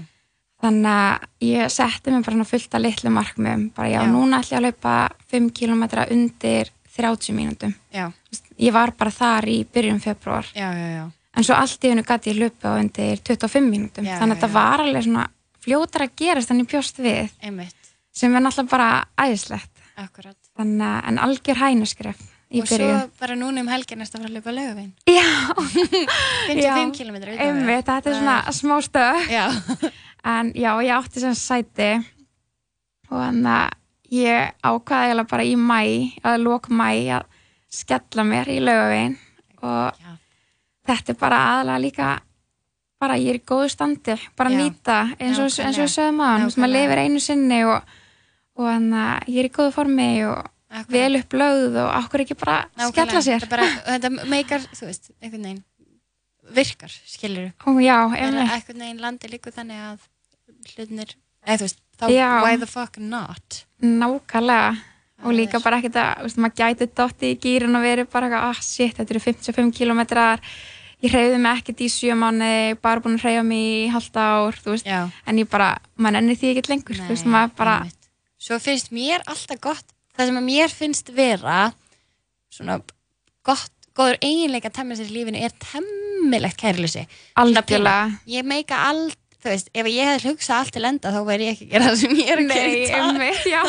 þannig 0.64 0.90
að 0.90 1.28
ég 1.46 1.70
setti 1.70 2.12
mig 2.12 2.24
bara 2.26 2.46
fullt 2.50 2.74
að 2.74 2.86
litlu 2.88 3.12
markmiðum, 3.14 3.68
bara 3.76 3.90
já, 3.92 4.00
Já. 4.02 4.10
núna 4.10 4.40
ætla 4.42 4.58
ég 4.58 4.62
að 4.64 4.66
laupa 4.66 4.94
5 5.30 5.52
km 5.54 5.84
undir 6.10 6.72
30 6.98 7.36
mínútum, 7.38 7.74
ég 8.58 8.74
var 8.74 8.92
bara 8.98 9.12
þar 9.14 9.46
í 9.54 9.60
byrjun 9.70 10.02
februar 10.02 10.48
en 11.38 11.46
svo 11.46 11.54
allt 11.54 11.84
í 11.86 11.92
hennu 11.92 12.02
gæti 12.02 12.32
ég 12.34 12.40
lupa 12.42 12.74
á 12.74 12.82
undir 12.82 13.20
25 13.22 13.70
mínútum. 13.70 14.06
Þannig 14.08 14.34
að 14.34 14.40
þetta 14.42 14.54
var 14.56 14.82
alveg 14.82 15.04
svona 15.06 15.28
fljótar 15.62 16.08
að 16.08 16.16
gerast 16.18 16.52
en 16.52 16.64
ég 16.64 16.70
bjóst 16.72 16.98
við. 16.98 17.30
Einmitt. 17.44 17.76
sem 18.12 18.34
er 18.34 18.42
náttúrulega 18.42 18.72
bara 18.72 19.06
æðislegt. 19.22 19.70
Akkurat. 19.98 20.38
þannig 20.58 20.88
að 20.88 21.08
en 21.10 21.18
algjör 21.26 21.58
hænuskref 21.62 22.20
og 22.48 22.68
svo 22.72 22.90
bara 23.20 23.36
núna 23.36 23.60
um 23.62 23.68
helgin 23.68 24.00
næst 24.00 24.16
að 24.16 24.22
fara 24.24 24.30
að 24.30 24.38
hlaupa 24.38 24.54
laugavinn 24.56 24.94
já, 25.12 25.28
55 26.48 26.94
km 26.96 27.18
einmitt, 27.36 27.88
þetta 27.90 28.12
er 28.12 28.20
svona 28.22 28.38
smá 28.56 28.78
stöð 28.86 29.26
Já. 29.32 29.46
en 30.36 30.54
já, 30.56 30.72
ég 30.84 30.94
átti 30.96 31.24
sem 31.24 31.36
sæti. 31.36 31.90
Og 33.08 33.20
þannig 33.20 33.52
að 33.52 33.76
ég 34.12 34.54
ákvaði 34.64 35.10
eiginlega 35.10 35.32
bara 35.32 35.44
í 35.48 35.56
mæ 35.60 35.82
að 36.28 36.42
lók 36.46 36.70
mæ 36.72 36.90
að 37.18 37.28
skella 37.72 38.24
mér 38.28 38.50
í 38.52 38.58
laugavegin 38.64 39.18
og 39.62 40.00
Já. 40.00 40.12
þetta 40.88 41.14
er 41.14 41.20
bara 41.20 41.40
aðalega 41.52 41.84
líka 41.84 42.10
bara 42.98 43.18
ég 43.20 43.30
er 43.36 43.40
í 43.42 43.46
góðu 43.48 43.70
standi 43.72 44.16
bara 44.40 44.52
Já. 44.52 44.58
nýta 44.62 44.98
eins 45.20 45.40
og, 45.44 45.52
eins 45.64 45.80
og 45.84 45.92
sögum 45.92 46.24
að 46.24 46.34
hann 46.34 46.52
maður 46.64 46.74
lifir 46.76 47.02
einu 47.04 47.24
sinni 47.24 47.60
og, 47.68 47.98
og 48.58 48.70
hann 48.72 48.88
ég 49.28 49.42
er 49.44 49.50
í 49.52 49.56
góðu 49.60 49.76
formi 49.76 50.12
og 50.32 50.48
Akkurat. 50.70 50.90
vel 50.92 51.16
upplögð 51.22 51.78
og 51.80 51.90
okkur 52.04 52.24
ekki 52.26 52.36
bara 52.38 52.58
skella 52.76 52.90
Nákvæmlega. 52.92 53.22
sér? 53.24 53.40
Þetta, 53.40 53.50
bara, 53.50 53.68
þetta 53.88 54.28
meikar, 54.28 54.60
þú 54.76 54.86
veist, 54.90 55.12
einhvern 55.22 55.44
veginn 55.48 55.64
virkar, 56.58 56.92
skilur 57.08 57.52
og 57.66 57.80
einmitt. 58.16 58.52
eitthvað 58.52 58.78
neginn 58.82 59.02
landi 59.04 59.28
líku 59.32 59.52
þannig 59.52 59.80
að 59.84 60.00
hlutinir, 60.76 61.16
eða 61.48 61.58
þú 61.58 61.66
veist 61.68 61.80
þá 62.00 62.44
why 62.44 62.56
the 62.58 62.66
fuck 62.68 62.98
not? 62.98 63.66
Nákvæmlega. 63.82 64.78
Og 65.24 65.32
Það 65.32 65.38
líka 65.40 65.58
er- 65.58 65.64
bara 65.64 65.78
ekkert 65.82 65.96
að, 65.98 66.18
þú 66.20 66.24
veist, 66.28 66.38
maður 66.38 66.58
gæti 66.62 66.88
dotti 66.94 67.32
í 67.34 67.38
gýrin 67.42 67.76
og 67.76 67.82
verið 67.82 68.10
bara 68.12 68.28
eitthvað, 68.28 68.44
ah 68.52 68.60
shit, 68.62 68.94
þetta 68.98 69.10
eru 69.16 69.20
55 69.20 69.72
kilometrar 69.74 70.40
ég 71.02 71.10
hreyði 71.12 71.40
mig 71.42 71.58
ekkert 71.64 71.82
í 71.82 71.88
sjö 71.90 72.14
mánu 72.14 72.78
bara 72.82 73.00
búin 73.02 73.18
að 73.18 73.24
hreyfa 73.26 73.44
mig 73.46 73.88
í 73.88 73.90
halvt 73.90 74.16
ár 74.18 74.54
þú 74.62 74.76
veist, 74.76 74.86
já, 74.86 75.10
en 75.26 75.38
ég 75.42 75.50
bara, 75.50 75.78
maður 75.98 76.18
ennir 76.22 76.36
því 76.38 76.52
ekkert 76.54 76.70
lengur 76.70 76.96
þú 77.02 77.08
veist, 77.10 77.26
maður 77.26 77.56
bara, 77.58 77.76
svo 78.38 78.60
finnst 78.62 78.92
mér 78.94 79.22
alltaf 79.26 79.60
gott 79.60 79.86
það 80.18 80.30
sem 80.32 80.40
að 80.42 80.48
mér 80.48 80.74
finnst 80.74 81.12
vera 81.16 81.60
svona 82.54 82.80
gott 83.48 83.74
góður 83.98 84.20
eiginleika 84.22 84.72
sér 85.00 85.10
í 85.10 85.16
lífinu 85.16 85.40
er 85.42 85.54
temmilegt 85.62 86.60
kærleysi 86.60 87.06
algjörlega. 87.40 88.20
Ég 88.30 88.46
meika 88.48 88.82
all, 88.90 89.08
þú 89.42 89.52
veist, 89.52 89.72
ef 89.74 89.90
ég 89.90 90.12
hefði 90.12 90.32
hugsað 90.34 90.58
allt 90.60 90.76
til 90.76 90.86
enda 90.90 91.14
þá 91.14 91.20
væri 91.28 91.48
ég 91.48 91.56
ekki 91.56 91.68
að 91.68 91.74
gera 91.74 91.88
það 91.88 91.98
sem 92.02 92.18
ég 92.20 92.34
er 92.34 92.42
að 92.44 92.52
gera 92.52 92.68
í 92.68 92.84
dag. 92.92 93.00
einmitt, 93.00 93.48
já, 93.50 93.62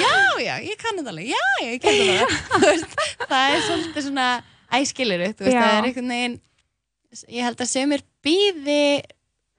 já, 0.00 0.14
já, 0.42 0.54
ég 0.66 0.80
kann 0.80 0.98
þetta 0.98 1.14
alveg, 1.14 1.30
já, 1.30 1.44
já, 1.62 1.68
ég 1.68 1.84
kann 1.84 2.00
þetta 2.00 2.58
alveg. 2.58 2.98
Það 3.28 3.44
er 3.44 3.64
svolítið 3.68 4.08
svona 4.08 4.28
Já. 5.54 5.60
það 5.60 5.76
er 5.78 5.88
einhvern 5.90 6.14
veginn 6.16 6.40
ég 7.30 7.46
held 7.46 7.60
að 7.62 7.70
sömur 7.70 8.02
býði 8.24 8.80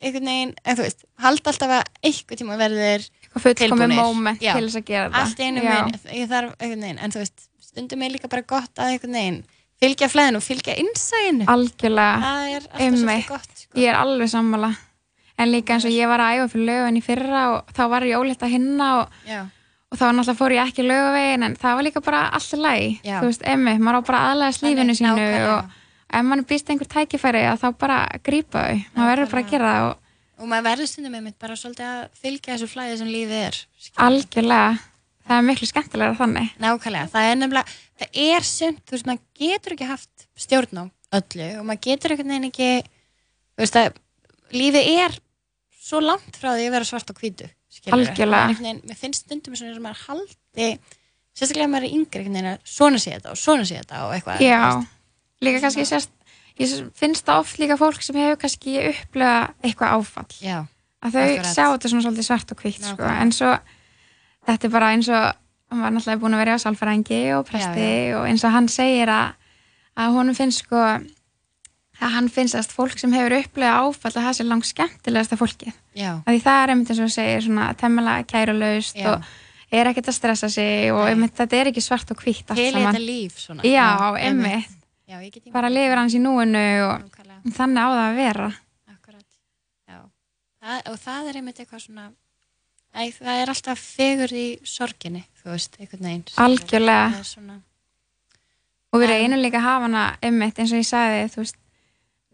einhvern 0.03 0.27
veginn, 0.27 0.55
en 0.65 0.77
þú 0.77 0.83
veist 0.83 1.05
halda 1.23 1.51
alltaf 1.53 1.75
að 1.77 2.09
einhver 2.09 2.39
tíma 2.41 2.57
verður 2.59 3.05
eitthvað 3.35 3.83
fullkomið 3.83 4.41
Já. 4.41 4.53
til 4.55 4.65
þess 4.65 4.79
að 4.79 4.87
gera 4.87 5.09
það 5.11 5.19
allt 5.21 5.43
einu 5.43 5.65
minn, 5.65 5.99
ég 6.15 6.31
þarf 6.31 6.55
einhvern 6.59 6.87
veginn, 6.87 6.99
en 7.03 7.13
þú 7.13 7.21
veist 7.23 7.47
stundum 7.65 8.05
er 8.05 8.13
líka 8.15 8.31
bara 8.31 8.45
gott 8.47 8.79
að 8.79 8.95
einhvern 8.95 9.19
veginn 9.19 9.43
fylgja 9.83 10.09
flæðinu 10.11 10.39
og 10.39 10.45
fylgja 10.45 10.75
innsæðinu 10.81 11.47
algjörlega, 11.51 12.33
alltaf 12.55 12.79
svolítið 12.79 13.27
gott 13.29 13.59
sko. 13.59 13.79
ég 13.79 13.91
er 13.91 13.99
alveg 13.99 14.31
sammála. 14.31 14.71
En 15.35 15.51
líka 15.51 15.75
eins 15.75 15.83
og 15.83 15.91
ég 15.91 16.07
var 16.07 16.21
að 16.23 16.37
æfa 16.37 16.51
fyrir 16.53 16.69
lögum 16.69 16.95
í 16.95 17.03
fyrra 17.03 17.41
og 17.51 17.73
þá 17.75 17.81
var 17.91 18.05
ég 18.07 18.21
ólétt 18.21 18.45
að 18.45 18.53
hinna 18.53 18.85
og, 19.01 19.17
og 19.91 19.97
þá 19.99 20.05
náttúrulega 20.05 20.37
fór 20.39 20.55
ég 20.55 20.69
ekki 20.69 20.85
lögavegin 20.85 21.43
en 21.43 21.57
það 21.59 21.75
var 21.75 21.87
líka 21.89 22.03
bara 22.05 22.21
allt 22.37 22.55
í 22.55 22.59
lagi. 22.61 22.87
Já. 23.03 23.17
þú 23.19 23.31
veist, 23.33 23.43
emmi, 23.51 23.73
maður 23.83 23.99
á 23.99 24.07
bara 24.07 24.21
aðlæðast 24.29 24.63
lífinu 24.63 24.95
sínu 24.95 25.27
og 25.57 25.75
ef 26.07 26.23
mann 26.29 26.45
býst 26.47 26.71
einhver 26.71 26.87
tækifæri 26.87 27.43
þá 27.59 27.67
bara 27.75 27.99
grípa 28.23 28.63
þau, 28.63 28.81
maður 28.95 29.11
verður 29.11 29.31
bara 29.33 29.43
að 29.43 29.51
gera 29.51 29.73
það 29.73 29.89
og 29.89 30.01
og 30.39 30.49
maður 30.51 30.67
verður 30.69 30.91
stundum 30.91 31.15
með 31.15 31.25
mitt 31.29 31.39
bara 31.41 31.55
svolítið 31.59 31.87
að 31.87 32.03
fylgja 32.21 32.55
þessu 32.55 32.69
flæði 32.71 32.99
sem 33.01 33.11
lífið 33.11 33.39
er 33.39 33.59
skilur. 33.61 34.05
algjörlega 34.07 34.71
það 35.25 35.37
er 35.37 35.45
miklu 35.49 35.69
skemmtilega 35.69 36.17
þannig 36.19 36.49
Nákvæmlega, 36.61 37.11
það 37.13 37.29
er 37.29 37.37
nefnilega, 37.39 37.75
það 38.01 38.19
er 38.25 38.47
sumt, 38.49 38.81
þú 38.85 38.95
veist, 38.95 39.09
maður 39.09 39.21
getur 39.41 39.75
ekki 39.75 39.89
haft 39.89 40.25
stjórn 40.45 40.81
á 40.81 40.85
öllu 41.19 41.47
og 41.59 41.67
maður 41.69 41.83
getur 41.87 42.13
einhvern 42.13 42.33
veginn 42.33 42.49
ekki, 42.49 42.69
veist 43.61 43.79
að 43.79 44.01
lífið 44.55 44.91
er 45.05 45.17
svo 45.85 46.01
langt 46.03 46.37
frá 46.39 46.51
því 46.53 46.67
að 46.67 46.75
vera 46.75 46.89
svart 46.89 47.13
og 47.13 47.21
hvítu, 47.21 47.49
Algjörlega. 47.91 48.55
Mér 48.87 48.97
finnst 48.97 49.25
stundum 49.25 49.55
sem 49.59 49.73
maður 49.83 50.05
haldi, 50.07 50.69
sérstaklega 51.35 51.69
maður 51.69 51.89
er 51.89 51.97
yngri 51.97 52.53
svona 52.63 53.01
sé 53.01 53.17
þetta 53.17 53.33
og 53.33 53.39
svona 53.39 53.65
sé 53.67 53.81
þetta 53.81 54.05
og 54.07 54.13
eitthvað. 54.15 54.39
já, 54.41 54.61
líka 55.43 55.61
kannski 55.65 55.85
sérst 55.85 56.13
ég 56.61 56.75
finnst 56.95 57.25
það 57.27 57.41
oft 57.43 57.61
líka 57.61 57.79
fólk 57.79 58.03
sem 58.05 58.19
hefur 58.19 58.39
kannski 58.43 58.77
upplega 58.91 59.53
eitthvað 59.63 59.95
áfall. 59.97 60.37
Já, 60.41 60.59
að 61.03 61.17
þau 61.17 61.25
sjá 61.51 61.63
þetta 61.63 61.91
svona 61.91 62.05
svolítið 62.05 62.29
svart 62.29 62.53
og 62.55 62.63
hvitt 62.63 62.85
sko. 62.85 63.09
En 63.09 63.33
svo 63.35 63.55
þetta 64.45 64.69
er 64.69 64.75
bara 64.77 64.93
eins 64.95 65.09
og 65.11 65.25
hann 65.71 65.81
var 65.81 65.93
náttúrulega 65.95 66.21
búin 66.21 66.37
að 66.37 66.43
vera 66.43 66.55
á 66.55 66.63
sálfræðingi 66.63 67.21
og 67.35 67.45
presti 67.49 67.91
og 68.15 68.27
eins 68.29 68.45
og 68.45 68.53
hann 68.55 68.69
segir 68.71 69.11
að, 69.11 69.35
að 69.97 70.17
honum 70.19 70.37
finnst 70.37 70.63
sko 70.65 70.81
að 72.03 72.11
hann 72.11 72.27
finnst 72.31 72.57
að 72.59 72.73
fólk 72.75 72.99
sem 72.99 73.13
hefur 73.15 73.37
upplega 73.37 73.81
áfall 73.81 74.11
að 74.11 74.27
það 74.27 74.37
sé 74.37 74.45
langt 74.45 74.67
skemmtilegasta 74.67 75.39
fólki 75.39 75.71
já, 75.95 76.11
að 76.19 76.31
því 76.33 76.41
það 76.43 76.61
er 76.61 76.73
einmitt 76.73 76.91
eins 76.91 77.03
og 77.05 77.13
segir 77.13 77.45
svona 77.45 77.67
temmilega 77.79 78.27
kærulaust 78.29 78.99
Já. 78.99 79.13
og 79.13 79.75
er 79.75 79.89
ekkert 79.91 80.11
að 80.11 80.17
stressa 80.17 80.49
sig 80.51 80.91
og 80.93 81.05
einmitt 81.07 81.37
þetta 81.39 81.61
er 81.61 81.71
ekki 81.71 81.83
svart 81.83 82.11
og 82.11 82.19
hvitt 82.21 82.51
allt 82.51 82.59
saman. 82.61 82.89
þetta 82.89 83.05
líf 83.05 83.39
svona. 83.39 83.63
já, 83.63 83.87
einmitt, 84.19 84.75
Já, 85.05 85.19
ég 85.21 85.31
get 85.35 85.51
bara 85.53 85.69
lifir 85.69 85.99
hans 86.01 86.15
í 86.17 86.21
núinu 86.21 86.61
og 86.87 87.03
Nákvæmlega. 87.05 87.53
þannig 87.57 87.81
á 87.85 87.89
það 87.93 88.03
að 88.05 88.15
vera 88.19 88.47
Akkurat, 88.89 89.27
já. 89.89 89.99
Það, 90.65 90.79
og 90.91 90.97
það 91.03 91.29
er 91.29 91.37
einmitt 91.41 91.59
eitthvað 91.61 91.83
svona, 91.83 92.05
æ, 92.95 93.01
það 93.19 93.41
er 93.43 93.51
alltaf 93.53 93.83
fegur 93.85 94.33
í 94.33 94.45
sorginni, 94.65 95.21
þú 95.43 95.51
veist, 95.53 95.77
einhvern 95.79 96.07
veginn. 96.09 96.25
Algjörlega. 96.45 97.23
Svona, 97.29 97.59
og 98.95 99.03
við 99.03 99.11
reynum 99.13 99.41
líka 99.43 99.59
að 99.61 99.67
hafa 99.67 99.87
hana 99.89 100.03
einmitt 100.25 100.59
eins 100.63 100.73
og 100.73 100.81
ég 100.81 100.89
sagði 100.89 101.21
þú 101.35 101.41
veist, 101.43 101.57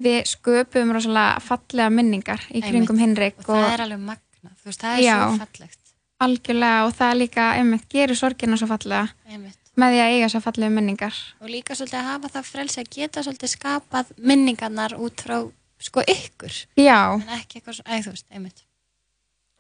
við 0.01 0.19
sköpum 0.31 0.91
rosalega 0.95 1.39
fallega 1.45 1.89
minningar 1.93 2.47
í 2.55 2.61
kringum 2.65 2.97
Hinrik 3.01 3.39
og 3.43 3.49
og, 3.51 3.63
það 3.65 3.73
er 3.75 3.83
alveg 3.89 4.03
magnað, 4.07 4.55
þú 4.61 4.69
veist, 4.71 4.81
það 4.85 4.95
er 4.95 5.03
Já. 5.05 5.17
svo 5.21 5.39
fallegt. 5.43 5.79
algjörlega 6.25 6.85
og 6.87 6.93
það 7.01 7.17
líka 7.19 7.47
einmitt 7.59 7.87
gerir 7.91 8.17
sorgina 8.17 8.57
svo 8.57 8.69
fallega 8.71 9.09
Einmitt. 9.27 9.57
Með 9.81 9.95
því 9.95 10.01
að 10.03 10.11
eiga 10.15 10.29
svo 10.33 10.41
fallega 10.45 10.73
minningar 10.75 11.17
Og 11.41 11.49
líka 11.51 11.75
svolítið 11.77 11.99
að 12.01 12.09
hafa 12.11 12.31
það 12.35 12.49
frelsi 12.51 12.81
að 12.83 12.91
geta 12.97 13.23
svolítið 13.25 13.53
skapað 13.55 14.11
minningarnar 14.31 14.95
út 15.01 15.23
frá, 15.25 15.37
sko, 15.81 16.03
ykkur. 16.13 16.59
já, 16.77 16.99
En 17.17 17.33
ekki 17.39 17.59
eitthvað 17.59 17.79
svona, 17.79 17.97
æ, 17.97 18.05
þú 18.05 18.13
veist, 18.15 18.27
einmitt. 18.31 18.63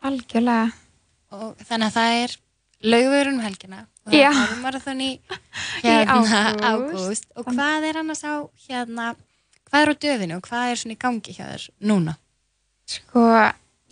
algjörlega 0.03 0.71
Og 1.31 1.61
þannig 1.63 1.87
að 1.87 1.95
það 1.95 2.15
er 2.21 2.33
laugurinn 2.91 3.37
um 3.37 3.43
helgina. 3.45 3.77
Og 4.09 4.15
Já. 4.17 4.31
það 4.33 4.49
er 4.51 4.57
marathon 4.65 5.01
í, 5.05 5.09
hérna, 5.83 6.15
ágúst. 6.17 6.65
ágúst. 6.65 7.27
Og 7.37 7.45
hvað 7.53 7.85
er 7.87 7.99
annars 8.01 8.23
á, 8.27 8.33
hérna, 8.65 9.11
hvað 9.69 9.85
er 9.85 9.91
á 9.93 9.95
döfinu 10.03 10.39
og 10.39 10.47
hvað 10.49 10.71
er 10.73 10.81
svona 10.81 10.97
í 10.97 10.99
gangi 10.99 11.35
hjá 11.37 11.45
þér 11.53 11.67
núna? 11.87 12.17
sko, 12.91 13.23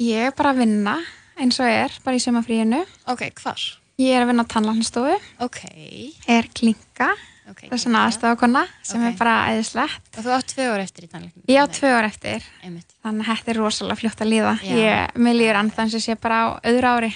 ég 0.04 0.26
er 0.28 0.34
bara 0.36 0.52
að 0.52 0.64
vinna 0.66 0.98
eins 1.40 1.60
og 1.64 1.70
er, 1.72 1.94
bara 2.04 2.18
í 2.20 2.24
sumafríinu 2.26 2.82
Ok, 3.08 3.22
hvar? 3.40 3.62
Ég 4.00 4.16
er 4.16 4.24
að 4.26 4.32
vinna 4.32 4.46
á 4.48 4.52
tannlæknastofu 4.54 5.18
Ok, 5.46 5.60
er 6.32 6.48
klinka, 6.56 7.10
ok. 7.52 7.64
það 7.68 7.78
er 7.78 7.84
svona 7.84 8.04
aðstofakonna 8.08 8.66
sem 8.82 9.02
Ok. 9.04 9.08
er 9.14 9.18
bara 9.20 9.38
eðislegt 9.54 10.18
Og 10.20 10.26
þú 10.28 10.36
átt 10.40 10.54
tvö 10.56 10.68
ár 10.74 10.84
eftir 10.88 11.08
í 11.08 11.12
tannleiknum? 11.12 11.44
ég 11.48 11.60
á 11.60 11.66
tvö 11.68 11.94
ár 12.00 12.08
eftir 12.10 12.44
Einmitt. 12.64 12.92
þannig 13.04 13.28
að 13.28 13.42
þetta 13.44 13.54
er 13.56 13.62
rosalega 13.64 14.00
fljótt 14.04 14.22
að 14.26 14.32
líða 14.34 14.54
ég, 14.64 15.16
mér 15.20 15.36
líður 15.40 15.60
eins 15.64 15.96
og 16.00 16.02
sé 16.08 16.16
bara 16.20 16.38
á 16.44 16.48
öðru 16.64 16.94
ári 16.98 17.14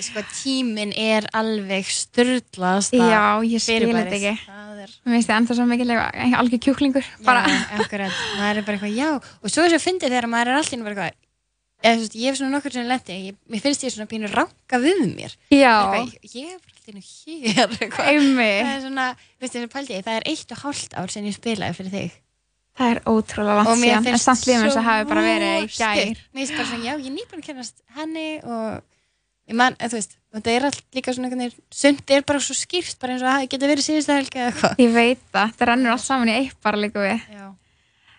Sko, 0.00 0.22
tíminn 0.30 0.92
er 0.96 1.26
alveg 1.34 1.84
styrlaðast 1.90 2.94
Já, 2.96 3.42
ég 3.44 3.60
skil 3.60 3.90
þetta 3.90 4.14
ekki. 4.14 4.30
Er, 4.86 4.92
Mér 5.04 5.16
finnst 5.16 5.28
þið 5.28 5.34
enda 5.36 5.56
svo 5.58 5.64
mikið 5.66 5.90
algjör 6.38 6.60
kjúklingur. 6.62 7.08
Bara, 7.26 7.42
já, 7.50 7.56
akkurat, 7.82 8.14
það 8.38 8.46
er 8.52 8.60
bara 8.62 8.76
eitthvað, 8.78 8.94
já. 8.94 9.08
Og 9.42 9.50
svo 9.52 9.64
er 9.66 9.74
svo 9.74 9.80
fyndið 9.82 10.14
þegar 10.14 10.28
maður 10.30 10.52
er 10.52 10.60
alltaf 10.60 10.84
bara 10.86 10.94
eitthvað, 10.94 11.18
eða 11.84 11.98
veist, 12.00 12.14
ég 12.16 12.30
hef 12.30 12.38
svona 12.40 12.54
nokkur 12.56 12.72
sem 12.74 12.86
lendi, 12.88 13.16
ég, 13.30 13.36
mér 13.52 13.62
finnst 13.64 13.84
ég 13.86 13.92
svona 13.94 14.08
pínu 14.10 14.30
ranka 14.32 14.80
við 14.82 15.02
mér. 15.12 15.34
já, 15.52 15.74
Eitthvað, 15.96 16.14
ég, 16.22 16.34
ég 16.34 16.52
er 16.52 16.60
alltaf 16.60 17.10
hér, 17.12 17.74
eitthvað. 17.80 18.10
einmitt. 18.12 18.62
Það 18.66 18.74
er 18.76 18.84
svona, 18.86 19.06
veistu 19.42 19.58
þessu 19.60 19.72
pældi, 19.76 20.00
það 20.06 20.18
er 20.20 20.28
eitt 20.32 20.54
og 20.56 20.62
hálft 20.64 20.96
ár 20.96 21.12
sem 21.14 21.26
ég 21.28 21.36
spilaði 21.36 21.78
fyrir 21.80 21.94
þig. 21.96 22.16
Það 22.76 22.90
er 22.92 22.98
ótrúlega 23.08 23.54
langt 23.62 23.80
síðan, 23.80 24.06
en 24.12 24.20
samt 24.20 24.42
lífum 24.46 24.66
þess 24.66 24.76
að 24.82 24.84
hafi 24.90 25.06
bara 25.08 25.22
verið 25.24 25.54
í 25.56 25.64
gær. 25.64 25.72
stutt. 25.72 26.26
mér 26.36 26.42
finnst 26.42 26.56
bara 26.58 26.68
svona, 26.68 26.84
já, 26.84 26.92
ég 27.00 27.06
er 27.08 27.14
nýbúin 27.16 27.40
að 27.40 27.46
kennast 27.46 27.78
henni 27.96 28.26
og 28.44 28.82
ég 29.48 29.56
man, 29.56 29.76
þú 29.80 29.94
veist 29.96 30.16
þetta 30.36 30.52
er 30.52 30.66
allt 30.68 30.82
líka 30.92 31.14
svona 31.16 31.30
einhvern 31.30 31.44
veginn 31.46 31.64
sumt 31.72 32.12
er 32.12 32.24
bara 32.28 32.42
svo 32.44 32.52
skýrt, 32.58 32.98
bara 33.00 33.14
eins 33.14 33.24
og 33.24 33.30
að 33.30 33.38
það 33.38 33.48
geta 33.54 33.70
verið 33.70 33.86
síðustu 33.86 34.12
helgi 34.18 34.44
Ég 34.84 34.92
veit 34.92 35.22
það, 35.32 35.54
það 35.56 35.70
rennur 35.70 35.94
allt 35.94 36.04
saman 36.04 36.28
í 36.28 36.36
eitt 36.42 36.58
bara 36.66 36.82
líka 36.82 37.00
við. 37.06 37.24
já, 37.32 37.46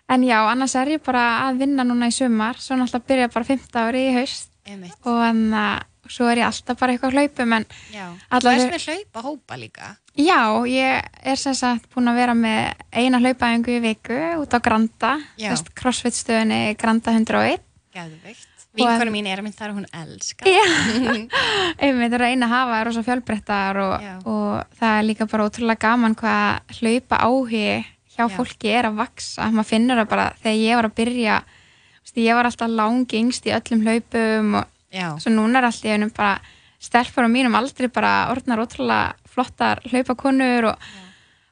En 0.07 0.23
já, 0.23 0.37
annars 0.47 0.75
er 0.79 0.93
ég 0.95 1.03
bara 1.03 1.23
að 1.49 1.57
vinna 1.65 1.83
núna 1.83 2.07
í 2.07 2.15
sumar, 2.15 2.55
svo 2.63 2.77
náttúrulega 2.79 3.07
byrja 3.09 3.31
bara 3.33 3.47
15 3.49 3.81
ári 3.81 4.05
í 4.07 4.13
haust. 4.15 4.51
Einmitt, 4.67 4.95
og 5.03 5.19
þannig 5.19 5.55
að 5.59 6.11
svo 6.11 6.27
er 6.31 6.39
ég 6.41 6.47
alltaf 6.47 6.77
bara 6.79 6.93
eitthvað 6.95 7.15
hlaupum 7.17 7.53
en 7.57 7.65
þú 7.67 8.51
ert 8.51 8.71
með 8.71 8.85
hlaupa 8.87 9.23
hópa 9.25 9.57
líka. 9.59 9.89
Já, 10.17 10.39
ég 10.71 11.07
er 11.27 11.39
sem 11.39 11.55
sagt 11.55 11.89
búin 11.93 12.07
að 12.09 12.19
vera 12.21 12.35
með 12.37 12.85
eina 12.95 13.19
hlaupaðingu 13.21 13.75
í 13.75 13.81
viku 13.83 14.19
út 14.41 14.55
á 14.55 14.59
Granda, 14.63 15.17
veist, 15.39 15.73
crossfit 15.77 16.15
stöðunni 16.17 16.61
Granda 16.79 17.13
101. 17.15 17.59
gæðveikt, 17.97 18.47
vinkonu 18.77 19.13
mín 19.13 19.27
er 19.27 19.41
að 19.41 19.47
mynd 19.49 19.57
þar 19.59 19.73
og 19.73 19.81
hún 19.81 19.91
elskar. 19.91 20.47
Já, 20.47 20.63
einmitt 21.83 22.15
að 22.15 22.23
reyna 22.23 22.47
að 22.47 22.55
hafa 22.55 22.81
rosa 22.87 23.03
fjölbrettar 23.07 23.83
og, 23.83 23.95
Já. 24.07 24.15
og 24.23 24.79
það 24.79 24.97
er 25.01 25.07
líka 25.11 25.27
bara 25.29 25.47
ótrúlega 25.51 25.83
gaman 25.83 26.15
hvað 26.17 26.79
hlaupa 26.79 27.21
áhugi 27.27 27.69
hjá 28.17 28.25
Já. 28.25 28.34
fólki 28.34 28.73
er 28.73 28.89
að 28.89 28.99
vaksa 29.03 29.47
maður 29.53 29.69
finnur 29.71 30.01
það 30.01 30.12
bara 30.12 30.27
þegar 30.41 30.60
ég 30.63 30.80
var 30.80 30.89
að 30.89 30.97
byrja 30.97 31.39
veist, 31.45 32.19
ég 32.25 32.38
var 32.38 32.49
alltaf 32.49 32.73
langingst 32.73 33.47
í 33.47 33.53
öllum 33.56 33.86
hlaupum 33.86 34.60
og 34.62 34.65
já, 34.91 35.10
svo 35.21 35.34
núna 35.34 35.62
er 35.62 35.69
alltaf 35.69 35.93
einum 35.93 36.13
bara 36.17 36.38
stelpur 36.82 37.25
á 37.25 37.30
mínum 37.32 37.58
aldrei 37.58 37.89
bara 37.89 38.13
orðnar 38.34 38.62
ótrúlega 38.65 39.15
flottar 39.32 39.82
hlaupakonur 39.89 40.71
og, 40.71 40.88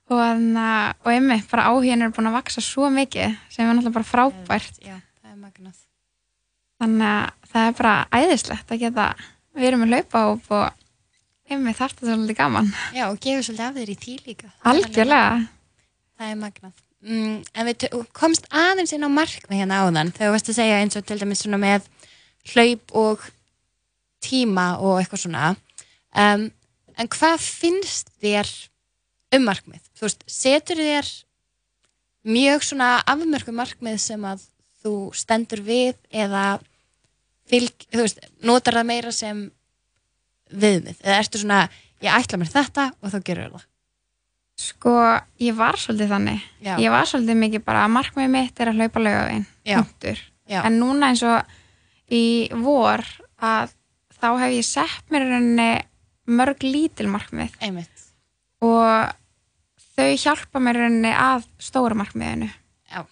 og, 0.10 0.20
og, 0.22 1.02
og 1.06 1.12
einmitt 1.12 1.50
bara 1.52 1.70
áhugin 1.72 2.06
er 2.06 2.14
búin 2.14 2.30
að 2.30 2.40
vaksa 2.40 2.64
svo 2.64 2.90
mikið 2.94 3.36
sem 3.50 3.66
er 3.66 3.74
náttúrulega 3.74 3.98
bara 3.98 4.10
frábært. 4.10 4.80
Já, 4.86 4.98
það 5.22 5.32
er 5.32 5.42
magnað. 5.42 5.82
Þannig 6.82 7.10
að 7.10 7.52
það 7.52 7.70
er 7.70 7.78
bara 7.80 7.96
æðislegt 8.20 8.74
að 8.76 8.82
geta 8.86 9.08
verið 9.56 9.82
með 9.82 9.94
hlaupa 9.94 10.24
og 10.34 10.50
einmitt 11.50 11.80
þarf 11.80 11.98
þetta 11.98 12.12
svolítið 12.12 12.40
gaman. 12.42 12.72
Já, 12.96 13.06
og 13.10 13.20
gefur 13.22 13.46
svolítið 13.50 13.68
af 13.68 13.78
þér 13.80 13.94
í 13.94 13.98
tí 14.06 14.16
líka. 14.26 14.52
Algjörlega 14.72 15.36
það 16.16 16.32
er 16.32 16.42
magnað. 16.42 16.84
Mm, 17.06 17.42
en 17.54 17.68
við 17.70 17.86
komst 18.18 18.48
aðeins 18.50 18.96
inn 18.96 19.06
á 19.06 19.10
markmið 19.12 19.62
hérna 19.62 19.84
áðan. 19.84 20.14
Þegar 20.16 20.32
þú 20.32 20.36
veist 20.36 20.52
að 20.52 20.58
segja 20.58 20.80
eins 20.82 20.98
og 20.98 21.06
til 21.06 21.20
dæmis 21.22 21.44
svona 21.44 21.60
með 21.62 21.90
hlaup 22.54 22.96
og 22.98 23.26
tíma 24.26 24.68
og 24.82 25.00
eitthvað 25.00 25.26
svona. 25.26 25.52
Um, 26.16 26.48
en 26.98 27.12
hvað 27.12 27.44
finnst 27.44 28.10
þér 28.24 28.50
um 29.36 29.46
markmið? 29.46 29.84
Þú 29.94 30.08
veist, 30.08 30.26
setur 30.32 30.82
þér 30.82 31.12
mjög 32.26 32.66
svona 32.72 32.90
afmörku 33.06 33.54
markmið 33.54 34.00
sem 34.02 34.26
að 34.26 34.48
þú 34.82 34.96
stendur 35.18 35.62
við 35.66 35.94
eða 36.10 36.58
fylg, 37.50 37.86
þú 37.92 38.02
veist, 38.02 38.26
notar 38.42 38.80
það 38.80 38.90
meira 38.90 39.14
sem 39.14 39.46
viðmið? 40.50 41.02
Eða 41.04 41.22
ertu 41.22 41.42
svona, 41.42 41.62
ég 42.02 42.18
ætla 42.18 42.42
mér 42.42 42.54
þetta 42.54 42.90
og 42.98 43.14
þá 43.14 43.20
gerur 43.22 43.50
það 43.54 43.72
Sko, 44.56 44.92
ég 45.44 45.56
var 45.58 45.76
svolítið 45.76 46.12
þannig. 46.14 46.44
Já. 46.64 46.76
Ég 46.80 46.94
var 46.94 47.08
svolítið 47.10 47.40
mikið 47.42 47.64
bara 47.68 47.82
að 47.86 47.92
markmiðið 47.98 48.32
mitt 48.38 48.60
er 48.64 48.72
að 48.72 48.80
hlaupa 48.80 49.02
laugaveginn, 49.04 49.46
punktur. 49.82 50.22
En 50.64 50.78
núna 50.80 51.10
eins 51.12 51.24
og 51.28 52.14
í 52.16 52.24
vor 52.64 53.04
að 53.44 53.74
þá 54.16 54.28
hef 54.40 54.54
ég 54.56 54.66
sett 54.68 55.12
mér 55.12 55.26
rauninni 55.28 55.70
mörg 56.28 56.64
lítil 56.64 57.08
markmið 57.12 57.52
einmitt, 57.62 58.06
og 58.64 59.12
þau 59.98 60.08
hjálpa 60.24 60.62
mér 60.64 60.80
rauninni 60.86 61.12
að 61.12 61.44
stóra 61.62 61.98
markmiðinu. 62.00 62.48
já, 62.90 63.04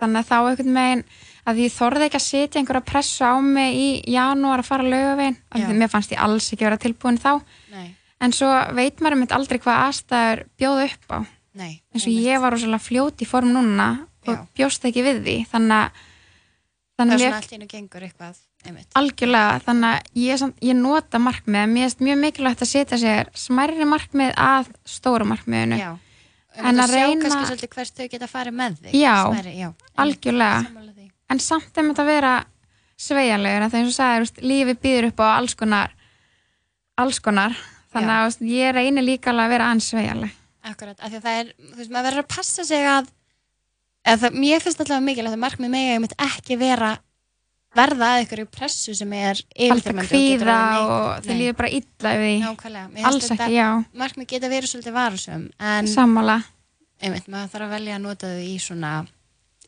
Þannig 0.00 0.22
að 0.22 0.30
þá 0.30 0.36
einhvern 0.38 0.78
veginn 0.78 1.04
að 1.50 1.58
ég 1.64 1.72
þorði 1.74 2.06
ekki 2.06 2.20
að 2.20 2.26
setja 2.28 2.60
einhverja 2.62 2.86
pressu 2.92 3.24
á 3.26 3.34
mig 3.42 3.74
í 3.74 3.88
janúar 4.14 4.62
að 4.62 4.70
fara 4.70 4.86
laugaveginn. 4.86 5.36
af 5.50 5.60
því 5.66 5.76
Mér 5.82 5.90
fannst 5.90 6.12
ég 6.14 6.22
alls 6.22 6.52
ekki 6.52 6.64
vera 6.64 6.78
tilbúin 6.78 7.18
þá. 7.18 7.42
En 8.22 8.32
svo 8.36 8.48
veit 8.76 9.00
maður 9.02 9.18
um 9.18 9.26
aldrei 9.38 9.58
hvað 9.62 9.80
aðstæður 9.88 10.44
bjóða 10.60 10.84
upp 10.88 11.16
á. 11.16 11.18
nei 11.58 11.82
eins 11.92 12.06
og 12.06 12.14
ég 12.14 12.40
var 12.40 12.54
rosalega 12.54 12.80
fljót 12.80 13.20
í 13.20 13.28
form 13.28 13.50
núna 13.52 13.88
og 14.26 14.34
Já. 14.36 14.46
bjóst 14.56 14.86
ekki 14.88 15.02
við 15.04 15.18
því. 15.26 15.36
Þannig 15.50 15.76
að 15.76 16.00
það 16.96 17.06
er 17.06 17.12
að 17.12 17.22
svona 17.24 17.40
allt 17.40 17.52
einu 17.56 17.66
gengur 17.68 18.06
eitthvað 18.06 18.38
einmitt, 18.62 18.88
algjörlega 18.94 19.58
þannig 19.66 19.88
að 19.90 20.22
ég, 20.22 20.44
ég 20.62 20.78
nota 20.78 21.18
markmið 21.18 21.66
mér 21.72 21.88
finnst 21.88 22.04
mjög 22.06 22.20
mikilvægt 22.22 22.62
að 22.62 22.70
setja 22.70 23.00
sér 23.02 23.32
smærri 23.34 23.88
markmið 23.88 24.32
að 24.38 24.70
stóra 24.86 25.26
markmiðinu. 25.28 25.80
Já. 25.82 25.90
En 26.52 26.76
að 26.76 26.84
að 26.84 26.92
sjá 26.92 26.96
reyna- 27.00 27.22
kannski 27.24 27.48
svolítið 27.48 27.74
hvert 27.74 27.98
þau 27.98 28.08
geta 28.12 28.28
farið 28.28 28.56
með 28.60 28.78
þig. 28.82 28.94
Já. 29.00 29.16
Smærri, 29.32 29.54
já. 29.58 29.68
Algjörlega. 29.96 30.66
en 31.32 31.38
samt 31.40 31.78
er 31.78 31.82
þetta 31.88 32.02
að 32.02 32.12
vera 32.12 32.32
sveigjanlegur 33.00 33.70
þegar 33.72 33.80
eins 33.82 33.98
og 33.98 34.18
veist, 34.22 34.40
lífi 34.44 34.74
býður 34.78 35.08
upp 35.08 35.20
á 35.24 35.26
alls 35.38 35.54
konar 35.54 35.94
alls 37.00 37.18
konar 37.24 37.56
þannig 37.92 38.14
að 38.16 38.26
veist, 38.26 38.44
ég 38.52 38.74
reynir 38.76 39.06
líka 39.06 39.32
alveg 39.32 39.48
að 39.48 39.54
vera 39.54 39.68
aðeins 39.70 39.88
sveigjanleg. 39.92 40.34
Akkurat, 40.62 40.98
af 40.98 41.10
því 41.10 41.18
að 41.18 41.24
það 41.26 41.38
er, 41.40 41.54
þú 41.58 41.78
veist, 41.80 41.92
maður 41.92 42.08
verður 42.08 42.22
að 42.22 42.28
passa 42.36 42.64
sig 42.66 42.84
að, 42.86 43.08
eða 44.06 44.20
það, 44.22 44.36
mér 44.44 44.62
finnst 44.62 44.84
alltaf 44.84 45.02
mikilvægt 45.02 45.36
að 45.36 45.42
markmið 45.42 45.72
mega 45.72 45.96
einmitt 45.96 46.14
ekki 46.22 46.58
vera 46.60 46.92
verða 47.76 48.10
að 48.14 48.26
ykkur 48.26 48.42
pressu 48.52 48.94
sem 48.96 49.12
er 49.16 49.38
alltaf 49.40 49.64
yfirþyrmandi 49.64 50.10
kvíða 50.12 50.58
og 50.82 51.24
þau 51.24 51.32
líður 51.38 51.56
bara 51.58 51.72
illa 51.78 52.12
því. 52.20 52.34
Nákvæmlega, 52.42 53.06
alls 53.08 53.30
ekki, 53.32 53.56
já, 53.56 53.68
markmið 54.02 54.28
geta 54.34 54.52
verið 54.52 54.72
svolítið 54.72 54.96
varusum, 54.98 55.48
en 55.72 55.90
sammála. 55.90 56.38
einmitt, 57.02 57.26
maður 57.32 57.52
þarf 57.54 57.66
að 57.66 57.74
velja 57.78 57.96
að 57.96 58.04
nota 58.06 58.32
þau 58.32 58.44
í 58.44 58.56
svona 58.62 58.92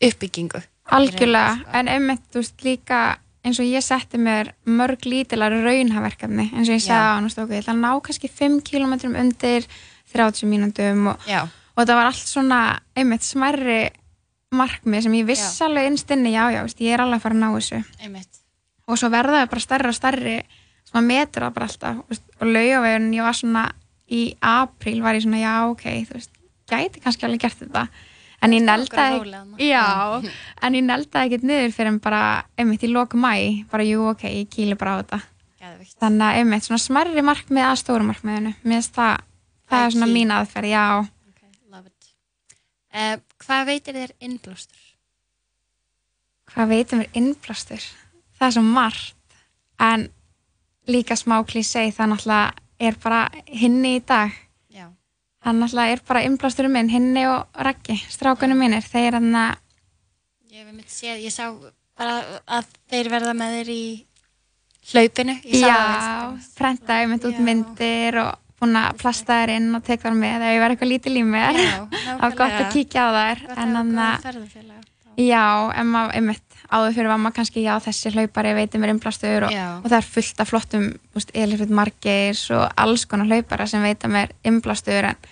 uppbyggingu. 0.05 0.63
Algjörlega, 0.95 1.55
Sko. 1.63 1.71
en 1.81 1.89
einmitt, 1.89 2.25
þú 2.31 2.43
veist, 2.43 2.57
líka 2.67 3.01
eins 3.45 3.61
og 3.61 3.69
ég 3.69 3.85
setti 3.85 4.19
mér 4.21 4.53
mörg 4.65 5.05
lítilar 5.09 5.53
raunhaverkefni, 5.65 6.49
eins 6.55 6.71
og 6.71 6.79
ég 6.79 6.85
sagði 6.85 7.03
á 7.05 7.15
hann, 7.19 7.29
ok, 7.29 7.53
ég 7.53 7.65
ætla 7.65 7.75
að 7.75 7.83
ná 7.83 7.91
kannski 8.07 8.31
5 8.33 8.63
km 8.65 8.95
undir 9.13 9.67
30 10.15 10.49
mínútum 10.49 11.11
og, 11.13 11.29
og 11.75 11.85
það 11.85 11.99
var 11.99 12.11
allt 12.11 12.31
svona, 12.31 12.61
einmitt, 12.97 13.27
smærri 13.27 13.83
markmið 14.55 15.07
sem 15.07 15.17
ég 15.19 15.29
viss 15.29 15.59
Já. 15.59 15.67
alveg 15.67 15.91
innstinni, 15.91 16.33
já, 16.35 16.45
já, 16.55 16.63
veist, 16.63 16.81
ég 16.81 16.95
er 16.95 17.03
alveg 17.03 17.19
að 17.19 17.25
fara 17.25 17.35
að 17.35 17.43
ná 17.43 17.49
þessu. 17.57 17.81
Einmitt, 18.05 18.43
og 18.87 19.01
svo 19.01 19.11
verða 19.13 19.43
þau 19.43 19.51
bara 19.55 19.65
stærri 19.65 19.91
og 19.91 19.99
stærri 19.99 20.37
sem 20.85 21.01
að 21.01 21.09
metur 21.09 21.47
það 21.47 21.55
bara 21.59 21.69
alltaf 21.71 22.03
veist, 22.13 22.27
og 22.39 22.51
laugavegurinn, 22.55 23.15
ég 23.17 23.27
var 23.27 23.39
svona 23.39 23.65
í 24.15 24.23
apríl 24.45 25.01
var 25.03 25.19
ég 25.19 25.25
svona, 25.27 25.43
já, 25.43 25.55
ok, 25.73 25.87
þú 26.09 26.19
veist 26.21 26.35
gæti 26.71 27.03
kannski 27.05 27.27
alveg 27.27 27.45
gert 27.45 27.61
þetta 27.65 27.87
en 28.45 28.55
ég 28.57 28.65
neldaði 28.65 29.35
já, 29.65 29.85
en 30.65 30.79
ég 30.79 30.85
neldaði 30.87 31.31
ekkert 31.31 31.47
niður 31.49 31.75
fyrir 31.77 31.93
en 31.95 32.01
bara, 32.05 32.23
einmitt 32.61 32.85
í 32.87 32.91
loku 32.93 33.21
mæ 33.21 33.65
bara, 33.73 33.87
jú, 33.89 34.05
ok, 34.13 34.27
ég 34.29 34.51
kýli 34.53 34.77
bara 34.81 34.97
á 34.97 35.01
þetta 35.03 35.21
geðvikt. 35.65 35.97
þannig 36.05 36.27
að, 36.29 36.39
einmitt, 36.43 36.69
svona 36.69 36.83
smærri 36.85 37.25
markmið 37.25 37.69
að 37.71 37.81
stóru 37.83 38.09
markmiðinu, 38.11 38.55
mér 38.63 38.79
finnst 38.81 38.97
það 38.99 39.27
það 39.73 39.85
er 39.89 39.95
svona 39.97 40.11
key. 40.11 40.17
mín 40.19 40.35
aðferð, 40.39 40.73
já 40.75 40.85
Okay, 41.35 41.53
love 41.73 41.87
it. 41.91 42.11
Uh, 42.95 43.15
hvað 43.45 43.69
veitir 43.73 43.97
þér 44.03 44.17
innblástur? 44.29 44.81
hvað 46.55 46.69
veitum 46.71 47.01
við 47.03 47.17
innblástur 47.19 47.85
það 48.39 48.47
er 48.47 48.55
svo 48.57 48.63
margt 48.67 49.39
en 49.83 50.05
líka 50.91 51.17
smá 51.19 51.39
klísei 51.49 51.89
það 51.97 52.13
náttúrulega 52.13 52.53
er 52.85 52.99
bara 53.03 53.21
hinni 53.49 53.97
í 53.99 54.03
dag 54.07 54.35
hann 55.45 55.61
náttúrulega 55.61 55.97
er 55.97 56.03
bara 56.09 56.25
innblásturinn 56.25 56.73
minn 56.73 56.91
hinni 56.93 57.27
og 57.29 57.65
Raggi, 57.67 57.97
strákunum 58.13 58.61
mínir. 58.61 58.85
Þeir 58.89 59.19
hann 59.19 59.35
að, 59.37 59.59
ég 60.51 60.65
hef 60.65 60.73
mitt 60.73 60.93
séð, 60.93 61.21
ég 61.27 61.35
sá 61.35 61.51
bara 61.99 62.41
að 62.59 62.71
þeir 62.91 63.11
verða 63.13 63.35
með 63.37 63.59
þér 63.59 63.73
í 63.75 63.83
hlaupinu. 64.93 65.37
Ég 65.45 65.67
já, 65.67 65.77
Instagram. 65.77 66.41
prentaði 66.61 67.11
mynd 67.13 67.29
út 67.29 67.45
myndir 67.49 68.19
og 68.25 68.33
búin 68.61 68.81
að 68.81 68.99
plasta 69.03 69.43
þær 69.43 69.55
inn 69.59 69.69
og 69.77 69.85
tek 69.85 70.03
þar 70.05 70.19
með 70.19 70.47
ef 70.49 70.55
ég 70.55 70.65
var 70.65 70.75
eitthvað 70.75 70.93
lítið 70.95 71.17
Já, 71.61 71.77
það 72.07 72.25
var 72.25 72.37
gott 72.41 72.59
að 72.59 72.73
kíkja 72.75 73.05
á 73.05 73.11
þær. 73.19 73.45
En 73.65 73.81
hafa 73.83 73.95
að, 74.09 74.29
já, 75.21 75.47
en 75.75 75.93
maður, 75.93 76.17
einmitt 76.21 76.54
áður 76.71 76.97
fyrir 76.97 77.11
var 77.13 77.21
maður 77.23 77.37
kannski, 77.41 77.65
já, 77.67 77.75
þessi 77.85 78.15
hlaupari 78.15 78.55
veitir 78.57 78.83
mér 78.83 78.95
innblástur 78.95 79.49
og, 79.49 79.59
og 79.83 79.89
það 79.91 79.99
er 79.99 80.09
fullt 80.15 80.43
af 80.43 80.51
flottum, 80.51 80.89
Elifrit 81.35 81.75
Margeis 81.75 82.47
og 82.55 82.65
alls 82.81 83.05
konar 83.11 83.31
hlaupara 83.31 83.69
sem 83.71 83.85
veita 83.85 84.11
mér 84.11 84.33
innblástur 84.47 85.11
en 85.11 85.31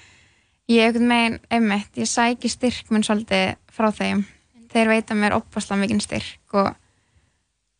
ég 0.70 0.86
einhvern 0.86 1.10
veginn, 1.10 1.40
einmitt, 1.50 1.90
ég 1.98 2.08
sæki 2.10 2.50
styrk 2.52 2.92
minn 2.92 3.04
svolítið 3.06 3.56
frá 3.72 3.90
þeim 3.94 4.24
þeir 4.72 4.92
veita 4.92 5.16
mér 5.18 5.36
opasla 5.36 5.76
mikinn 5.80 6.00
styrk 6.02 6.56
og, 6.56 6.70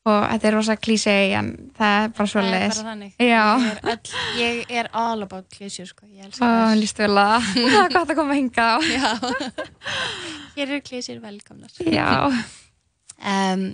og 0.08 0.18
þetta 0.28 0.48
er 0.48 0.56
rosa 0.56 0.76
klísei 0.80 1.32
en 1.38 1.52
það 1.76 1.98
er 1.98 2.14
bara 2.16 2.44
er. 2.58 2.80
Já. 3.22 3.44
Ég 4.38 4.62
er, 4.66 4.82
er 4.82 4.90
all 4.92 5.24
about 5.24 5.48
klísjur, 5.52 5.88
sko. 5.88 6.08
Og 6.08 6.34
þær. 6.36 6.74
líst 6.80 7.00
vel 7.00 7.14
að 7.16 7.48
það 7.54 7.78
er 7.84 7.96
gott 7.96 8.12
að 8.12 8.18
koma 8.18 8.36
að 8.36 8.42
hinga 8.42 8.68
á. 8.68 8.76
Hér 10.56 10.66
eru 10.66 10.82
klísjur 10.84 11.22
velkomnar. 11.22 11.72
já, 11.80 12.28
Um, 13.22 13.64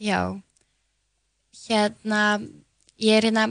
já. 0.00 0.20
Hérna, 1.64 2.22
ég 3.00 3.18
er 3.18 3.28
hérna, 3.28 3.48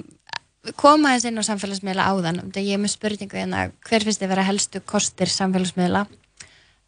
koma 0.79 1.11
aðeins 1.11 1.27
inn 1.29 1.41
á 1.41 1.49
samfélagsmiðla 1.49 2.07
áðan. 2.09 2.41
um 2.43 2.51
Ég 2.55 2.73
er 2.75 2.81
með 2.81 2.95
spurningu 2.95 3.37
hérna, 3.37 3.67
hver 3.85 4.05
finnst 4.05 4.21
þið 4.21 4.33
vera 4.33 4.47
helstu 4.47 4.81
kostir 4.85 5.31
samfélagsmiðla? 5.31 6.07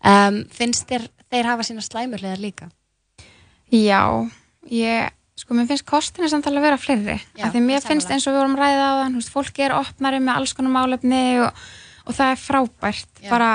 Um, 0.05 0.43
finnst 0.53 0.89
þér 0.89 1.07
þeir 1.31 1.49
hafa 1.49 1.65
sína 1.65 1.83
slæmurlegar 1.83 2.41
líka? 2.41 2.69
já 3.71 4.01
ég, 4.69 5.13
sko 5.37 5.55
mér 5.57 5.69
finnst 5.69 5.87
kostinni 5.87 6.29
samt 6.31 6.47
alveg 6.49 6.61
að 6.61 6.67
vera 6.67 6.81
fleiri 6.81 7.15
Já, 7.17 7.47
af 7.47 7.53
því 7.53 7.63
mér 7.65 7.85
finnst 7.85 8.11
eins 8.11 8.27
og 8.27 8.35
við 8.35 8.41
vorum 8.41 8.59
ræðið 8.59 8.83
á 8.85 8.93
þann 9.01 9.17
fólk 9.33 9.61
er 9.65 9.75
opnari 9.77 10.19
með 10.21 10.39
alls 10.39 10.53
konar 10.57 10.75
málefni 10.75 11.23
og, 11.45 11.63
og 12.05 12.17
það 12.17 12.33
er 12.33 12.43
frábært 12.43 13.25
bara 13.29 13.53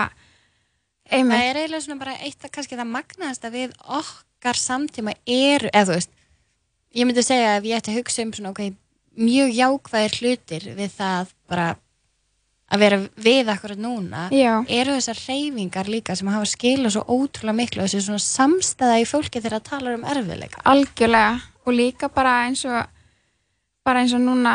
Það 1.11 1.33
er 1.43 1.59
eiginlega 1.59 1.83
svona 1.83 1.99
bara 1.99 2.13
eitt 2.23 2.45
að 2.47 2.53
kannski 2.55 2.77
það 2.79 2.91
magnaðast 2.93 3.47
að 3.49 3.55
við 3.57 3.73
okkar 4.41 4.57
samtíma 4.57 5.13
eru, 5.29 5.69
eða 5.69 5.85
þú 5.91 5.97
veist, 5.99 6.13
ég 6.97 7.07
myndi 7.07 7.25
segja 7.25 7.53
að 7.53 7.59
ef 7.59 7.69
ég 7.69 7.81
ætti 7.81 7.93
að 7.93 7.99
hugsa 8.01 8.25
um 8.25 8.33
svona, 8.33 8.53
ok, 8.55 8.63
mjög 9.21 9.51
jákvæðir 9.59 10.17
hlutir 10.21 10.69
við 10.79 10.95
það 10.97 11.33
bara 11.51 11.67
að 12.71 12.85
vera 12.85 13.01
við 13.21 13.51
akkurat 13.53 13.83
núna, 13.83 14.29
já, 14.33 14.53
eru 14.65 14.95
þessar 14.97 15.21
reyfingar 15.27 15.91
líka 15.91 16.17
sem 16.17 16.31
hafa 16.31 16.49
skilað 16.49 16.95
svo 16.95 17.03
ótrúlega 17.05 17.59
miklu, 17.59 17.85
þessi 17.85 18.07
svona 18.07 18.23
samstæða 18.25 19.03
í 19.03 19.09
fólki 19.11 19.43
þegar 19.43 19.59
það 19.59 19.69
talar 19.69 19.99
um 19.99 20.09
erfiðleika. 20.09 20.65
algjörlega. 20.65 21.37
Og 21.67 21.77
líka 21.77 22.09
bara 22.09 22.39
eins 22.47 22.65
og 22.65 22.79
bara 23.85 24.03
eins 24.05 24.13
og 24.15 24.21
núna 24.23 24.55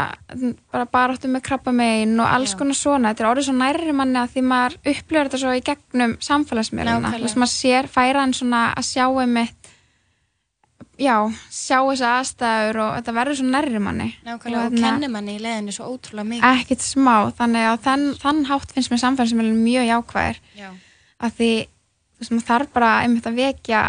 bara 0.72 0.86
baráttu 0.90 1.30
með 1.30 1.44
krabba 1.48 1.74
megin 1.76 2.20
og 2.22 2.30
alls 2.30 2.54
Já. 2.54 2.58
konar 2.62 2.78
svona, 2.78 3.12
þetta 3.12 3.24
er 3.24 3.30
orðið 3.32 3.48
svo 3.48 3.56
nærri 3.58 3.94
manni 3.98 4.20
að 4.22 4.34
því 4.36 4.44
maður 4.50 4.76
upplifir 4.82 5.30
þetta 5.30 5.42
svo 5.42 5.54
í 5.54 5.64
gegnum 5.66 6.18
samfélagsmiðluna, 6.28 7.14
þú 7.16 7.26
veist 7.26 7.40
maður 7.42 7.54
sér 7.54 7.90
færa 7.92 8.24
hann 8.24 8.36
svona 8.38 8.62
að 8.78 8.88
sjá 8.92 9.06
einmitt 9.10 9.55
já, 11.02 11.16
sjá 11.52 11.78
þessa 11.82 12.12
aðstæður 12.20 12.80
og 12.84 12.92
þetta 12.98 13.14
verður 13.18 13.40
svo 13.40 13.48
nærri 13.50 13.82
manni. 13.84 14.08
Nákvæmlega, 14.26 14.62
og, 14.66 14.72
hérna- 14.76 14.84
kennir 14.86 15.14
manni 15.14 15.36
í 15.38 15.44
leðinu 15.44 15.76
svo 15.76 15.90
ótrúlega 15.92 16.30
mikið. 16.32 16.48
ekkert 16.62 16.86
smá, 16.86 17.16
þannig 17.40 17.68
að 17.72 17.78
þann, 17.88 18.06
þann 18.22 18.42
hátt 18.50 18.72
finnst 18.76 18.92
mér 18.94 19.04
samfélagsmiðlun 19.04 19.64
mjög 19.66 19.90
jákvæðir 19.92 20.40
Já, 20.60 20.70
af 21.20 21.36
því 21.40 21.52
þú 22.16 22.30
veist 22.30 22.48
þarf 22.48 22.72
bara 22.74 22.92
einmitt 23.04 23.28
að 23.28 23.40
vekja 23.42 23.82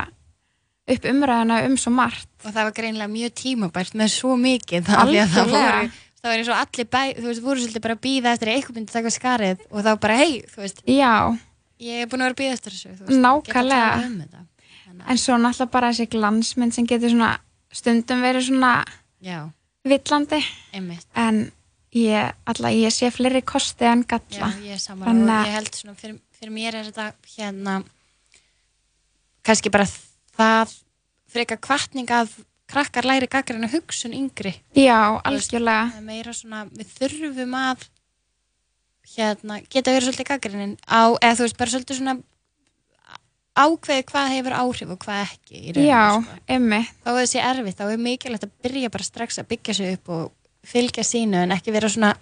upp 0.86 1.06
umræðina 1.10 1.60
um 1.66 1.76
svo 1.80 1.90
margt. 1.94 2.28
Og 2.44 2.52
það 2.52 2.68
var 2.68 2.74
greinlega 2.76 3.10
mjög 3.10 3.32
tímabært 3.40 3.94
með 3.98 4.12
svo 4.14 4.36
mikið 4.38 4.90
að 4.94 5.14
það 5.34 5.50
voru 5.50 5.90
það 6.26 6.30
var 6.30 6.40
eins 6.40 6.50
og 6.50 6.58
allir 6.58 6.88
bæ, 6.90 7.02
þú 7.16 7.26
veist, 7.30 7.42
voru 7.44 7.62
svolítið 7.62 7.82
bara 7.86 7.96
að 7.96 8.02
býða 8.06 8.32
eftir 8.34 8.50
að 8.50 8.56
eitthvað 8.58 8.78
myndi 8.78 8.94
taka 8.94 9.12
skarið 9.14 9.64
og 9.70 9.84
þá 9.86 9.90
bara 10.02 10.16
hei, 10.18 10.32
þú 10.50 10.62
veist, 10.64 10.82
Já, 10.90 11.12
ég 11.86 12.02
er 12.02 12.10
búin 12.10 12.24
að 12.24 12.26
vera 12.26 12.34
að 12.34 12.40
býða 12.40 12.56
eftir 12.56 12.76
þessu, 12.76 13.20
Nákvæmlega. 13.22 14.46
En 15.08 15.18
svo 15.18 15.36
náttúrulega 15.38 15.70
bara 15.70 15.90
þessi 15.92 16.08
glansmynd 16.10 16.72
sem 16.74 16.86
getur 16.86 17.10
svona 17.12 17.38
stundum 17.72 18.22
verið 18.24 18.46
svona 18.48 18.72
já, 19.22 19.50
villandi 19.84 20.40
einmitt, 20.72 21.06
en 21.14 21.52
ég, 21.92 22.32
alla, 22.46 22.70
ég 22.72 22.90
sé 22.94 23.10
fleiri 23.10 23.42
kosti 23.42 23.84
en 23.84 24.02
já, 24.04 24.08
galla. 24.16 24.48
ég 24.64 24.80
Þannig 24.80 25.06
og 25.06 25.36
að- 25.36 25.46
ég 25.46 25.52
held 25.58 25.74
svona, 25.74 25.94
fyrir, 26.00 26.18
fyrir 26.38 26.52
mér 26.52 26.74
er 26.80 26.84
þetta 26.90 27.12
hérna, 27.36 27.76
kannski 29.46 29.70
bara 29.72 29.86
það 30.36 30.74
frekar 31.32 31.60
kvartning 31.62 32.08
að 32.10 32.32
krakkar 32.66 33.06
læri 33.06 33.28
gaggrina 33.30 33.68
hugsun 33.70 34.12
yngri. 34.16 34.54
Já, 34.74 35.20
algjörlega. 35.22 36.00
Meira 36.02 36.32
svona, 36.34 36.64
við 36.74 36.88
þurfum 36.98 37.54
að 37.54 37.84
hérna, 39.16 39.60
geta 39.70 39.92
verið 39.94 40.08
svolítið 40.08 40.30
gaggrinin 40.32 40.72
á, 40.90 41.14
eða 41.22 41.36
þú 41.38 41.44
veist, 41.46 41.58
bara 41.60 41.70
svolítið 41.70 42.00
svona 42.00 42.16
ákveði 43.56 44.06
hvað 44.10 44.32
hefur 44.34 44.56
áhrif 44.60 44.90
og 44.94 44.98
hvað 45.04 45.22
ekki 45.24 45.60
í 45.60 45.74
rauninni, 45.74 45.90
Já, 45.90 46.02
sko. 46.22 46.40
emmi. 46.56 46.80
þá 47.04 47.08
er 47.12 47.20
þessi 47.22 47.44
erfitt, 47.50 47.78
þá 47.78 47.86
er 47.92 48.02
mikilvægt 48.06 48.46
að 48.48 48.56
byrja 48.66 48.90
bara 48.96 49.06
strax 49.06 49.40
að 49.40 49.48
byggja 49.52 49.76
sig 49.78 49.94
upp 49.96 50.12
og 50.16 50.26
fylgja 50.66 51.04
sínu 51.06 51.44
en 51.44 51.54
ekki 51.56 51.74
vera 51.74 51.90
svona 51.92 52.12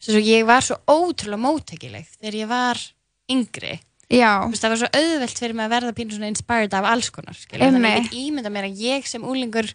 svo 0.00 0.14
svo 0.16 0.22
ég 0.24 0.46
var 0.48 0.64
svo 0.64 0.78
ótrúlega 0.88 1.44
móttækileg 1.44 2.08
þegar 2.16 2.40
ég 2.40 2.50
var 2.50 2.82
yngri 3.30 3.78
Já, 4.10 4.42
Þú 4.42 4.50
veist, 4.50 4.64
það 4.64 4.72
var 4.72 4.80
svo 4.80 4.88
auðvelt 4.98 5.38
fyrir 5.38 5.54
mig 5.54 5.66
að 5.68 5.74
verða 5.76 5.92
pínu 5.94 6.16
svona 6.16 6.30
inspired 6.32 6.72
af 6.74 6.86
alls 6.90 7.10
konar 7.14 7.36
þannig 7.46 7.84
að 7.86 8.08
ég 8.08 8.16
ímynda 8.24 8.50
mér 8.50 8.66
að 8.66 8.80
ég 8.82 9.06
sem 9.06 9.22
úlingur 9.22 9.68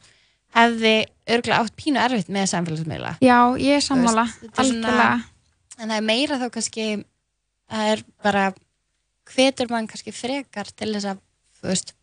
hefði 0.55 0.95
örgulega 1.31 1.61
átt 1.61 1.75
pínu 1.79 2.01
erfitt 2.03 2.31
með 2.31 2.49
samfélagsmiðla 2.51 3.13
já, 3.23 3.37
ég 3.61 3.77
er 3.77 3.85
sammála. 3.85 4.25
Algjörlega. 4.59 5.07
en 5.79 5.87
það 5.87 5.95
er 5.95 6.05
meira 6.09 6.39
þá 6.41 6.45
kannski 6.51 6.87
það 7.71 7.93
er 7.93 8.03
bara 8.27 8.43
hvetur 9.33 9.71
mann 9.71 9.87
kannski 9.89 10.13
frekar 10.15 10.69
til 10.71 10.93
þess 10.93 11.13
að 11.13 11.21
þú 11.59 11.71
veist 11.71 11.95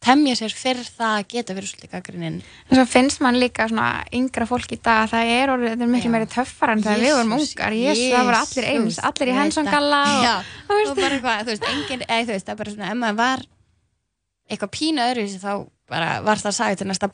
temja 0.00 0.34
sér 0.38 0.52
fyrir 0.56 0.86
það 0.88 1.14
að 1.18 1.26
geta 1.34 1.54
verið 1.56 1.72
svolítið 1.74 1.92
gaggrinnin 1.92 2.36
En 2.40 2.78
svo 2.78 2.84
finnst 2.88 3.20
mann 3.20 3.36
líka 3.40 3.66
svona 3.68 3.88
yngra 4.16 4.46
fólk 4.48 4.72
í 4.72 4.78
dag 4.80 5.04
að 5.04 5.12
það 5.12 5.32
er 5.34 5.52
orðið, 5.54 5.74
þetta 5.74 5.86
er 5.86 5.92
miklu 5.94 6.12
meiri 6.14 6.28
töffar 6.32 6.72
en 6.72 6.84
þegar 6.86 7.02
við 7.04 7.16
vorum 7.18 7.34
ungar. 7.36 7.76
Jésus, 7.76 8.06
það 8.14 8.28
voru 8.30 8.38
allir 8.40 8.68
eins, 8.70 9.00
allir 9.10 9.32
í 9.32 9.36
hensongalla 9.36 10.00
það. 10.08 10.24
og, 10.30 10.46
þú 10.70 10.78
veist, 10.78 10.90
og 10.90 11.00
bara 11.02 11.18
eitthvað, 11.18 11.42
þú 11.42 11.52
veist, 11.52 11.68
engin, 11.74 12.06
eða 12.08 12.22
þú 12.22 12.36
veist, 12.36 12.46
það 12.48 12.54
er 12.54 12.60
bara 12.62 12.74
svona, 12.76 12.90
ef 12.94 13.00
maður 13.02 13.20
var 13.20 13.46
eitthvað 14.50 14.72
pínu 14.78 15.06
öðru 15.10 15.26
þá 15.36 15.52
bara 15.90 16.10
var 16.22 16.38
það 16.40 16.54
sagði 16.54 16.80
til 16.80 16.86
næsta 16.88 17.08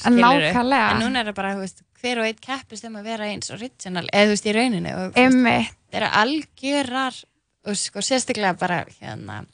skilurðu. 0.00 0.48
nákvæmlega. 0.48 0.86
En 0.90 1.02
núna 1.04 1.20
er 1.22 1.28
það 1.30 1.36
bara, 1.38 1.54
þú 1.54 1.66
veist, 1.66 1.82
hver 2.02 2.22
og 2.22 2.28
einn 2.28 2.40
keppist 2.42 2.86
um 2.88 2.96
að 2.98 3.10
vera 3.12 3.28
eins 3.28 3.52
original, 3.54 4.06
eða 4.08 4.30
þú 4.30 4.34
veist, 4.34 4.48
í 4.48 4.54
rauninni 4.56 4.94
og 4.96 5.18
það 7.62 7.72
og 7.72 7.78
sko, 7.78 8.02
sérstaklega 8.02 8.58
bara 8.58 8.80
hérna, 9.00 9.44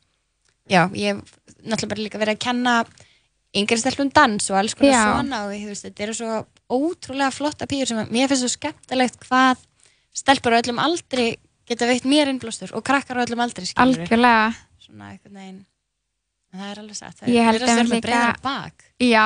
já, 0.69 0.83
ég 0.97 1.15
hef 1.17 1.37
náttúrulega 1.65 1.93
bara 1.95 2.05
líka 2.07 2.19
verið 2.23 2.37
að 2.37 2.45
kenna 2.47 2.75
yngri 3.57 3.79
stelpum 3.81 4.11
dans 4.13 4.51
og 4.51 4.59
alls 4.61 4.75
konar 4.77 4.93
svona 5.23 5.43
og 5.47 5.53
veist, 5.55 5.85
þetta 5.87 6.05
eru 6.07 6.15
svo 6.19 6.39
ótrúlega 6.69 7.33
flotta 7.33 7.67
pýr 7.69 7.89
sem 7.89 7.99
að 8.01 8.13
mér 8.13 8.29
finnst 8.29 8.45
svo 8.45 8.53
skemmtilegt 8.55 9.21
hvað 9.29 9.65
stelpur 10.17 10.57
á 10.57 10.61
öllum 10.61 10.81
aldri 10.83 11.31
geta 11.69 11.89
veitt 11.89 12.05
mér 12.09 12.29
innblástur 12.33 12.73
og 12.77 12.85
krakkar 12.85 13.21
á 13.21 13.25
öllum 13.25 13.41
aldri 13.45 13.67
skilur 13.69 14.05
algjörlega. 14.05 14.55
svona 14.85 15.11
einhvern 15.13 15.35
veginn 15.41 15.65
en 16.53 16.61
það 16.61 16.71
er 16.73 16.79
alveg 16.83 16.97
satt, 16.97 17.19
vera 17.21 17.43
einmitt 17.45 17.63
með 17.69 17.91
líka- 17.93 18.07
breiðara 18.07 18.37
bak. 18.43 18.85
Já, 19.05 19.25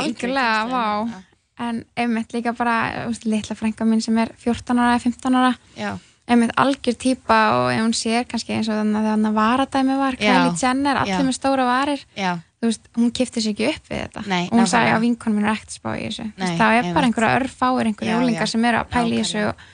algjörlega, 0.00 0.66
vá. 0.66 1.22
En 1.64 1.84
einmitt 1.96 2.32
líka 2.34 2.50
bara, 2.56 3.06
litla 3.24 3.54
frænka 3.54 3.86
minn 3.86 4.00
sem 4.02 4.16
er 4.18 4.32
14 4.42 4.74
ára 4.78 4.96
eða 4.96 5.02
15 5.04 5.36
ára, 5.38 5.52
já, 5.78 5.92
einmitt 6.24 6.54
algjör 6.56 6.96
típa 6.96 7.38
og 7.58 7.68
ef 7.74 7.82
hún 7.82 7.94
sér 7.96 8.24
kannski 8.28 8.56
eins 8.56 8.70
og 8.72 8.78
þannig 8.80 9.00
að 9.00 9.08
þannig 9.10 9.30
að 9.30 9.38
varadæmi 9.38 9.96
var, 10.00 10.16
Kylie 10.20 10.56
Jenner, 10.60 11.00
allir 11.02 11.20
já. 11.20 11.26
með 11.26 11.36
stóra 11.36 11.66
varir, 11.68 12.04
já, 12.16 12.30
þú 12.60 12.70
veist, 12.70 12.90
hún 12.96 13.14
kifti 13.18 13.44
sér 13.44 13.52
ekki 13.52 13.68
upp 13.68 13.90
við 13.90 14.02
þetta. 14.06 14.24
Nei, 14.32 14.42
og 14.48 14.58
hún 14.58 14.70
sagði 14.70 14.94
að 14.94 15.04
vinkonu 15.04 15.36
minn 15.36 15.48
er 15.48 15.52
ekkert 15.52 15.76
spá 15.76 15.90
í 15.92 16.04
þessu. 16.06 16.28
Nei, 16.40 16.52
það 16.60 16.76
er 16.78 16.90
bara 16.96 17.10
einhverja 17.10 17.40
örfáir, 17.42 17.90
einhverja 17.90 18.20
úlingar 18.22 18.52
sem 18.54 18.68
eru 18.70 18.80
að 18.80 18.92
pæla 18.94 19.12
í 19.12 19.20
þessu 19.20 19.44
og 19.50 19.64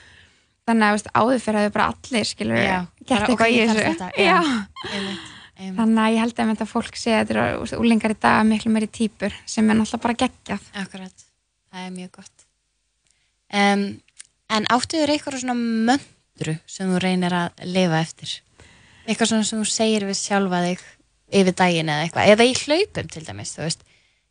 þannig 0.67 0.87
að 0.87 0.97
veist, 0.97 1.11
áður 1.15 1.43
fyrir 1.45 1.61
að 1.61 1.67
þau 1.67 1.75
bara 1.77 1.89
allir, 1.93 2.29
skilur, 2.31 2.61
gert 3.07 3.29
eitthvað 3.29 3.55
í 3.55 3.61
þessu. 3.61 3.87
þetta, 3.87 4.11
einmitt, 4.19 4.85
einmitt. 4.91 5.29
Þannig 5.61 6.03
að 6.03 6.13
ég 6.15 6.23
held 6.25 6.39
að 6.39 6.51
þetta 6.51 6.65
fólk 6.67 6.95
sé 6.97 7.11
að 7.13 7.19
þetta 7.21 7.41
eru 7.47 7.81
úlingar 7.83 8.13
í 8.15 8.21
dag 8.21 8.45
miklu 8.49 8.71
meiri 8.73 8.87
típur 8.89 9.35
sem 9.45 9.67
er 9.69 9.77
náttúrulega 9.77 10.05
bara 10.07 10.19
geggjað. 10.23 10.71
Akkurat, 10.81 11.27
það 11.69 11.83
er 11.85 11.91
mjög 11.97 12.15
gott. 12.17 12.47
Um, 13.51 13.83
en 14.51 14.65
áttu 14.73 14.97
þér 14.97 15.13
eitthvað 15.13 15.43
svona 15.43 15.99
möndru 16.31 16.57
sem 16.67 16.89
þú 16.89 16.99
reynir 17.01 17.33
að 17.33 17.63
lifa 17.65 17.99
eftir? 18.01 18.41
Eitthvað 19.07 19.29
svona 19.31 19.45
sem 19.47 19.61
þú 19.61 19.67
segir 19.69 20.05
við 20.05 20.17
sjálfa 20.17 20.61
þig 20.65 20.81
yfir 21.31 21.55
daginn 21.55 21.89
eða 21.89 22.05
eitthvað, 22.05 22.31
eða 22.33 22.45
í 22.45 22.53
hlaupum 22.59 23.07
til 23.11 23.23
dæmis, 23.25 23.53
þú 23.55 23.63
veist. 23.65 23.83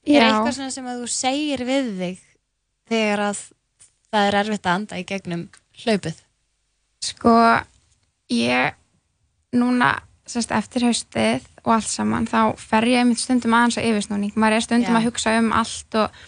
Er 0.06 0.22
eitthvað 0.24 0.54
svona 0.56 0.70
sem 0.70 0.86
þú 0.86 1.08
segir 1.10 1.64
við 1.64 1.90
þig 1.98 2.20
þegar 2.90 3.24
að 3.30 3.40
það 4.10 4.26
er 4.26 4.38
erfitt 4.40 4.66
að 4.66 4.74
anda 4.74 4.98
í 5.00 5.06
gegnum 5.08 5.46
hlaupið? 5.84 6.20
Sko, 7.00 7.34
ég 8.30 8.74
núna, 9.56 9.94
sérst, 10.28 10.52
eftir 10.52 10.84
haustið 10.86 11.46
og 11.64 11.72
allt 11.74 11.88
saman, 11.90 12.28
þá 12.28 12.56
fer 12.60 12.86
ég 12.88 13.02
einmitt 13.02 13.20
stundum 13.20 13.56
aðeins 13.56 13.80
á 13.80 13.82
yfirsnúning. 13.84 14.36
Maður 14.36 14.58
er 14.58 14.66
stundum 14.66 14.94
Já. 14.94 14.98
að 15.00 15.08
hugsa 15.08 15.34
um 15.40 15.50
allt 15.56 15.96
og 16.00 16.20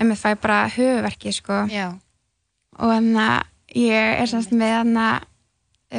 einmitt 0.00 0.20
fæ 0.20 0.34
bara 0.40 0.60
höfuverki, 0.70 1.32
sko. 1.34 1.64
Já, 1.72 1.90
Og 2.80 2.88
þannig 2.88 3.18
að 3.20 3.48
ég 3.76 4.20
er 4.22 4.30
semst 4.30 4.54
með 4.54 4.76
þannig 4.80 5.02
að 5.04 5.26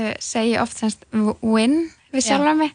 uh, 0.01 0.13
segja 0.23 0.63
oft 0.63 0.79
semst 0.81 1.05
win 1.13 1.77
við 2.11 2.23
Já. 2.23 2.27
sjálfa 2.31 2.55
mig 2.59 2.73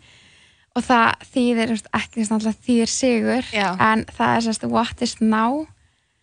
og 0.76 0.84
það 0.84 1.26
þýðir 1.32 1.72
veist, 1.72 1.90
ekki 1.96 2.26
að 2.28 2.46
þýðir 2.66 2.92
sigur 2.92 3.50
Já. 3.52 3.68
en 3.80 4.04
það 4.12 4.36
er 4.36 4.46
semst 4.46 4.66
what 4.68 5.02
is 5.04 5.16
now 5.20 5.66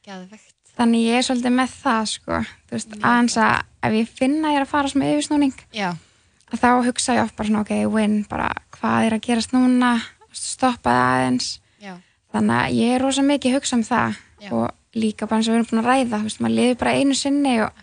geðvegt. 0.05 0.53
þannig 0.77 1.07
ég 1.07 1.19
er 1.19 1.27
svolítið 1.27 1.55
með 1.57 1.75
það 1.83 2.09
sko 2.13 2.41
þú 2.43 2.77
veist, 2.77 2.97
aðeins 3.01 3.37
að 3.41 3.55
ef 3.83 3.97
ég 3.99 4.15
finna 4.21 4.49
að 4.49 4.53
ég 4.53 4.59
er 4.61 4.65
að 4.67 4.73
fara 4.73 4.91
sem 4.93 5.05
yfirsnúning 5.07 5.57
að 5.73 6.61
þá 6.61 6.69
hugsa 6.85 7.17
ég 7.17 7.23
oft 7.25 7.37
bara 7.37 7.49
svona 7.49 7.63
ok, 7.65 7.73
win, 7.93 8.19
bara 8.29 8.51
hvað 8.77 9.07
er 9.07 9.17
að 9.17 9.25
gerast 9.25 9.55
núna 9.55 9.95
stoppa 10.33 10.93
það 10.93 11.09
aðeins 11.13 11.49
já, 11.81 11.95
þannig 12.33 12.59
að 12.59 12.77
ég 12.77 12.93
er 12.95 13.05
rosa 13.05 13.25
mikið 13.25 13.51
að 13.51 13.57
hugsa 13.59 13.77
um 13.79 13.85
það 13.87 14.21
Já. 14.43 14.49
og 14.51 14.97
líka 14.99 15.25
bara 15.25 15.39
eins 15.39 15.47
og 15.47 15.53
við 15.53 15.59
erum 15.59 15.67
búin 15.71 15.81
að 15.81 15.89
ræða 15.89 16.17
þú 16.19 16.27
veist, 16.27 16.41
maður 16.43 16.55
liður 16.59 16.79
bara 16.81 16.93
einu 16.99 17.15
sinni 17.17 17.53
og. 17.63 17.82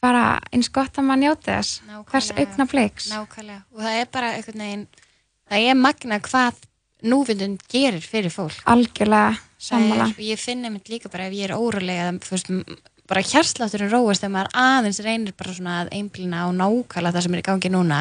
Bara 0.00 0.24
eins 0.52 0.70
gott 0.72 0.96
að 0.98 1.06
maður 1.08 1.22
njóti 1.24 1.50
þess. 1.50 1.80
Nákvæmlega. 1.86 2.10
hvers 2.10 2.30
augna 2.36 2.66
fleiks 2.70 3.08
Nákvæmlega. 3.12 3.62
Og 3.74 3.80
það 3.84 4.00
er 4.00 4.10
bara 4.12 4.32
einhvern 4.36 4.64
veginn, 4.64 4.86
það 5.50 5.66
er 5.70 5.80
magna 5.80 6.20
hvað 6.24 6.60
núvindun 7.10 7.58
gerir 7.72 8.04
fyrir 8.04 8.32
fólk. 8.32 8.60
algjörlega 8.68 9.38
sammála 9.60 10.06
Það 10.10 10.18
er, 10.18 10.24
ég 10.30 10.40
finn 10.40 10.64
einmitt 10.64 10.88
líka 10.92 11.08
bara 11.12 11.26
ef 11.28 11.36
ég 11.36 11.48
er 11.50 11.56
órulega 11.56 12.12
bara 13.10 13.22
hjarslátturinn 13.26 13.90
róast 13.90 14.22
þegar 14.22 14.32
maður 14.36 14.50
aðeins 14.62 15.00
reynir 15.04 15.34
bara 15.36 15.52
svona 15.56 15.76
að 15.82 15.92
einblina 15.98 16.44
á 16.44 16.48
nákvæmlega 16.54 17.14
það 17.16 17.24
sem 17.26 17.34
er 17.34 17.42
í 17.42 17.46
gangi 17.48 17.70
núna. 17.72 18.00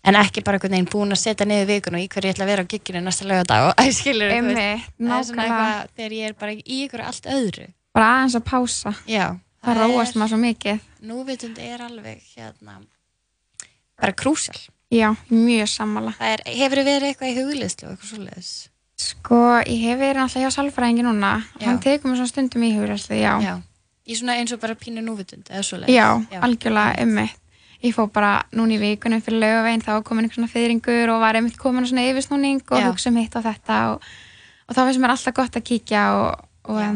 En 0.00 0.16
ekki 0.16 0.40
bara 0.42 0.56
einhvern 0.56 0.72
veginn 0.72 0.88
búin 0.90 1.12
að 1.12 1.20
setja 1.20 1.46
niður 1.46 1.68
vikun 1.68 1.96
og 1.98 2.00
í 2.00 2.08
hverju 2.08 2.30
ég 2.30 2.34
ætla 2.34 2.44
að 2.46 2.50
vera 2.50 2.62
á 2.64 2.70
gigginu 2.72 3.02
næsta 3.04 3.26
laugardag 3.28 3.66
og 3.68 3.74
æ, 3.84 3.92
skilur 3.92 4.32
Einmitt, 4.32 4.56
það 4.56 5.16
er 5.18 5.24
svona 5.28 5.44
nákvæmlega. 5.44 5.88
þegar 5.96 6.14
ég 6.16 6.24
er 6.30 6.36
bara 6.40 6.54
í 6.56 6.78
ykkur 6.86 7.02
allt 7.04 7.28
öðru. 7.36 7.66
Bara 7.94 8.08
aðeins 8.16 8.36
að 8.40 8.46
pása. 8.48 8.94
Já, 9.06 9.26
það 9.64 9.80
róast 9.84 10.16
maður 10.16 10.32
svo 10.32 10.40
mikið 10.40 10.80
núvitund 11.06 11.58
er 11.62 11.82
alveg 11.84 12.20
hérna 12.34 12.80
bara 14.00 14.12
krúsjál 14.16 14.58
já, 14.90 15.14
mjög 15.30 15.68
sammála 15.68 16.14
er, 16.20 16.42
hefur 16.46 16.84
verið 16.84 17.10
eitthvað 17.10 17.32
í 17.32 17.38
hugliðslu 17.40 17.88
og 17.88 17.94
eitthvað 17.94 18.12
svoleiðis 18.14 18.52
sko, 19.00 19.40
ég 19.64 19.84
hef 19.86 20.00
verið 20.00 20.22
alltaf 20.24 20.44
hjá 20.44 20.50
sálfræðingi 20.56 21.04
núna 21.06 21.34
Já. 21.58 21.66
hann 21.68 21.80
tekur 21.80 22.10
mér 22.10 22.20
svona 22.20 22.32
stundum 22.32 22.64
í 22.66 22.72
hugræslu, 22.76 23.16
já. 23.16 23.34
já, 23.40 23.54
í 24.04 24.16
svona 24.18 24.36
eins 24.40 24.52
og 24.52 24.60
bara 24.60 24.76
pínu 24.78 25.04
núvitund 25.04 25.48
eða 25.48 25.64
svoleiðis 25.66 25.96
já, 25.96 26.40
algjörlega 26.40 27.06
ummitt 27.06 27.38
ég 27.80 27.96
fór 27.96 28.10
bara 28.12 28.42
núna 28.52 28.76
í 28.76 28.80
vikunum 28.80 29.22
fyrir 29.24 29.40
laugavegin 29.40 29.84
þá 29.84 29.92
var 29.94 30.02
komin 30.04 30.26
einhver 30.26 30.36
svona 30.36 30.52
fyrringur 30.52 31.12
og 31.14 31.22
var 31.22 31.38
einmitt 31.38 31.56
komin 31.60 31.86
svona 31.88 32.04
yfirsnúning 32.10 32.60
og 32.68 32.76
Já. 32.76 32.88
hugsa 32.90 33.08
um 33.08 33.16
hitt 33.16 33.36
og 33.40 33.46
þetta 33.46 33.78
og, 33.94 34.08
og 34.68 34.76
þá 34.76 34.80
finnst 34.82 35.00
mér 35.00 35.14
alltaf 35.14 35.36
gott 35.38 35.56
að 35.56 35.64
kíkja 35.70 36.02
og, 36.18 36.42
og 36.68 36.82
Já. 36.82 36.90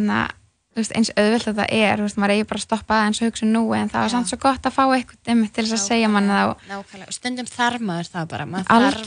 Veist, 0.81 0.95
eins 0.99 1.11
auðvelt 1.15 1.49
þetta 1.49 1.67
er, 1.71 1.99
þú 2.01 2.07
veist, 2.09 2.21
maður 2.21 2.35
eigi 2.35 2.47
bara 2.51 2.61
að 2.61 2.67
stoppa 2.67 3.01
aðeins 3.01 3.21
og 3.21 3.31
hugsa 3.31 3.49
nú 3.49 3.65
en 3.77 3.91
það 3.93 4.05
var 4.05 4.15
samt 4.15 4.31
svo 4.31 4.39
gott 4.45 4.69
að 4.69 4.77
fá 4.77 4.85
eitthvað 4.85 5.21
til 5.27 5.65
þess 5.65 5.77
að 5.77 5.83
segja 5.85 6.13
manna 6.13 6.39
það 6.39 6.53
og 6.53 6.65
nákvæmlega, 6.71 7.19
stundum 7.19 7.51
þarf 7.51 7.85
maður 7.91 8.11
það 8.15 8.31
bara 8.35 8.49
maður 8.53 8.71
þarf 8.71 9.05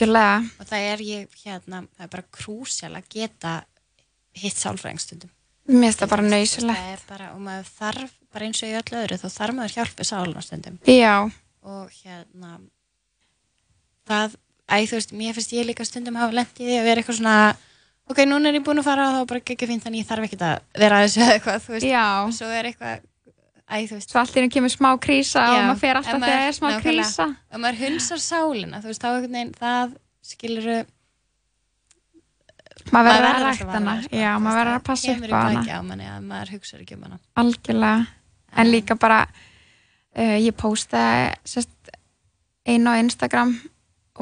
og 0.58 0.70
það 0.70 0.92
er 0.92 1.04
ég 1.08 1.42
hérna, 1.44 1.82
það 1.98 2.06
er 2.08 2.14
bara 2.16 2.30
krúsjál 2.40 2.94
að 2.94 3.10
geta 3.18 3.58
hitt 4.38 4.62
sálfræðingstundum 4.62 5.34
mér 5.68 5.92
finnst 5.92 6.04
það 6.04 6.14
bara 6.14 6.26
það 6.78 6.92
er 6.94 7.04
bara, 7.10 7.30
og 7.36 7.44
maður 7.44 7.72
þarf 7.76 8.16
bara 8.34 8.48
eins 8.48 8.64
og 8.64 8.70
í 8.70 8.76
öllu 8.78 9.00
öðru 9.02 9.20
þá 9.20 9.28
þarf 9.34 9.58
maður 9.58 9.76
hjálpið 9.76 10.10
sáluna 10.10 10.44
stundum. 10.46 10.80
Já, 10.88 11.16
og 11.68 11.96
hérna 12.02 12.52
það, 14.08 14.38
æ 14.70 14.78
þú 14.88 15.00
veist, 15.00 15.16
mér 15.18 15.38
finnst 15.38 15.56
ég 15.56 15.68
líka 15.68 15.88
stundum 15.88 16.20
hafa 16.20 16.46
því 16.56 16.78
að 16.78 16.88
vera 16.88 17.04
eitthvað 17.04 17.20
svona 17.20 17.38
ok, 18.10 18.24
núna 18.30 18.50
er 18.50 18.58
ég 18.60 18.64
búin 18.66 18.80
að 18.82 18.88
fara 18.88 19.06
og 19.12 19.16
þá 19.18 19.28
bara 19.34 19.42
ekki 19.44 19.68
fínt 19.70 19.84
þannig 19.86 20.04
ég 20.04 20.10
þarf 20.10 20.28
ekki 20.30 20.40
að 20.40 20.60
vera 20.82 20.98
að 21.02 21.06
þessu 21.08 21.22
eða 21.26 21.36
eitthvað 21.38 21.62
þú 21.68 21.74
veist, 21.76 21.88
já. 21.92 22.06
Og 22.26 22.34
svo 22.38 22.50
er 22.56 22.70
eitthvað 22.72 23.02
æ 23.68 23.76
þú 23.90 23.96
veist, 23.98 24.12
svo 24.14 24.20
allt 24.22 24.36
í 24.36 24.40
henni 24.40 24.52
kemur 24.54 24.72
smá 24.72 24.90
krísa 25.04 25.42
Já, 25.44 25.56
og 25.58 25.64
maður 25.68 25.82
fer 25.84 25.98
alltaf 26.00 26.14
þegar 26.14 26.22
maður- 26.24 26.38
það 26.38 26.48
er 26.48 26.56
smá 26.58 26.68
nákvæmlega. 26.72 26.86
krísa. 26.88 27.26
Og 27.54 27.60
maður 27.66 27.82
hunsar 27.84 28.22
sálina 28.24 28.80
þú 28.84 28.88
veist, 28.92 29.02
þá 29.04 29.08
einhvern 29.12 29.36
veginn 29.38 29.54
það 29.60 29.98
skiluru 30.28 30.78
maður 32.94 33.10
verður 33.12 33.28
að 33.36 33.44
rækta 33.48 33.74
hana. 33.76 33.96
já, 34.16 34.30
maður 34.40 34.60
verður 34.62 34.78
að 34.78 34.86
passa 34.88 35.12
upp 35.12 35.26
á 35.28 35.40
hana. 35.44 35.64
á 35.68 35.82
manni 35.84 36.08
að 36.08 36.22
maður 36.30 36.52
hugsa 36.56 36.78
ekki 36.80 36.96
um 36.96 37.04
hana. 37.08 37.20
Algjörlega. 37.36 38.08
En 38.58 38.72
líka 38.72 38.96
bara 38.96 39.20
uh, 39.28 40.38
ég 40.40 40.56
postaði 40.56 41.36
sérst, 41.44 41.92
einu 42.68 42.94
á 42.96 42.96
Instagram 43.04 43.52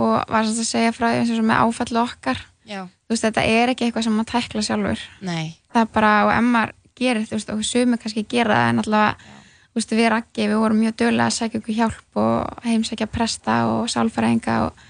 og 0.01 0.25
var 0.29 0.43
sérst 0.49 0.63
að 0.65 0.71
segja 0.73 0.95
frá 0.95 1.07
því 1.11 1.19
eins 1.21 1.33
og 1.37 1.45
með 1.45 1.61
áfallu 1.67 2.01
okkar 2.01 2.41
já, 2.67 2.81
þú 2.85 3.13
veist, 3.13 3.25
þetta 3.27 3.45
er 3.45 3.71
ekki 3.73 3.87
eitthvað 3.87 4.07
sem 4.07 4.17
maður 4.17 4.31
tækla 4.33 4.65
sjálfur. 4.67 5.05
Nei, 5.25 5.55
það 5.73 5.85
er 5.85 5.93
bara, 5.95 6.11
og 6.25 6.33
ef 6.35 6.45
maður 6.49 6.75
gerir 6.95 7.27
þú 7.29 7.37
veist, 7.37 7.53
og 7.53 7.63
sumi 7.67 7.99
kannski 8.01 8.25
gera 8.31 8.59
það 8.59 8.69
en 8.71 8.83
allavega 8.83 9.33
þú 9.75 9.79
veist, 9.81 9.95
við 9.99 10.11
rakki, 10.13 10.49
við 10.49 10.61
vorum 10.63 10.81
mjög 10.83 10.97
dögulega 11.01 11.29
að 11.29 11.35
segja 11.35 11.61
okkur 11.61 11.79
hjálp 11.79 12.21
og 12.21 12.67
heimsækja 12.67 13.09
presta 13.11 13.57
og 13.71 13.89
sálfæringa 13.91 14.59
og, 14.67 14.85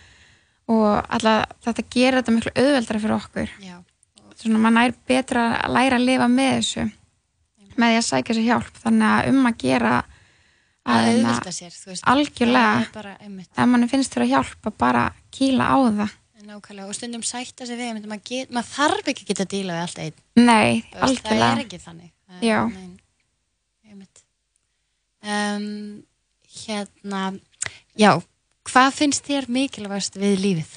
og 0.75 0.89
allavega 1.17 1.61
þetta 1.65 1.87
gerir 1.95 2.19
þetta 2.21 2.35
miklu 2.35 2.53
auðveldra 2.55 3.01
fyrir 3.01 3.17
okkur. 3.17 3.55
Já, 3.65 3.79
svona 4.37 4.61
maður 4.61 4.77
nær 4.77 4.99
betra 5.09 5.47
að 5.57 5.79
læra 5.79 5.99
að 5.99 6.07
lifa 6.11 6.29
með 6.31 6.53
þessu 6.59 6.85
með 7.75 7.91
því 7.91 7.97
að 7.99 8.05
sækja 8.09 8.35
sér 8.37 8.45
hjálp. 8.45 8.77
Þannig 8.83 9.07
að 9.09 9.31
um 9.31 9.49
að 9.49 9.57
gera 9.65 9.95
að 10.85 11.07
hérna, 11.09 11.31
auðvitað 11.33 11.55
sér 11.57 11.79
veist, 11.89 12.05
algjörlega. 12.13 12.85
er 13.01 13.09
ef 13.17 13.71
manni 13.71 13.89
finnst 13.89 14.13
þurfa 14.13 14.29
hjálp 14.31 14.69
að 14.69 14.77
bara 14.85 15.05
kýla 15.33 15.65
á 15.65 15.77
það 15.81 16.13
nákvæmlega 16.49 16.87
og 16.89 16.95
stundum 16.97 17.23
sætta 17.25 17.65
sig 17.67 17.77
við 17.79 18.05
maður, 18.05 18.21
get, 18.29 18.51
maður 18.53 18.71
þarf 18.73 19.09
ekki 19.11 19.25
að 19.25 19.31
geta 19.31 19.45
að 19.45 19.51
díla 19.55 19.75
við 19.77 19.83
allt 19.85 19.99
einn 20.03 20.45
nei, 20.45 20.83
veist, 20.93 21.23
það 21.25 21.43
er 21.49 21.63
ekki 21.65 21.81
þannig 21.83 22.11
Það 22.25 22.45
Já. 22.47 22.59
nei, 22.73 22.87
einmitt. 23.91 24.23
um, 25.21 25.67
hérna 26.65 27.21
já, 27.99 28.11
hvað 28.71 28.97
finnst 28.97 29.27
þér 29.29 29.49
mikilvægast 29.57 30.17
við 30.19 30.39
lífið? 30.41 30.73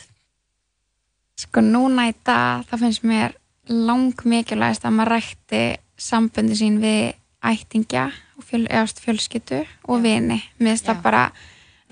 sko 1.39 1.63
núna 1.63 2.09
í 2.11 2.15
dag 2.27 2.67
það 2.69 2.83
finnst 2.85 3.05
mér 3.07 3.37
lang 3.69 4.25
mikilvægast 4.25 4.87
að 4.89 4.97
maður 4.99 5.15
rækti 5.17 5.63
sambundi 5.99 6.57
sín 6.59 6.79
við 6.83 7.15
ættingja 7.45 8.09
og 8.39 8.47
fjöl, 8.47 8.67
fjölskyttu 9.03 9.63
og 9.89 10.03
vini 10.03 10.41
Já. 10.59 10.75
það 10.83 11.03
bara 11.03 11.25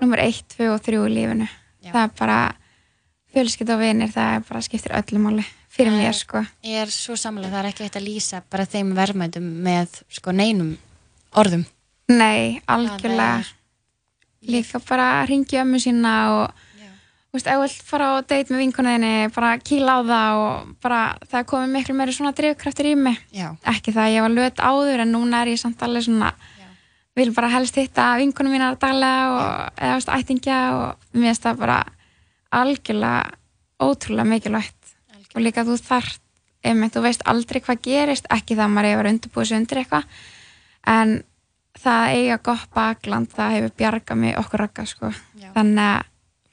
nummer 0.01 0.19
1, 0.21 0.43
2 0.57 0.67
og 0.73 0.81
3 0.83 0.99
í 1.07 1.13
lífinu 1.15 1.47
Já. 1.47 1.91
það 1.91 2.01
er 2.03 2.15
bara 2.19 2.39
fjölskyldu 3.33 3.73
og 3.75 3.81
vinir 3.83 4.11
það 4.13 4.35
er 4.37 4.45
bara 4.49 4.61
skiptir 4.65 4.95
öllu 4.97 5.19
máli 5.23 5.45
fyrir 5.69 5.91
mér 5.93 6.15
sko. 6.17 6.41
Ég 6.65 6.83
er 6.85 6.91
svo 6.93 7.15
samlega, 7.19 7.51
það 7.53 7.59
er 7.63 7.69
ekki 7.71 7.83
hægt 7.85 7.99
að 7.99 8.07
lýsa 8.07 8.41
bara 8.49 8.65
þeim 8.65 8.93
verðmætum 8.97 9.49
með 9.65 9.99
sko 10.09 10.31
neinum 10.33 10.75
orðum. 11.37 11.65
Nei, 12.09 12.61
algjörlega. 12.67 13.39
er- 13.39 13.53
líka 14.47 14.79
bara 14.87 15.25
ringi 15.27 15.57
ömmu 15.59 15.79
sína 15.81 16.13
og 16.31 16.51
þú 17.27 17.33
veist, 17.35 17.47
ef 17.47 17.53
þú 17.57 17.61
vilt 17.61 17.83
fara 17.83 18.05
á 18.15 18.21
date 18.23 18.49
með 18.53 18.61
vinkunniðinni 18.63 19.33
bara 19.35 19.57
kýla 19.59 19.97
á 19.97 20.01
það 20.07 20.37
og 20.43 20.75
bara 20.81 21.01
það 21.27 21.43
komið 21.51 21.73
miklu 21.75 21.95
meiri 21.95 22.13
svona 22.15 22.31
drifkraftur 22.33 22.85
í 22.85 22.95
mig. 22.95 23.17
Já, 23.33 23.51
ekki 23.65 23.91
það 23.91 24.05
að 24.07 24.13
ég 24.15 24.21
var 24.21 24.29
löt 24.37 24.55
áður 24.63 25.01
en 25.03 25.11
núna 25.11 25.41
er 25.43 25.47
ég 25.51 25.59
samt 25.59 25.81
alveg 25.83 26.03
svona 26.07 26.31
Já. 26.31 26.65
vil 27.15 27.33
bara 27.33 27.49
helst 27.49 27.75
hitta 27.75 28.15
vinkunum 28.17 28.53
mínar 28.55 28.79
daglega 28.79 29.27
og 29.35 29.73
eða 29.75 29.91
þú 29.91 29.99
veist, 29.99 30.13
ættingja 30.15 30.57
og 30.73 30.95
mér 31.13 31.27
finnst 31.35 31.43
það 31.43 31.57
bara 31.59 31.83
algjörlega 32.51 33.37
ótrúlega 33.83 34.29
mikilvægt 34.31 34.77
og 34.77 35.15
algjörlega. 35.15 35.45
líka 35.47 35.65
þú 35.67 35.77
þarft 35.81 36.21
einmitt, 36.63 36.93
þú 36.95 37.01
veist 37.05 37.25
aldrei 37.25 37.61
hvað 37.61 37.83
gerist 37.85 38.29
ekki 38.33 38.55
það 38.57 38.65
að 38.65 38.73
maður 38.75 38.89
hefur 38.91 39.11
undirbúið 39.11 39.47
sig 39.47 39.57
undir 39.57 39.81
eitthvað 39.83 40.03
en 40.87 41.13
það 41.77 42.01
að 42.03 42.15
eiga 42.17 42.37
gott 42.49 42.71
bakland 42.73 43.29
það 43.35 43.53
hefur 43.57 43.75
bjargað 43.77 44.17
mig 44.23 44.39
okkur 44.39 44.63
rakka 44.65 44.85
sko. 44.85 45.11
Já. 45.37 45.51
þannig 45.53 45.83
að 45.83 46.03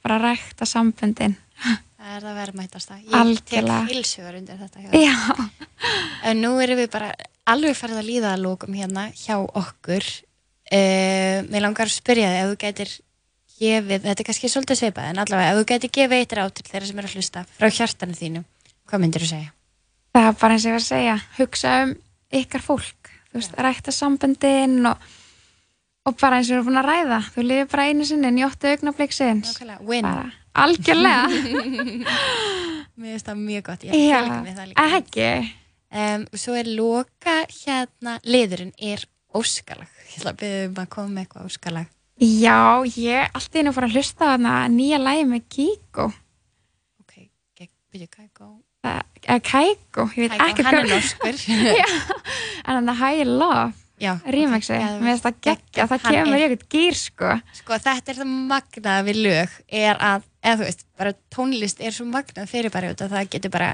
bara 0.05 0.21
rækta 0.21 0.65
samböndin 0.69 1.37
Það 2.05 2.17
er 2.19 2.21
það 2.21 2.35
verðmætasta. 2.37 2.95
Ég 3.01 3.13
Algjörlega. 3.17 3.77
tek 3.81 3.95
hilsugar 3.95 4.35
undir 4.37 4.59
þetta. 4.61 5.45
En 6.29 6.41
nú 6.43 6.51
erum 6.61 6.77
við 6.77 6.91
bara 6.93 7.07
alveg 7.49 7.73
farið 7.79 8.01
að 8.01 8.09
líða 8.11 8.33
að 8.35 8.43
lókum 8.43 8.75
hérna 8.77 9.07
hjá 9.17 9.39
okkur. 9.41 10.05
Uh, 10.69 11.41
mér 11.49 11.65
langar 11.65 11.89
að 11.89 11.95
spyrja 11.95 12.29
þig 12.29 12.43
ef 12.43 12.51
þú 12.51 12.59
gætir 12.61 12.93
gefið, 13.59 14.05
þetta 14.05 14.23
er 14.23 14.27
kannski 14.29 14.51
svolítið 14.51 14.79
sveipað, 14.81 15.09
en 15.11 15.21
allavega 15.23 15.51
ef 15.51 15.59
þú 15.59 15.65
gætir 15.71 15.93
gefið 15.97 16.21
eitt 16.21 16.35
ráð 16.37 16.53
til 16.57 16.65
þeirra 16.69 16.89
sem 16.89 17.01
eru 17.01 17.09
að 17.09 17.17
hlusta 17.19 17.43
frá 17.55 17.67
hjartanu 17.77 18.17
þínu, 18.19 18.43
hvað 18.89 19.03
myndir 19.03 19.25
þú 19.25 19.31
segja? 19.31 19.51
það 20.15 20.29
er 20.29 20.39
bara 20.41 20.55
eins 20.55 20.65
og 20.65 20.69
ég 20.69 20.77
var 20.77 20.83
að 20.83 20.87
segja 20.89 21.17
hugsa 21.39 21.75
um 21.83 21.93
ykkar 22.41 22.65
fólk 22.65 23.11
þú 23.31 23.41
veist, 23.41 23.59
rækta 23.67 23.95
samböndin 23.95 24.79
og, 24.91 25.09
og 26.07 26.17
bara 26.21 26.39
eins 26.39 26.49
og 26.49 26.55
við 26.55 26.59
erum 26.59 26.69
búin 26.71 26.81
að 26.81 26.89
ræða 26.91 27.19
þú 27.35 27.45
lifir 27.49 27.69
bara 27.73 27.89
einu 27.89 28.07
sinni, 28.07 28.31
njóttu 28.35 28.71
win. 29.83 30.07
bara 30.07 30.31
algjörlega 30.55 31.27
Mér 32.95 33.11
finnst 33.11 33.27
það 33.27 33.39
mjög 33.43 33.63
gott, 33.67 33.81
ég 33.83 34.03
já, 34.07 34.21
fylg 34.23 34.43
með 34.45 34.53
það 34.55 34.67
líka. 34.71 34.83
ekki 35.01 35.29
Um, 35.95 36.25
svo 36.35 36.55
er 36.59 36.67
loka 36.75 37.35
hérna, 37.47 38.17
liðurinn 38.27 38.73
er 38.83 39.05
óskalag. 39.35 39.87
Ég 40.09 40.17
ætla 40.19 40.33
að 40.33 40.41
byrja 40.41 40.65
um 40.67 40.79
að 40.81 40.89
koma 40.91 41.13
með 41.13 41.21
eitthvað 41.21 41.45
óskalag. 41.47 41.91
Já, 42.21 42.59
ég 42.95 43.31
allt 43.35 43.55
í 43.55 43.61
einu 43.63 43.73
fór 43.75 43.87
að 43.89 43.95
hlusta 43.97 44.23
á 44.23 44.31
þarna 44.35 44.53
nýja 44.71 44.99
lægi 45.01 45.25
með 45.31 45.43
Kiko 45.55 46.05
Ok, 47.01 47.15
byrju 47.91 48.07
eða 48.85 49.39
Kæko, 49.41 50.03
ég 50.15 50.29
veit 50.29 50.35
ekki 50.37 50.63
hann 50.67 50.75
er 50.77 50.85
hvað 50.85 50.91
norskur. 50.93 51.39
En 52.65 52.77
þannig 52.77 52.91
að 52.93 52.99
High 53.01 53.25
Love 53.29 53.73
Já, 53.95 54.11
remixi, 54.27 54.73
ok, 54.75 54.97
mér 54.99 55.13
finnst 55.15 55.23
það 55.25 55.37
geggja 55.47 55.85
það 55.87 56.01
Hann 56.05 56.15
kemur 56.17 56.35
er- 56.35 56.41
í 56.41 56.45
eitthvað 56.45 56.73
gýr 56.75 56.97
sko. 56.99 57.29
Sko 57.55 57.77
þetta 57.79 58.11
er 58.11 58.17
það 58.19 58.31
magnað 58.51 59.05
við 59.07 59.19
lög 59.23 59.53
er 59.81 60.01
að, 60.03 60.25
eða 60.43 60.57
þú 60.59 60.65
veist, 60.67 60.83
bara 60.99 61.13
tónlist 61.31 61.79
er 61.81 61.95
svo 61.95 62.05
magnað 62.11 62.49
fyrir 62.51 62.73
bara 62.75 62.89
út 62.91 63.03
að 63.05 63.13
það 63.15 63.29
getur 63.37 63.53
bara 63.55 63.69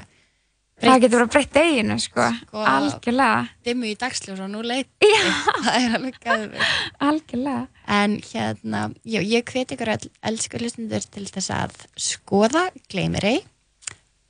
það 0.81 1.01
getur 1.05 1.21
bara 1.21 1.29
breytt 1.35 1.57
eiginu 1.61 1.97
sko, 2.01 2.27
Sko- 2.41 2.65
algjörlega. 2.73 3.47
dimmu 3.67 3.89
í 3.91 3.95
dagsljós 4.01 4.41
og 4.43 4.49
nú 4.53 4.61
leit. 4.65 4.89
Já. 5.01 5.31
það 5.65 5.77
er 5.79 5.95
alveg 5.99 6.19
gæður 6.25 6.67
algjörlega. 7.09 7.63
En 8.01 8.17
hérna, 8.25 8.83
já, 9.03 9.19
ég 9.21 9.43
hveti 9.51 9.75
ykkur 9.77 9.93
all, 9.95 10.09
elsku 10.31 10.61
hlustundur 10.61 11.03
til 11.11 11.25
þess 11.27 11.51
að 11.55 11.75
skoða 11.99 12.67
Gleimiri 12.91 13.39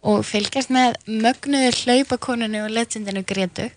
og 0.02 0.24
fylgjast 0.26 0.72
með 0.74 0.96
mögnuðu 1.06 1.76
hlaupakonunu 1.84 2.64
og 2.66 2.74
legendinu 2.74 3.22
Gretu 3.28 3.68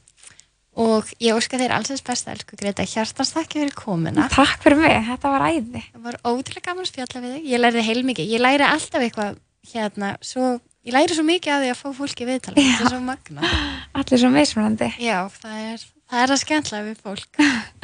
og 0.81 1.07
ég 1.23 1.37
óska 1.37 1.59
þér 1.61 1.71
alls 1.77 1.91
þess 1.93 2.03
besta 2.07 2.33
elsku 2.35 2.57
Greta, 2.59 2.83
hjartans 2.83 3.31
þakki 3.37 3.61
fyrir 3.61 3.75
komuna. 3.79 4.25
Takk 4.33 4.57
fyrir 4.65 4.81
mig, 4.81 4.97
þetta 5.07 5.31
var 5.31 5.45
æði. 5.53 5.83
Það 5.93 6.07
var 6.09 6.17
ótrúlega 6.27 6.65
gaman 6.71 6.89
spjalla 6.89 7.21
við 7.23 7.35
þig. 7.37 7.45
Ég 7.53 7.61
lærði 7.63 7.85
heilmikið. 7.87 8.33
Ég 8.35 8.43
læri 8.43 8.67
alltaf 8.67 9.05
eitthvað 9.05 9.37
hérna, 9.73 10.15
svo, 10.25 10.59
ég 10.87 10.95
læri 10.97 11.17
svo 11.17 11.25
mikið 11.27 11.55
af 11.55 11.63
því 11.65 11.71
að 11.73 11.81
fá 11.81 11.89
fólki 12.01 12.27
viðtala. 12.29 12.57
Þetta 12.61 12.85
er 12.89 12.93
svo 12.95 13.01
magna. 13.05 13.51
allir 14.01 14.23
svo 14.23 14.31
mismunandi 14.35 14.91
Já, 15.03 15.19
það 15.41 15.57
er 15.71 15.81
það, 15.85 16.19
er 16.25 16.35
að 16.37 16.43
skemmtla 16.45 16.83
við 16.89 17.01
fólk. 17.07 17.41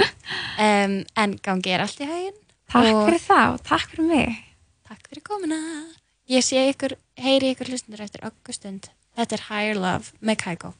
um, 0.67 0.97
en 1.25 1.37
gangi 1.47 1.75
er 1.75 1.85
allt 1.87 2.01
í 2.03 2.09
hæginn. 2.11 2.39
takk 2.71 2.93
Og- 2.95 3.05
fyrir 3.09 3.25
það 3.27 3.57
og 3.57 3.65
takk 3.71 3.89
fyrir 3.95 4.09
mig 4.13 4.39
Takk 4.91 5.07
fyrir 5.07 5.23
komuna. 5.23 5.59
Ég 6.31 6.43
sé 6.43 6.65
ykkur, 6.73 6.97
heyri 7.19 7.53
ykkur 7.55 7.69
hlustundur 7.71 8.03
eftir 8.03 8.25
augustund. 8.27 8.89
Þetta 9.19 9.37
er 9.37 9.43
Higher 9.49 9.79
Love 9.79 10.11
með 10.23 10.37
Kaiko. 10.43 10.73